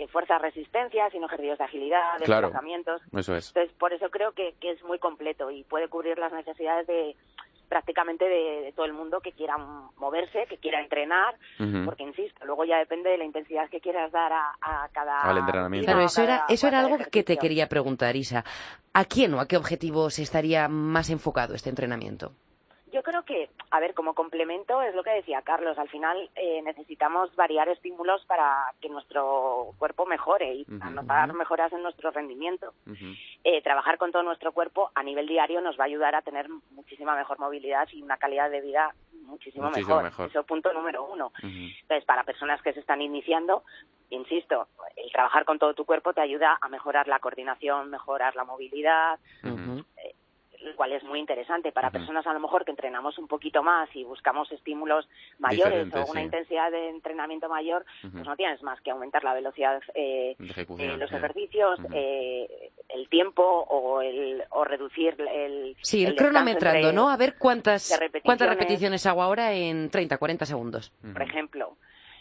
de 0.00 0.08
fuerza-resistencia, 0.08 1.10
sino 1.10 1.26
ejercicios 1.26 1.58
de 1.58 1.64
agilidad, 1.64 2.18
de 2.18 2.24
Claro. 2.24 2.48
desplazamientos. 2.48 3.02
Eso 3.16 3.34
es. 3.34 3.48
Entonces, 3.48 3.72
por 3.78 3.92
eso 3.92 4.10
creo 4.10 4.32
que, 4.32 4.54
que 4.60 4.70
es 4.72 4.82
muy 4.84 4.98
completo 4.98 5.50
y 5.50 5.64
puede 5.64 5.88
cubrir 5.88 6.18
las 6.18 6.32
necesidades 6.32 6.86
de 6.86 7.16
prácticamente 7.68 8.26
de, 8.28 8.60
de 8.64 8.72
todo 8.72 8.84
el 8.84 8.92
mundo 8.92 9.20
que 9.20 9.32
quiera 9.32 9.56
moverse, 9.96 10.44
que 10.46 10.58
quiera 10.58 10.82
entrenar, 10.82 11.36
porque 11.86 12.02
insisto, 12.02 12.44
luego 12.44 12.66
ya 12.66 12.76
depende 12.76 13.08
de 13.08 13.16
la 13.16 13.24
intensidad 13.24 13.70
que 13.70 13.80
quieras 13.80 14.12
dar 14.12 14.30
a, 14.30 14.52
a 14.60 14.88
cada 14.92 15.22
Al 15.22 15.38
entrenamiento. 15.38 15.86
Claro, 15.86 16.04
eso 16.04 16.22
era, 16.22 16.44
eso 16.50 16.68
era 16.68 16.80
algo 16.80 16.98
que 17.10 17.22
te 17.22 17.38
quería 17.38 17.68
preguntar, 17.70 18.14
Isa. 18.14 18.44
¿A 18.92 19.06
quién 19.06 19.32
o 19.32 19.40
a 19.40 19.48
qué 19.48 19.56
objetivos 19.56 20.18
estaría 20.18 20.68
más 20.68 21.08
enfocado 21.08 21.54
este 21.54 21.70
entrenamiento? 21.70 22.32
Yo 22.92 23.02
creo 23.02 23.22
que, 23.24 23.48
a 23.74 23.80
ver, 23.80 23.94
como 23.94 24.12
complemento 24.14 24.82
es 24.82 24.94
lo 24.94 25.02
que 25.02 25.10
decía 25.10 25.40
Carlos, 25.40 25.78
al 25.78 25.88
final 25.88 26.28
eh, 26.34 26.60
necesitamos 26.60 27.34
variar 27.36 27.70
estímulos 27.70 28.22
para 28.26 28.66
que 28.82 28.90
nuestro 28.90 29.72
cuerpo 29.78 30.04
mejore 30.04 30.54
y 30.56 30.62
Ujú. 30.68 30.76
anotar 30.82 31.32
mejoras 31.32 31.72
en 31.72 31.82
nuestro 31.82 32.10
rendimiento. 32.10 32.74
Eh, 33.44 33.62
trabajar 33.62 33.96
con 33.96 34.12
todo 34.12 34.22
nuestro 34.22 34.52
cuerpo 34.52 34.90
a 34.94 35.02
nivel 35.02 35.26
diario 35.26 35.62
nos 35.62 35.78
va 35.80 35.84
a 35.84 35.86
ayudar 35.86 36.14
a 36.14 36.20
tener 36.20 36.50
muchísima 36.72 37.16
mejor 37.16 37.38
movilidad 37.38 37.88
y 37.92 38.02
una 38.02 38.18
calidad 38.18 38.50
de 38.50 38.60
vida 38.60 38.94
muchísimo, 39.22 39.70
Muchísimo 39.70 39.96
mejor. 39.96 40.04
mejor. 40.04 40.28
Eso 40.28 40.40
es 40.40 40.46
punto 40.46 40.70
número 40.74 41.04
uno. 41.04 41.32
Entonces, 41.42 42.04
para 42.04 42.24
personas 42.24 42.60
que 42.60 42.74
se 42.74 42.80
están 42.80 43.00
iniciando, 43.00 43.64
insisto, 44.10 44.68
el 44.96 45.10
trabajar 45.10 45.46
con 45.46 45.58
todo 45.58 45.72
tu 45.72 45.86
cuerpo 45.86 46.12
te 46.12 46.20
ayuda 46.20 46.58
a 46.60 46.68
mejorar 46.68 47.08
la 47.08 47.20
coordinación, 47.20 47.88
mejorar 47.88 48.36
la 48.36 48.44
movilidad. 48.44 49.18
Lo 50.64 50.74
cual 50.76 50.92
es 50.92 51.02
muy 51.04 51.18
interesante 51.18 51.72
para 51.72 51.90
personas 51.90 52.26
a 52.26 52.32
lo 52.32 52.40
mejor 52.40 52.64
que 52.64 52.70
entrenamos 52.70 53.18
un 53.18 53.26
poquito 53.28 53.62
más 53.62 53.88
y 53.94 54.04
buscamos 54.04 54.50
estímulos 54.52 55.08
mayores 55.38 55.92
o 55.94 56.10
una 56.10 56.20
sí. 56.20 56.24
intensidad 56.26 56.70
de 56.70 56.88
entrenamiento 56.90 57.48
mayor, 57.48 57.84
pues 58.00 58.24
no 58.26 58.36
tienes 58.36 58.62
más 58.62 58.80
que 58.80 58.90
aumentar 58.90 59.24
la 59.24 59.34
velocidad 59.34 59.80
eh, 59.94 60.36
De 60.38 60.84
eh, 60.84 60.96
los 60.96 61.10
ejercicios, 61.12 61.78
eh, 61.92 62.70
el 62.88 63.08
tiempo 63.08 63.42
o 63.42 64.00
el 64.02 64.42
o 64.50 64.64
reducir 64.64 65.16
el 65.20 65.76
Sí, 65.82 66.04
el, 66.04 66.14
cronometrando, 66.16 66.78
entre- 66.88 66.92
¿no? 66.92 67.10
A 67.10 67.16
ver 67.16 67.36
cuántas, 67.38 67.90
repeticiones. 67.90 68.22
cuántas 68.24 68.48
repeticiones 68.48 69.06
hago 69.06 69.22
ahora 69.22 69.52
en 69.52 69.90
30, 69.90 70.18
40 70.18 70.46
segundos. 70.46 70.92
Por 71.12 71.22
ejemplo. 71.22 71.76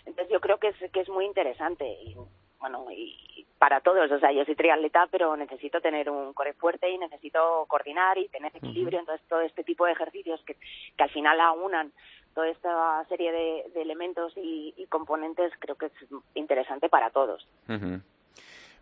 Entonces 0.05 0.31
yo 0.31 0.39
creo 0.39 0.57
que 0.57 0.69
es, 0.69 0.91
que 0.91 1.01
es 1.01 1.09
muy 1.09 1.25
interesante 1.25 1.85
y 2.03 2.15
bueno, 2.59 2.85
y 2.91 3.40
para 3.61 3.79
todos, 3.81 4.09
o 4.11 4.19
sea, 4.19 4.31
yo 4.31 4.43
soy 4.43 4.55
triatleta, 4.55 5.07
pero 5.11 5.37
necesito 5.37 5.81
tener 5.81 6.09
un 6.09 6.33
core 6.33 6.53
fuerte 6.53 6.89
y 6.89 6.97
necesito 6.97 7.65
coordinar 7.67 8.17
y 8.17 8.27
tener 8.29 8.51
equilibrio, 8.55 8.99
entonces 8.99 9.23
todo 9.29 9.41
este 9.41 9.63
tipo 9.63 9.85
de 9.85 9.91
ejercicios 9.91 10.41
que, 10.47 10.55
que 10.97 11.03
al 11.03 11.11
final 11.11 11.39
aunan 11.39 11.91
toda 12.33 12.49
esta 12.49 13.05
serie 13.07 13.31
de, 13.31 13.65
de 13.71 13.81
elementos 13.83 14.33
y, 14.35 14.73
y 14.75 14.87
componentes 14.87 15.51
creo 15.59 15.75
que 15.75 15.85
es 15.85 15.91
interesante 16.33 16.89
para 16.89 17.11
todos. 17.11 17.47
Ujú. 17.69 18.01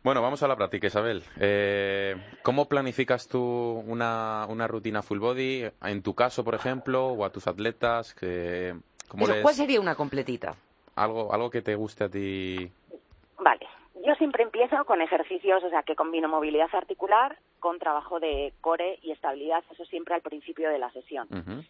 Bueno, 0.02 0.22
vamos 0.22 0.42
a 0.44 0.48
la 0.48 0.56
práctica, 0.56 0.88
Isabel. 0.88 1.24
Eh, 1.42 2.16
¿Cómo 2.42 2.70
planificas 2.70 3.28
tú 3.28 3.84
una, 3.86 4.46
una 4.48 4.66
rutina 4.66 5.02
full 5.02 5.20
body? 5.20 5.66
En 5.84 6.02
tu 6.04 6.16
caso, 6.16 6.46
por 6.46 6.56
ejemplo, 6.56 7.08
o 7.08 7.26
a 7.26 7.32
tus 7.34 7.48
atletas, 7.48 8.14
que, 8.14 8.76
¿cómo 9.10 9.26
Eso, 9.26 9.34
les- 9.34 9.42
¿Cuál 9.44 9.56
sería 9.56 9.82
una 9.82 9.96
completita? 9.96 10.56
algo, 10.96 11.34
algo 11.34 11.50
que 11.50 11.62
te 11.62 11.76
guste 11.76 12.06
a 12.06 12.10
ti? 12.10 12.72
Vale, 13.40 13.68
yo 14.06 14.16
siempre 14.16 14.44
empiezo 14.44 14.86
con 14.86 15.02
ejercicios, 15.02 15.64
o 15.64 15.70
sea, 15.70 15.84
que 15.84 15.96
combino 15.96 16.28
movilidad 16.28 16.70
articular 16.74 17.38
con 17.60 17.78
trabajo 17.80 18.20
de 18.20 18.54
core 18.62 19.00
y 19.02 19.12
estabilidad, 19.12 19.64
eso 19.72 19.84
siempre 19.86 20.16
al 20.16 20.22
principio 20.22 20.70
de 20.70 20.80
la 20.80 20.90
sesión. 20.92 21.28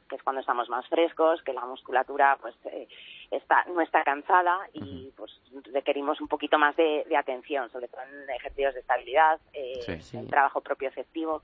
Que 0.08 0.16
es 0.16 0.24
cuando 0.24 0.42
estamos 0.42 0.70
más 0.70 0.88
frescos, 0.88 1.42
que 1.44 1.54
la 1.54 1.66
musculatura 1.66 2.38
pues 2.42 2.56
eh, 2.66 2.88
está 3.32 3.66
no 3.74 3.82
está 3.82 4.04
cansada 4.04 4.60
y 4.74 5.12
pues 5.18 5.32
requerimos 5.74 6.22
un 6.22 6.28
poquito 6.28 6.60
más 6.60 6.76
de, 6.76 7.06
de 7.10 7.18
atención, 7.18 7.70
sobre 7.72 7.88
todo 7.88 8.02
en 8.04 8.30
ejercicios 8.30 8.74
de 8.76 8.80
estabilidad, 8.82 9.40
eh, 9.54 9.82
Sí. 9.82 10.02
Sí. 10.02 10.18
en 10.18 10.28
trabajo 10.28 10.62
propioceptivo. 10.62 11.42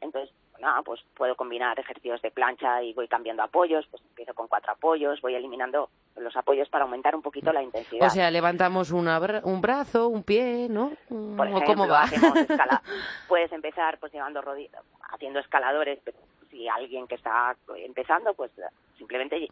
Entonces, 0.00 0.34
nada, 0.58 0.82
pues 0.82 1.00
puedo 1.14 1.34
combinar 1.36 1.78
ejercicios 1.78 2.20
de 2.22 2.30
plancha 2.30 2.82
y 2.82 2.92
voy 2.92 3.08
cambiando 3.08 3.42
apoyos, 3.42 3.86
pues 3.90 4.02
empiezo 4.08 4.34
con 4.34 4.46
cuatro 4.48 4.72
apoyos, 4.72 5.20
voy 5.20 5.34
eliminando 5.34 5.88
los 6.16 6.34
apoyos 6.36 6.68
para 6.68 6.84
aumentar 6.84 7.14
un 7.16 7.22
poquito 7.22 7.52
la 7.52 7.62
intensidad. 7.62 8.06
O 8.06 8.10
sea, 8.10 8.30
levantamos 8.30 8.90
una 8.90 9.18
bra- 9.20 9.40
un 9.44 9.60
brazo, 9.60 10.08
un 10.08 10.22
pie, 10.22 10.68
¿no? 10.68 10.92
Por 11.08 11.46
¿O 11.46 11.50
ejemplo, 11.50 11.66
cómo 11.66 11.88
va? 11.88 12.04
puedes 13.28 13.50
empezar 13.52 13.98
pues 13.98 14.12
llevando 14.12 14.42
rodi- 14.42 14.70
haciendo 15.12 15.38
escaladores, 15.40 15.98
pero 16.04 16.18
si 16.50 16.68
alguien 16.68 17.06
que 17.06 17.14
está 17.14 17.56
empezando, 17.76 18.34
pues 18.34 18.50
simplemente 18.98 19.48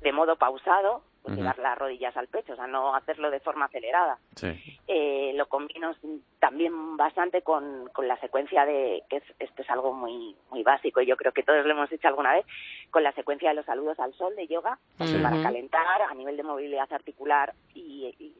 de 0.00 0.12
modo 0.12 0.36
pausado, 0.36 1.02
pues 1.22 1.36
llevar 1.36 1.58
las 1.58 1.76
rodillas 1.78 2.16
al 2.16 2.28
pecho, 2.28 2.54
o 2.54 2.56
sea, 2.56 2.66
no 2.66 2.94
hacerlo 2.94 3.30
de 3.30 3.40
forma 3.40 3.66
acelerada. 3.66 4.18
Sí. 4.36 4.48
Eh, 4.88 5.32
lo 5.34 5.46
combino 5.48 5.92
también 6.38 6.96
bastante 6.96 7.42
con, 7.42 7.88
con 7.92 8.08
la 8.08 8.18
secuencia 8.20 8.64
de, 8.64 9.02
que 9.08 9.16
es, 9.18 9.24
esto 9.38 9.62
es 9.62 9.70
algo 9.70 9.92
muy 9.92 10.34
muy 10.50 10.62
básico 10.62 11.00
y 11.00 11.06
yo 11.06 11.16
creo 11.16 11.32
que 11.32 11.42
todos 11.42 11.64
lo 11.66 11.72
hemos 11.72 11.92
hecho 11.92 12.08
alguna 12.08 12.32
vez, 12.32 12.46
con 12.90 13.02
la 13.02 13.12
secuencia 13.12 13.50
de 13.50 13.56
los 13.56 13.66
saludos 13.66 13.98
al 14.00 14.14
sol 14.14 14.34
de 14.36 14.46
yoga, 14.46 14.78
Sí. 15.04 15.18
para 15.22 15.42
calentar 15.42 16.02
a 16.02 16.14
nivel 16.14 16.36
de 16.36 16.42
movilidad 16.42 16.90
articular 16.92 17.52
y, 17.74 18.14
y- 18.18 18.36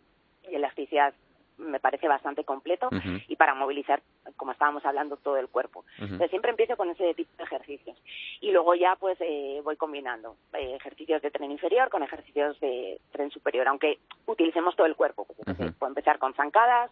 y 0.51 0.55
elasticidad 0.55 1.13
me 1.61 1.81
parece 1.81 2.09
bastante 2.09 2.45
completo 2.45 2.89
y 3.29 3.37
para 3.37 3.55
movilizar, 3.55 4.03
como 4.37 4.53
estábamos 4.53 4.85
hablando, 4.85 5.17
todo 5.17 5.37
el 5.37 5.49
cuerpo. 5.49 5.85
Entonces 5.99 6.31
siempre 6.31 6.51
empiezo 6.51 6.77
con 6.77 6.91
ese 6.91 7.15
tipo 7.15 7.31
de 7.37 7.45
ejercicios 7.45 7.97
y 8.41 8.51
luego 8.51 8.75
ya 8.75 8.97
pues 8.97 9.19
eh, 9.21 9.61
voy 9.63 9.77
combinando 9.77 10.37
eh, 10.55 10.75
ejercicios 10.77 11.23
de 11.23 11.31
tren 11.31 11.51
inferior 11.51 11.89
con 11.91 12.03
ejercicios 12.03 12.59
de 12.61 13.01
tren 13.13 13.31
superior, 13.31 13.69
aunque 13.69 13.99
utilicemos 14.27 14.75
todo 14.77 14.87
el 14.87 14.97
cuerpo. 14.97 15.27
Pues, 15.27 15.57
puedo 15.79 15.91
empezar 15.91 16.19
con 16.19 16.35
zancadas, 16.35 16.91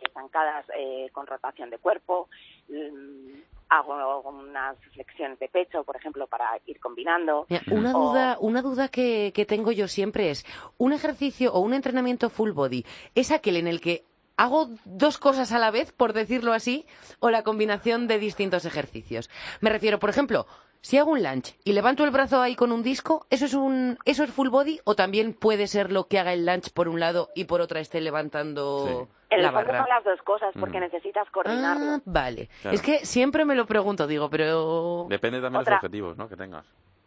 eh, 0.00 0.10
zancadas 0.12 0.66
eh, 0.76 1.08
con 1.12 1.26
rotación 1.26 1.70
de 1.70 1.78
cuerpo, 1.78 2.28
mm, 2.68 3.53
hago 3.68 4.20
unas 4.28 4.76
flexiones 4.92 5.38
de 5.38 5.48
pecho, 5.48 5.84
por 5.84 5.96
ejemplo, 5.96 6.26
para 6.26 6.46
ir 6.66 6.78
combinando. 6.80 7.46
Mira, 7.48 7.62
una 7.70 7.92
O- 7.92 8.10
duda, 8.10 8.36
una 8.40 8.62
duda 8.62 8.88
que, 8.88 9.32
que 9.34 9.46
tengo 9.46 9.72
yo 9.72 9.88
siempre 9.88 10.30
es, 10.30 10.44
¿un 10.78 10.92
ejercicio 10.92 11.52
o 11.52 11.60
un 11.60 11.74
entrenamiento 11.74 12.30
full 12.30 12.52
body 12.52 12.84
es 13.14 13.30
aquel 13.30 13.56
en 13.56 13.66
el 13.66 13.80
que 13.80 14.04
hago 14.36 14.68
dos 14.84 15.18
cosas 15.18 15.52
a 15.52 15.58
la 15.58 15.70
vez, 15.70 15.92
por 15.92 16.12
decirlo 16.12 16.52
así, 16.52 16.86
o 17.20 17.30
la 17.30 17.42
combinación 17.42 18.06
de 18.08 18.18
distintos 18.18 18.64
ejercicios? 18.64 19.30
Me 19.60 19.70
refiero, 19.70 19.98
por 19.98 20.10
ejemplo, 20.10 20.46
si 20.80 20.98
hago 20.98 21.12
un 21.12 21.22
lunge 21.22 21.54
y 21.64 21.72
levanto 21.72 22.04
el 22.04 22.10
brazo 22.10 22.42
ahí 22.42 22.54
con 22.56 22.70
un 22.70 22.82
disco, 22.82 23.26
¿eso 23.30 23.46
es 23.46 23.54
un 23.54 23.96
eso 24.04 24.22
es 24.22 24.30
full 24.30 24.48
body 24.50 24.80
o 24.84 24.94
también 24.94 25.32
puede 25.32 25.66
ser 25.66 25.90
lo 25.90 26.08
que 26.08 26.18
haga 26.18 26.32
el 26.34 26.44
lunge 26.44 26.70
por 26.74 26.88
un 26.88 27.00
lado 27.00 27.30
y 27.34 27.44
por 27.44 27.60
otra 27.62 27.80
esté 27.80 28.00
levantando 28.02 29.08
En 29.34 29.42
la 29.42 29.48
el 29.48 29.54
fondo 29.54 29.66
barra? 29.72 29.80
son 29.80 29.88
las 29.88 30.04
dos 30.04 30.22
cosas 30.22 30.54
porque 30.58 30.78
Mm. 30.78 30.82
necesitas 30.82 31.28
coordinarlo. 31.30 31.84
Ah, 31.96 32.00
vale. 32.04 32.48
Claro. 32.62 32.74
Es 32.74 32.82
que 32.82 33.04
siempre 33.06 33.44
me 33.44 33.54
lo 33.54 33.66
pregunto, 33.66 34.06
digo, 34.06 34.28
pero 34.30 35.06
Depende 35.08 35.40
también 35.40 35.64
de 35.64 35.70
los 35.70 35.76
objetivos 35.78 36.16
¿no? 36.16 36.28
que 36.28 36.36
tengas. 36.36 36.64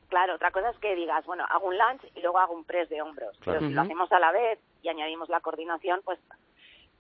Claro, 0.10 0.36
otra 0.36 0.52
cosa 0.52 0.70
es 0.70 0.78
que 0.80 0.96
digas, 0.96 1.26
bueno, 1.26 1.44
hago 1.50 1.68
un 1.68 1.78
lunge 1.78 2.10
y 2.16 2.22
luego 2.22 2.40
hago 2.40 2.54
un 2.54 2.64
press 2.64 2.88
de 2.90 3.02
hombros. 3.02 3.38
Claro. 3.40 3.60
Pero 3.60 3.70
si 3.70 3.76
lo 3.76 3.82
hacemos 3.82 4.12
a 4.12 4.20
la 4.20 4.32
vez 4.32 4.58
y 4.82 4.88
añadimos 4.90 5.28
la 5.28 5.42
coordinación, 5.42 6.00
pues, 6.06 6.18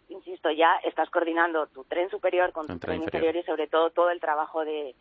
insisto, 0.10 0.50
ya 0.52 0.76
estás 0.84 1.10
coordinando 1.10 1.68
tu 1.68 1.84
tren 1.86 2.10
superior 2.10 2.52
con 2.52 2.66
tu 2.68 2.74
El 2.74 2.80
tren 2.80 2.92
tren 3.00 3.04
inferior. 3.04 3.36
inferior. 3.36 3.44
y 3.44 3.46
sobre 3.48 3.68
todo 3.68 3.90
todo 3.92 4.10
el 4.10 4.20
trabajo 4.20 4.64
de, 4.66 4.94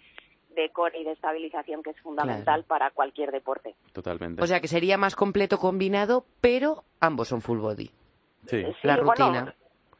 de 0.55 0.71
core 0.71 0.99
y 1.01 1.05
de 1.05 1.13
estabilización 1.13 1.83
que 1.83 1.91
es 1.91 2.01
fundamental 2.01 2.45
Claro. 2.65 2.69
para 2.69 2.91
cualquier 2.91 3.31
deporte. 3.33 3.75
Totalmente. 3.93 4.43
o 4.43 4.47
sea 4.47 4.61
que 4.61 4.69
sería 4.69 4.97
más 4.97 5.15
completo 5.17 5.59
combinado, 5.59 6.25
pero 6.41 6.85
ambos 7.01 7.29
son 7.29 7.41
full 7.43 7.59
body. 7.59 7.91
sí. 8.47 8.65
Sí, 8.65 8.73
la 8.83 8.97
bueno, 8.99 9.11
rutina. 9.11 9.55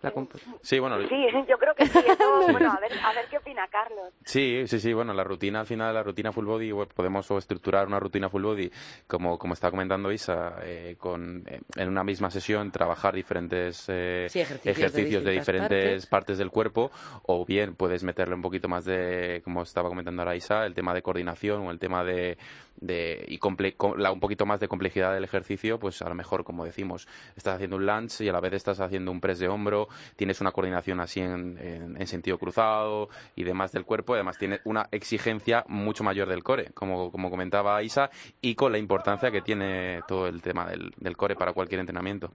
La 0.07 0.27
Sí, 0.63 0.79
bueno, 0.79 0.99
Sí, 1.09 1.27
yo 1.49 1.59
creo 1.59 1.75
que 1.75 1.87
sí. 1.87 1.99
Eso, 1.99 2.43
Sí. 2.47 2.53
Bueno, 2.53 2.73
a 2.73 2.81
ver, 2.81 2.93
a 3.05 3.13
ver 3.13 3.27
qué 3.31 3.39
opina 3.39 3.67
Carlos. 3.69 4.13
Sí, 4.25 4.65
sí, 4.67 4.79
sí, 4.81 4.93
bueno, 4.93 5.13
la 5.13 5.25
rutina 5.25 5.61
al 5.61 5.67
final, 5.67 5.95
la 5.95 6.03
rutina 6.03 6.33
full 6.33 6.45
body, 6.47 6.73
podemos 6.95 7.31
o 7.31 7.39
estructurar 7.39 7.87
una 7.87 7.99
rutina 7.99 8.29
full 8.29 8.43
body, 8.43 8.71
como, 9.07 9.39
como 9.39 9.55
está 9.55 9.71
comentando 9.71 10.13
Isa, 10.13 10.57
eh, 10.63 10.97
con, 10.99 11.45
eh, 11.47 11.61
en 11.77 11.89
una 11.89 12.05
misma 12.05 12.31
sesión 12.31 12.71
trabajar 12.71 13.15
diferentes 13.15 13.85
eh, 13.89 14.27
Sí, 14.31 14.41
ejercicios 14.41 15.25
de 15.25 15.33
diferentes 15.33 16.07
partes. 16.07 16.39
del 16.39 16.51
cuerpo, 16.51 16.91
o 17.25 17.45
bien 17.45 17.75
puedes 17.75 18.05
meterle 18.05 18.35
un 18.35 18.43
poquito 18.43 18.69
más 18.69 18.85
de, 18.85 19.41
como 19.45 19.63
estaba 19.63 19.89
comentando 19.89 20.23
ahora 20.23 20.37
Isa, 20.37 20.67
el 20.67 20.75
tema 20.75 20.95
de 20.95 21.03
coordinación 21.03 21.67
o 21.67 21.71
el 21.71 21.79
tema 21.79 22.05
de, 22.05 22.37
de 22.79 23.25
y 23.29 23.39
comple- 23.39 23.77
con- 23.77 24.03
la, 24.03 24.13
un 24.13 24.21
poquito 24.21 24.47
más 24.47 24.61
de 24.61 24.69
complejidad 24.69 25.15
del 25.15 25.25
ejercicio, 25.25 25.79
pues 25.79 26.03
a 26.03 26.09
lo 26.09 26.15
mejor, 26.15 26.45
como 26.45 26.65
decimos, 26.65 27.09
estás 27.37 27.55
haciendo 27.57 27.77
un 27.77 27.87
lunge 27.87 28.25
y 28.25 28.29
a 28.29 28.33
la 28.33 28.41
vez 28.41 28.53
estás 28.53 28.81
haciendo 28.81 29.11
un 29.11 29.21
press 29.21 29.39
de 29.39 29.49
hombro, 29.49 29.89
tienes 30.17 30.41
una 30.41 30.53
coordinación 30.53 31.01
así 31.01 31.21
en, 31.21 31.59
en- 31.59 31.97
en 32.01 32.07
sentido 32.07 32.39
cruzado 32.39 33.09
y 33.35 33.45
demás 33.45 33.73
del 33.73 33.85
cuerpo, 33.85 34.13
y 34.15 34.17
además 34.17 34.39
tiene 34.39 34.61
una 34.65 34.89
exigencia 34.91 35.65
mucho 35.69 36.05
mayor 36.05 36.29
del 36.29 36.43
core, 36.43 36.71
como, 36.75 37.11
como 37.11 37.31
comentaba 37.31 37.83
Isa, 37.83 38.11
y 38.41 38.55
con 38.55 38.73
la 38.73 38.79
importancia 38.79 39.31
que 39.31 39.41
tiene 39.43 40.01
todo 40.07 40.27
el 40.27 40.43
tema 40.43 40.67
del, 40.67 40.93
del 40.97 41.17
core 41.17 41.37
para 41.37 41.53
cualquier 41.53 41.81
entrenamiento. 41.81 42.31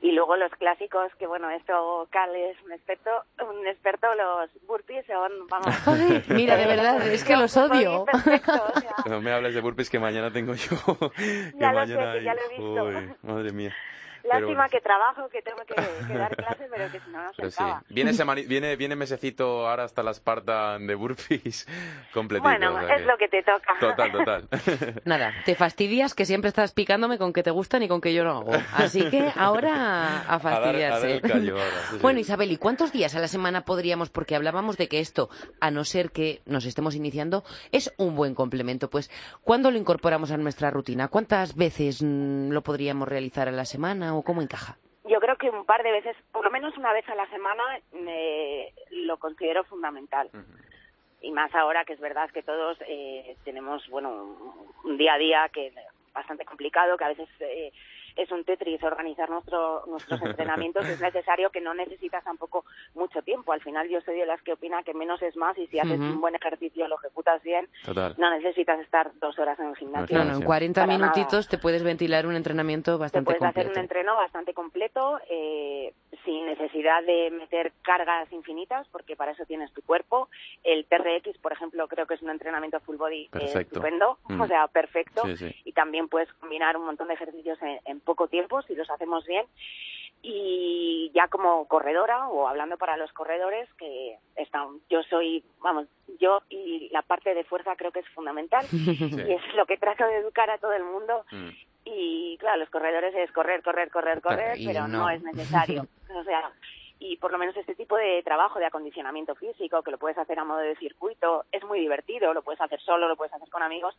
Y 0.00 0.12
luego 0.12 0.36
los 0.36 0.50
clásicos, 0.52 1.12
que 1.18 1.26
bueno, 1.26 1.50
esto 1.50 2.08
Cal 2.10 2.34
es 2.34 2.56
un 2.64 2.72
experto, 2.72 3.10
un 3.40 3.66
experto, 3.66 4.06
los 4.14 4.50
burpees 4.66 5.04
son, 5.06 5.46
vamos... 5.48 5.74
Ay, 5.86 6.22
mira, 6.28 6.56
de 6.56 6.66
verdad, 6.66 7.06
es 7.06 7.22
que 7.22 7.36
los 7.36 7.54
odio. 7.56 8.04
Perfecto, 8.06 8.52
o 8.74 8.80
sea, 8.80 8.94
No 9.08 9.20
me 9.20 9.30
hables 9.32 9.54
de 9.54 9.61
burpees 9.62 9.88
que 9.88 9.98
mañana 9.98 10.30
tengo 10.30 10.54
yo. 10.54 10.76
que 11.16 11.52
Ya 11.58 11.72
lo 11.72 11.86
sé, 11.86 11.94
mañana 11.94 12.12
que 12.12 12.24
ya 12.24 12.34
lo 12.34 12.40
he 12.40 12.48
visto. 12.48 12.84
Uy, 12.84 13.14
madre 13.22 13.52
mía. 13.52 13.74
Lástima 14.24 14.68
que 14.68 14.80
trabajo, 14.80 15.28
que 15.28 15.42
tengo 15.42 15.58
que, 15.66 15.74
que 16.06 16.16
dar 16.18 16.34
clases, 16.36 16.68
pero 16.70 16.90
que 16.90 17.00
si 17.00 17.10
no, 17.10 17.22
no 17.24 17.30
Pero 17.36 17.50
sí. 17.50 17.64
Viene, 17.88 18.12
semani- 18.12 18.46
viene, 18.46 18.76
viene 18.76 18.96
mesecito 18.96 19.68
ahora 19.68 19.84
hasta 19.84 20.02
la 20.02 20.14
Spartan 20.14 20.86
de 20.86 20.94
burpees 20.94 21.66
completito. 22.12 22.48
Bueno, 22.48 22.74
o 22.76 22.86
sea 22.86 22.96
es 22.96 23.06
lo 23.06 23.16
que 23.18 23.28
te 23.28 23.42
toca. 23.42 23.74
Total, 23.80 24.12
total. 24.12 24.48
Nada, 25.04 25.32
te 25.44 25.54
fastidias 25.54 26.14
que 26.14 26.24
siempre 26.24 26.48
estás 26.48 26.72
picándome 26.72 27.18
con 27.18 27.32
que 27.32 27.42
te 27.42 27.50
gustan 27.50 27.82
y 27.82 27.88
con 27.88 28.00
que 28.00 28.14
yo 28.14 28.24
no 28.24 28.38
hago. 28.38 28.52
Así 28.74 29.08
que 29.10 29.32
ahora 29.36 29.72
a 29.74 30.20
A 30.20 30.20
dar- 30.20 30.24
a 30.26 30.28
dar 30.28 30.40
fastidiarse. 30.40 31.12
el 31.14 31.20
callo 31.22 31.54
ahora, 31.54 31.80
sí, 31.90 31.96
sí. 31.96 31.98
Bueno, 32.02 32.20
Isabel, 32.20 32.52
¿y 32.52 32.56
cuántos 32.56 32.92
días 32.92 33.14
a 33.14 33.20
la 33.20 33.28
semana 33.28 33.64
podríamos? 33.64 34.10
Porque 34.10 34.36
hablábamos 34.36 34.76
de 34.76 34.88
que 34.88 35.00
esto, 35.00 35.28
a 35.60 35.70
no 35.70 35.84
ser 35.84 36.10
que 36.10 36.42
nos 36.46 36.64
estemos 36.64 36.94
iniciando, 36.94 37.44
es 37.72 37.92
un 37.96 38.14
buen 38.14 38.34
complemento. 38.34 38.90
Pues, 38.90 39.10
¿cuándo 39.42 39.70
lo 39.70 39.78
incorporamos 39.78 40.30
a 40.30 40.36
nuestra 40.36 40.70
rutina? 40.70 41.08
¿Cuántas 41.08 41.54
veces 41.56 42.02
mm, 42.02 42.50
lo 42.50 42.62
podríamos 42.62 43.08
realizar 43.08 43.48
a 43.48 43.52
la 43.52 43.64
semana 43.64 44.11
o 44.16 44.22
cómo 44.22 44.42
encaja? 44.42 44.76
Yo 45.04 45.18
creo 45.20 45.36
que 45.36 45.50
un 45.50 45.64
par 45.64 45.82
de 45.82 45.90
veces, 45.90 46.16
por 46.32 46.44
lo 46.44 46.50
menos 46.50 46.76
una 46.78 46.92
vez 46.92 47.08
a 47.08 47.14
la 47.14 47.28
semana, 47.30 47.62
me- 47.92 48.72
lo 48.90 49.16
considero 49.18 49.64
fundamental. 49.64 50.30
Y 51.20 51.30
más 51.32 51.54
ahora 51.54 51.84
que 51.84 51.92
es 51.92 52.00
verdad 52.00 52.30
que 52.30 52.42
todos 52.42 52.76
eh, 52.86 53.36
tenemos, 53.44 53.88
bueno, 53.88 54.36
un 54.84 54.96
día 54.96 55.14
a 55.14 55.18
día 55.18 55.48
que 55.52 55.68
es 55.68 55.74
bastante 56.12 56.44
complicado, 56.44 56.96
que 56.96 57.04
a 57.04 57.08
veces 57.08 57.28
eh, 57.40 57.72
es 58.16 58.30
un 58.30 58.44
tetris 58.44 58.82
organizar 58.82 59.30
nuestro, 59.30 59.84
nuestros 59.86 60.20
entrenamientos. 60.22 60.86
es 60.88 61.00
necesario 61.00 61.50
que 61.50 61.60
no 61.60 61.74
necesitas 61.74 62.24
tampoco 62.24 62.64
mucho 62.94 63.22
tiempo. 63.22 63.52
Al 63.52 63.60
final 63.62 63.88
yo 63.88 64.00
soy 64.02 64.16
de 64.18 64.26
las 64.26 64.40
que 64.42 64.52
opina 64.52 64.82
que 64.82 64.94
menos 64.94 65.20
es 65.22 65.36
más 65.36 65.56
y 65.58 65.66
si 65.68 65.78
haces 65.78 65.98
Ujú. 65.98 66.08
un 66.10 66.20
buen 66.20 66.34
ejercicio, 66.34 66.86
lo 66.88 66.96
ejecutas 66.96 67.42
bien, 67.42 67.68
Total. 67.84 68.14
no 68.18 68.30
necesitas 68.30 68.80
estar 68.80 69.10
dos 69.20 69.38
horas 69.38 69.58
en 69.58 69.66
el 69.68 69.76
gimnasio. 69.76 70.16
No, 70.18 70.24
no, 70.24 70.30
en 70.32 70.38
sí. 70.40 70.44
40 70.44 70.80
Para 70.80 70.86
nada. 70.92 70.98
minutitos 71.12 71.48
te 71.48 71.58
puedes 71.58 71.82
ventilar 71.82 72.26
un 72.26 72.36
entrenamiento 72.36 72.92
Te 72.96 72.98
bastante 73.00 73.24
puedes 73.26 73.42
hacer 73.42 73.64
completo. 73.64 73.78
un 73.78 73.82
entreno 73.84 74.16
bastante 74.16 74.54
completo, 74.54 75.20
eh, 75.30 75.92
sin 76.24 76.46
necesidad 76.46 77.02
de 77.02 77.30
meter 77.30 77.72
cargas 77.82 78.30
infinitas, 78.32 78.86
porque 78.88 79.16
para 79.16 79.32
eso 79.32 79.44
tienes 79.46 79.72
tu 79.72 79.82
cuerpo. 79.82 80.28
El 80.62 80.84
TRX, 80.86 81.38
por 81.38 81.52
ejemplo, 81.52 81.88
creo 81.88 82.06
que 82.06 82.14
es 82.14 82.22
un 82.22 82.30
entrenamiento 82.30 82.78
full 82.80 82.96
body 82.96 83.22
eh, 83.24 83.28
Perfecto. 83.30 83.60
estupendo, 83.76 84.18
Mm. 84.32 84.40
o 84.40 84.46
sea, 84.46 84.68
perfecto. 84.68 85.22
Sí, 85.26 85.36
sí. 85.36 85.54
Y 85.64 85.72
también 85.72 86.08
puedes 86.08 86.32
combinar 86.34 86.76
un 86.76 86.84
montón 86.86 87.08
de 87.08 87.14
ejercicios 87.14 87.60
en, 87.62 87.80
en 87.86 88.00
poco 88.02 88.28
tiempo, 88.28 88.62
si 88.62 88.74
los 88.74 88.88
hacemos 88.90 89.24
bien. 89.26 89.46
Y 90.24 91.10
ya 91.14 91.26
como 91.26 91.66
corredora, 91.66 92.28
o 92.28 92.46
hablando 92.46 92.76
para 92.78 92.96
los 92.96 93.12
corredores, 93.12 93.68
que 93.74 94.18
están, 94.36 94.78
yo 94.88 95.02
soy, 95.02 95.42
vamos, 95.60 95.88
yo 96.20 96.42
y 96.48 96.88
la 96.90 97.02
parte 97.02 97.34
de 97.34 97.42
fuerza 97.42 97.74
creo 97.74 97.90
que 97.90 98.00
es 98.00 98.08
fundamental. 98.10 98.64
Y 98.72 99.32
es 99.32 99.54
lo 99.54 99.66
que 99.66 99.78
trato 99.78 100.06
de 100.06 100.18
educar 100.18 100.48
a 100.50 100.58
todo 100.58 100.72
el 100.72 100.84
mundo. 100.84 101.24
Mm. 101.32 101.48
Y 101.84 102.36
claro, 102.38 102.58
los 102.58 102.70
corredores 102.70 103.14
es 103.16 103.32
correr, 103.32 103.62
correr, 103.62 103.90
correr, 103.90 104.20
correr, 104.20 104.60
y 104.60 104.66
pero 104.66 104.86
no. 104.86 104.98
no. 104.98 105.10
es 105.10 105.22
necesario. 105.22 105.86
o 106.14 106.22
sea, 106.22 106.52
y 107.02 107.16
por 107.16 107.32
lo 107.32 107.38
menos 107.38 107.56
este 107.56 107.74
tipo 107.74 107.96
de 107.96 108.22
trabajo 108.22 108.60
de 108.60 108.66
acondicionamiento 108.66 109.34
físico, 109.34 109.82
que 109.82 109.90
lo 109.90 109.98
puedes 109.98 110.18
hacer 110.18 110.38
a 110.38 110.44
modo 110.44 110.60
de 110.60 110.76
circuito, 110.76 111.44
es 111.50 111.64
muy 111.64 111.80
divertido, 111.80 112.32
lo 112.32 112.42
puedes 112.42 112.60
hacer 112.60 112.80
solo, 112.80 113.08
lo 113.08 113.16
puedes 113.16 113.34
hacer 113.34 113.50
con 113.50 113.62
amigos, 113.62 113.96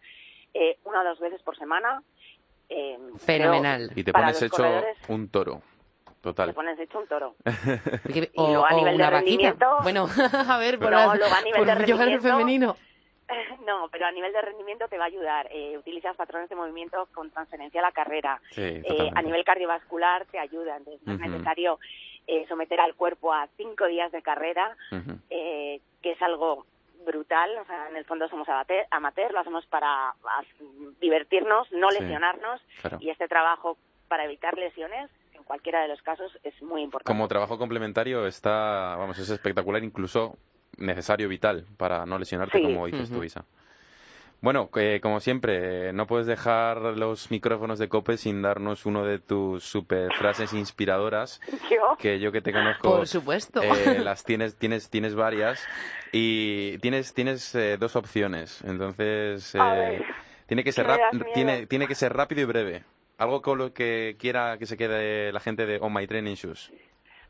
eh, 0.54 0.78
una 0.86 1.01
o 1.01 1.04
dos 1.04 1.20
veces 1.20 1.41
por 1.41 1.58
semana. 1.58 2.01
Eh, 2.70 2.97
Fenomenal. 3.18 3.88
creo, 3.88 3.99
Y 3.99 4.03
te 4.03 4.14
pones 4.14 4.41
hecho 4.41 4.64
un 5.09 5.30
toro. 5.30 5.61
te 6.05 6.14
Total. 6.22 6.53
pones 6.53 6.80
hecho 6.80 6.99
un 6.99 7.07
toro. 7.07 7.36
Porque- 8.03 8.32
Y 8.34 8.41
luego 8.41 8.66
a 8.66 8.72
nivel 8.74 8.97
de 8.97 9.03
una 9.03 9.09
vaquita. 9.09 9.20
rendimiento- 9.51 9.78
Bueno, 9.84 10.07
a 10.49 10.57
ver, 10.57 10.80
por, 10.80 10.91
No, 10.91 10.97
la- 10.97 11.11
a 11.11 11.41
nivel 11.41 11.57
por 11.59 11.66
de 11.66 11.72
el 11.74 11.78
rendimiento- 11.80 12.22
femenino. 12.22 12.76
No, 13.66 13.88
pero 13.91 14.05
a 14.05 14.11
nivel 14.11 14.32
de 14.34 14.41
rendimiento 14.41 14.88
te 14.89 14.97
va 14.97 15.05
a 15.05 15.07
ayudar. 15.07 15.47
Eh, 15.51 15.76
utilizas 15.78 16.16
patrones 16.16 16.49
de 16.49 16.55
movimiento 16.55 17.07
con 17.16 17.32
transferencia 17.32 17.80
a 17.80 17.84
la 17.84 17.91
carrera. 17.91 18.39
Sí, 18.51 18.61
Eh, 18.61 19.09
a 19.16 19.22
nivel 19.24 19.43
cardiovascular 19.43 20.26
te 20.26 20.38
ayuda. 20.38 20.78
Entonces, 20.78 21.01
no 21.07 21.14
es 21.14 21.20
necesario 21.20 21.80
eh, 22.28 22.45
someter 22.47 22.80
al 22.80 22.93
cuerpo 22.95 23.34
a 23.34 23.47
cinco 23.57 23.88
días 23.88 24.11
de 24.11 24.22
carrera, 24.22 24.76
eh, 25.30 25.80
que 26.01 26.11
es 26.11 26.22
algo 26.22 26.66
brutal. 27.06 27.58
O 27.60 27.66
sea, 27.66 27.89
en 27.89 27.95
el 27.95 28.06
fondo 28.06 28.28
somos 28.30 28.47
amateur, 28.49 28.86
amateur 28.91 29.32
lo 29.32 29.39
hacemos 29.39 29.66
para 29.68 30.14
divertirnos, 31.01 31.72
no 31.72 31.89
Sí, 31.91 31.99
lesionarnos. 32.01 32.62
claro. 32.82 32.97
Y 32.99 33.10
este 33.10 33.28
trabajo 33.28 33.78
para 34.08 34.26
evitar 34.26 34.58
lesiones, 34.58 35.10
en 35.34 35.43
cualquiera 35.43 35.82
de 35.82 35.88
los 35.88 36.01
casos, 36.01 36.32
es 36.43 36.62
muy 36.62 36.82
importante. 36.84 37.08
Como 37.12 37.28
trabajo 37.28 37.58
complementario 37.58 38.28
está, 38.28 38.95
vamos, 38.97 39.18
es 39.18 39.30
espectacular, 39.30 39.84
incluso 39.84 40.38
necesario, 40.78 41.28
vital, 41.30 41.66
para 41.78 42.06
no 42.06 42.18
lesionarte, 42.20 42.58
Sí. 42.58 42.64
como 42.64 42.86
dices 42.86 43.10
tú, 43.10 43.16
Ujú. 43.18 43.24
Isa. 43.26 43.45
Bueno, 44.44 44.70
eh, 44.76 45.00
como 45.02 45.22
siempre, 45.22 45.88
eh, 45.89 45.94
no 45.94 46.06
puedes 46.06 46.28
dejar 46.28 46.78
los 46.82 47.32
micrófonos 47.32 47.80
de 47.80 47.88
Cope 47.88 48.18
sin 48.18 48.41
darnos 48.41 48.86
uno 48.86 49.06
de 49.06 49.18
tus 49.20 49.64
super 49.64 50.12
frases 50.18 50.52
inspiradoras, 50.54 51.39
Yo, 51.72 51.96
que 51.98 52.20
yo 52.20 52.34
que 52.34 52.41
te 52.41 52.52
conozco, 52.52 52.98
Por 52.98 53.08
supuesto. 53.08 53.62
eh, 53.64 54.00
las 54.04 54.26
tienes, 54.26 54.58
tienes, 54.58 54.89
tienes 54.89 55.16
varias 55.16 55.66
y 56.12 56.78
tienes, 56.80 57.14
tienes 57.14 57.56
eh, 57.56 57.78
dos 57.80 57.96
opciones. 57.96 58.62
Entonces, 58.66 59.56
eh, 59.56 60.04
tiene 60.46 60.66
que 60.66 60.74
ser 60.74 60.88
rap- 60.88 61.14
tiene, 61.34 61.66
tiene 61.66 61.88
que 61.88 61.96
ser 61.96 62.12
rápido 62.12 62.41
y 62.41 62.46
breve. 62.46 62.84
Algo 63.18 63.41
con 63.41 63.58
lo 63.58 63.74
que 63.74 64.18
quiera 64.20 64.58
que 64.58 64.66
se 64.66 64.76
quede 64.76 65.32
la 65.32 65.39
gente 65.39 65.66
de 65.66 65.78
On 65.80 65.94
My 65.94 66.06
Training 66.06 66.36
Shoes. 66.36 66.70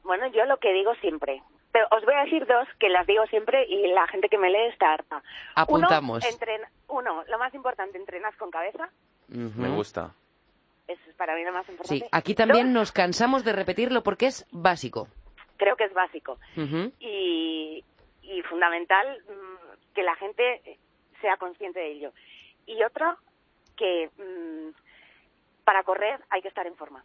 Bueno, 0.04 0.26
yo 0.34 0.46
lo 0.46 0.58
que 0.58 0.74
digo 0.74 0.96
siempre. 0.96 1.44
Pero 1.74 1.88
os 1.92 2.06
voy 2.06 2.14
a 2.14 2.24
decir 2.24 2.46
dos 2.46 2.68
que 2.80 2.88
las 2.88 3.06
digo 3.08 3.26
siempre 3.26 3.66
y 3.68 3.88
la 3.88 4.08
gente 4.08 4.30
que 4.30 4.38
me 4.38 4.50
lee 4.50 4.68
está 4.72 4.94
harta. 4.94 5.22
Apuntamos. 5.56 6.24
Uno, 6.24 6.34
entren- 6.38 6.68
uno, 6.88 7.24
lo 7.28 7.38
más 7.40 7.54
importante, 7.54 7.98
entrenas 7.98 8.34
con 8.38 8.50
cabeza. 8.52 8.90
Me 9.28 9.68
gusta. 9.70 10.12
Eso 10.88 11.02
es 11.10 11.16
para 11.16 11.36
mí 11.36 11.44
lo 11.44 11.52
más 11.52 11.68
importante. 11.68 12.06
Sí, 12.06 12.10
aquí 12.12 12.36
también 12.36 12.68
Dos, 12.68 12.74
nos 12.74 12.92
cansamos 12.92 13.44
de 13.44 13.54
repetirlo 13.54 14.04
porque 14.04 14.28
es 14.28 14.46
básico. 14.52 15.08
Creo 15.58 15.76
que 15.76 15.86
es 15.86 15.94
básico. 15.94 16.38
Y, 17.00 17.84
y 18.22 18.42
fundamental 18.44 19.20
mm, 19.28 19.94
que 19.96 20.04
la 20.04 20.16
gente 20.16 20.78
sea 21.22 21.38
consciente 21.38 21.80
de 21.80 21.92
ello. 21.92 22.12
Y 22.68 22.84
otro, 22.84 23.18
que 23.76 24.10
mm, 24.18 25.64
para 25.64 25.84
correr 25.84 26.20
hay 26.30 26.42
que 26.42 26.50
estar 26.50 26.68
en 26.68 26.76
forma. 26.76 27.04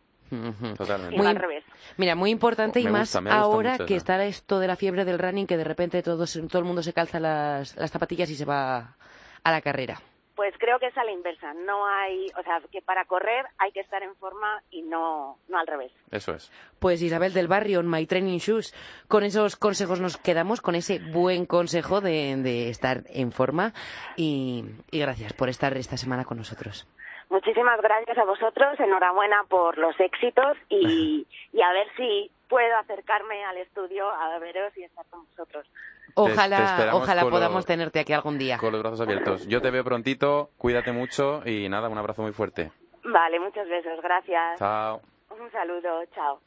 Totalmente. 0.76 1.16
Muy 1.16 1.26
al 1.26 1.36
revés. 1.36 1.64
Mira, 1.96 2.14
muy 2.14 2.30
importante 2.30 2.80
y 2.80 2.84
Me 2.84 2.90
más 2.90 3.14
gusta, 3.14 3.34
ahora 3.34 3.72
mucho 3.72 3.86
que 3.86 3.96
está 3.96 4.24
esto 4.24 4.58
de 4.58 4.66
la 4.66 4.76
fiebre 4.76 5.04
del 5.04 5.18
running, 5.18 5.46
que 5.46 5.56
de 5.56 5.64
repente 5.64 6.02
todos, 6.02 6.38
todo 6.48 6.58
el 6.58 6.64
mundo 6.64 6.82
se 6.82 6.92
calza 6.92 7.18
las, 7.20 7.76
las 7.76 7.90
zapatillas 7.90 8.30
y 8.30 8.36
se 8.36 8.44
va 8.44 8.96
a 9.44 9.50
la 9.50 9.60
carrera. 9.60 10.00
Pues 10.36 10.54
creo 10.56 10.78
que 10.78 10.86
es 10.86 10.96
a 10.96 11.02
la 11.02 11.10
inversa. 11.10 11.52
No 11.52 11.84
hay, 11.84 12.26
o 12.38 12.42
sea, 12.44 12.60
que 12.70 12.80
para 12.80 13.04
correr 13.06 13.44
hay 13.58 13.72
que 13.72 13.80
estar 13.80 14.04
en 14.04 14.14
forma 14.14 14.62
y 14.70 14.82
no, 14.82 15.36
no 15.48 15.58
al 15.58 15.66
revés. 15.66 15.90
Eso 16.12 16.32
es. 16.32 16.52
Pues 16.78 17.02
Isabel 17.02 17.32
del 17.32 17.48
Barrio, 17.48 17.80
en 17.80 17.90
My 17.90 18.06
Training 18.06 18.38
Shoes, 18.38 18.72
con 19.08 19.24
esos 19.24 19.56
consejos 19.56 19.98
nos 19.98 20.16
quedamos, 20.16 20.60
con 20.60 20.76
ese 20.76 21.00
buen 21.00 21.44
consejo 21.44 22.00
de, 22.00 22.36
de 22.36 22.68
estar 22.68 23.02
en 23.08 23.32
forma 23.32 23.74
y, 24.16 24.64
y 24.92 25.00
gracias 25.00 25.32
por 25.32 25.48
estar 25.48 25.76
esta 25.76 25.96
semana 25.96 26.24
con 26.24 26.38
nosotros. 26.38 26.86
Muchísimas 27.30 27.80
gracias 27.82 28.16
a 28.16 28.24
vosotros, 28.24 28.78
enhorabuena 28.80 29.44
por 29.48 29.76
los 29.78 29.98
éxitos 30.00 30.56
y, 30.68 31.26
y 31.52 31.62
a 31.62 31.72
ver 31.72 31.86
si 31.96 32.30
puedo 32.48 32.76
acercarme 32.78 33.44
al 33.44 33.58
estudio 33.58 34.08
a 34.10 34.38
veros 34.38 34.76
y 34.76 34.84
estar 34.84 35.04
con 35.10 35.24
vosotros. 35.26 35.66
te 35.66 36.12
Ojalá, 36.14 36.90
ojalá 36.94 37.22
podamos 37.28 37.56
los- 37.56 37.66
tenerte 37.66 38.00
aquí 38.00 38.12
algún 38.14 38.38
día. 38.38 38.56
Con 38.58 38.72
los 38.72 38.80
brazos 38.82 39.00
abiertos. 39.02 39.46
Yo 39.46 39.60
te 39.60 39.70
veo 39.70 39.84
prontito, 39.84 40.50
cuídate 40.56 40.92
mucho 40.92 41.42
y 41.46 41.68
nada, 41.68 41.88
un 41.88 41.98
abrazo 41.98 42.22
muy 42.22 42.32
fuerte. 42.32 42.72
Vale, 43.04 43.38
muchos 43.40 43.68
besos, 43.68 44.00
gracias. 44.02 44.58
Chao. 44.58 45.00
Un 45.30 45.50
saludo, 45.52 46.04
chao. 46.14 46.40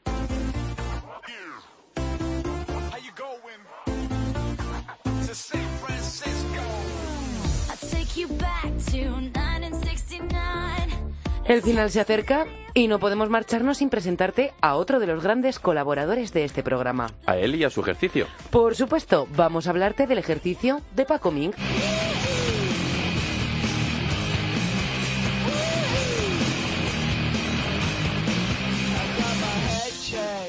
El 11.45 11.61
final 11.61 11.89
se 11.89 11.99
acerca 11.99 12.45
y 12.73 12.87
no 12.87 12.99
podemos 12.99 13.29
marcharnos 13.29 13.77
sin 13.77 13.89
presentarte 13.89 14.53
a 14.61 14.75
otro 14.75 14.99
de 14.99 15.07
los 15.07 15.23
grandes 15.23 15.59
colaboradores 15.59 16.33
de 16.33 16.45
este 16.45 16.63
programa. 16.63 17.11
A 17.25 17.37
él 17.37 17.55
y 17.55 17.63
a 17.63 17.69
su 17.69 17.81
ejercicio. 17.81 18.27
Por 18.49 18.75
supuesto, 18.75 19.27
vamos 19.35 19.67
a 19.67 19.71
hablarte 19.71 20.07
del 20.07 20.17
ejercicio 20.17 20.81
de 20.95 21.05
Paco 21.05 21.31
Ming. 21.31 21.53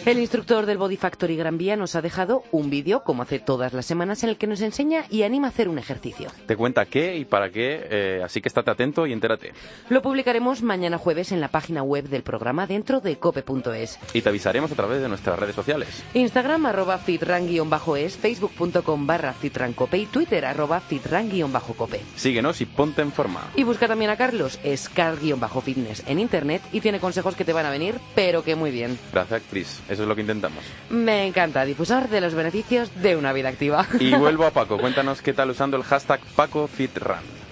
El 0.05 0.19
instructor 0.19 0.67
del 0.67 0.79
Body 0.79 0.97
Factory 0.97 1.37
Gran 1.37 1.59
Vía 1.59 1.77
nos 1.77 1.95
ha 1.95 2.03
dejado 2.03 2.43
un 2.51 2.71
vídeo, 2.71 3.05
como 3.05 3.23
hace 3.23 3.39
todas 3.39 3.73
las 3.73 3.87
semanas, 3.87 4.25
en 4.25 4.31
el 4.31 4.37
que 4.37 4.49
nos 4.49 4.61
enseña 4.61 5.05
y 5.09 5.23
anima 5.23 5.47
a 5.47 5.51
hacer 5.51 5.69
un 5.69 5.79
ejercicio. 5.79 6.29
Te 6.45 6.57
cuenta 6.57 6.87
qué 6.87 7.17
y 7.17 7.25
para 7.25 7.51
qué, 7.51 7.87
eh, 7.89 8.21
así 8.25 8.41
que 8.41 8.49
estate 8.49 8.73
atento 8.73 9.07
y 9.07 9.13
entérate. 9.13 9.53
Lo 9.91 10.03
publicaremos 10.03 10.61
mañana 10.63 10.99
jueves 10.99 11.31
en 11.31 11.41
la 11.41 11.53
página 11.53 11.85
web 11.85 12.09
del 12.09 12.25
programa 12.25 12.67
dentro 12.67 13.01
de 13.01 13.17
cope.es. 13.17 14.01
Y 14.13 14.23
te 14.23 14.29
avisaremos 14.29 14.73
a 14.73 14.75
través 14.75 15.03
de 15.03 15.09
nuestras 15.09 15.39
redes 15.39 15.55
sociales. 15.55 16.03
Instagram 16.15 16.67
arroba 16.67 16.99
fitran-es, 16.99 18.17
facebook.com 18.17 19.07
barra 19.07 19.33
fitrancope 19.35 19.99
y 19.99 20.07
twitter 20.07 20.47
arroba 20.47 20.81
fitran-cope. 20.81 22.01
Síguenos 22.17 22.61
y 22.61 22.67
ponte 22.67 23.03
en 23.03 23.13
forma. 23.13 23.53
Y 23.55 23.63
busca 23.63 23.87
también 23.87 24.11
a 24.11 24.17
Carlos, 24.17 24.59
es 24.65 24.89
car-fitness 24.89 26.03
en 26.09 26.19
internet 26.19 26.61
y 26.73 26.81
tiene 26.81 26.99
consejos 26.99 27.37
que 27.37 27.45
te 27.45 27.53
van 27.53 27.67
a 27.67 27.71
venir, 27.71 28.01
pero 28.17 28.43
que 28.43 28.57
muy 28.57 28.73
bien. 28.73 28.99
Gracias, 29.13 29.43
Chris. 29.49 29.81
Eso 29.93 30.05
es 30.05 30.09
lo 30.09 30.15
que 30.15 30.23
intentamos. 30.23 30.65
Me 30.89 31.27
encanta 31.27 31.67
difusar 31.67 32.09
de 32.09 32.23
los 32.23 32.33
beneficios 32.33 32.91
de 33.03 33.15
una 33.15 33.35
vida 33.35 33.51
activa. 33.51 33.87
Y 34.01 34.15
vuelvo 34.17 34.47
a 34.47 34.51
Paco. 34.51 34.79
Cuéntanos 34.79 35.21
qué 35.21 35.35
tal 35.35 35.51
usando 35.51 35.77
el 35.77 35.83
hashtag 35.83 36.21
PacoFitRun. 36.35 37.43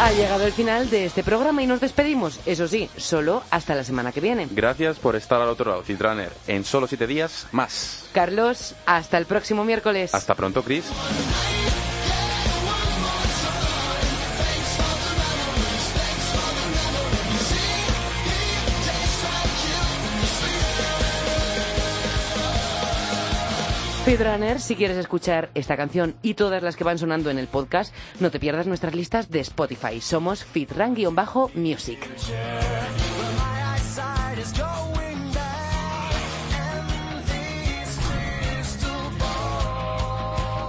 Ha 0.00 0.12
llegado 0.12 0.46
el 0.46 0.52
final 0.52 0.88
de 0.88 1.04
este 1.04 1.22
programa 1.22 1.62
y 1.62 1.66
nos 1.66 1.78
despedimos, 1.78 2.40
eso 2.46 2.66
sí, 2.66 2.88
solo 2.96 3.42
hasta 3.50 3.74
la 3.74 3.84
semana 3.84 4.12
que 4.12 4.22
viene. 4.22 4.48
Gracias 4.50 4.98
por 4.98 5.14
estar 5.14 5.42
al 5.42 5.48
otro 5.50 5.72
lado, 5.72 5.82
Fitrunner. 5.82 6.32
En 6.46 6.64
solo 6.64 6.86
siete 6.86 7.06
días, 7.06 7.46
más. 7.52 8.08
Carlos, 8.12 8.74
hasta 8.86 9.18
el 9.18 9.26
próximo 9.26 9.62
miércoles. 9.62 10.14
Hasta 10.14 10.34
pronto, 10.34 10.62
Chris. 10.62 10.86
Speedrunner, 24.10 24.58
si 24.60 24.74
quieres 24.74 24.96
escuchar 24.96 25.50
esta 25.54 25.76
canción 25.76 26.16
y 26.20 26.34
todas 26.34 26.64
las 26.64 26.74
que 26.74 26.82
van 26.82 26.98
sonando 26.98 27.30
en 27.30 27.38
el 27.38 27.46
podcast, 27.46 27.94
no 28.18 28.32
te 28.32 28.40
pierdas 28.40 28.66
nuestras 28.66 28.92
listas 28.92 29.30
de 29.30 29.38
Spotify. 29.38 30.00
Somos 30.00 30.44
balls. 31.12 31.38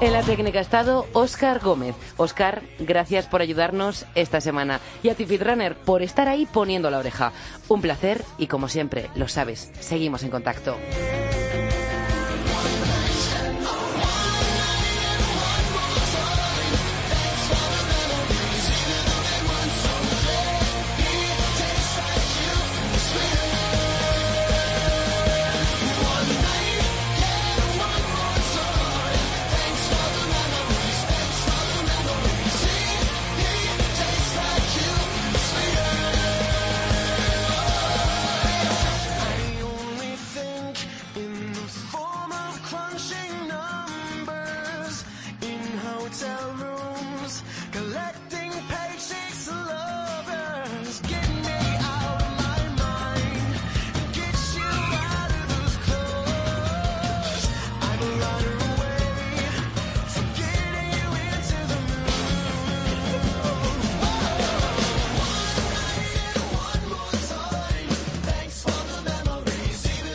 En 0.01 0.13
la 0.13 0.21
técnica 0.21 0.59
ha 0.59 0.61
estado 0.61 1.07
Oscar 1.13 1.59
Gómez. 1.61 1.95
Oscar, 2.17 2.61
gracias 2.77 3.25
por 3.25 3.41
ayudarnos 3.41 4.05
esta 4.13 4.39
semana. 4.39 4.79
Y 5.01 5.09
a 5.09 5.15
ti, 5.15 5.25
Fitrunner, 5.25 5.75
por 5.75 6.03
estar 6.03 6.27
ahí 6.27 6.45
poniendo 6.45 6.91
la 6.91 6.99
oreja. 6.99 7.31
Un 7.69 7.81
placer 7.81 8.23
y 8.37 8.45
como 8.45 8.67
siempre, 8.67 9.09
lo 9.15 9.27
sabes, 9.27 9.71
seguimos 9.79 10.21
en 10.21 10.29
contacto. 10.29 10.77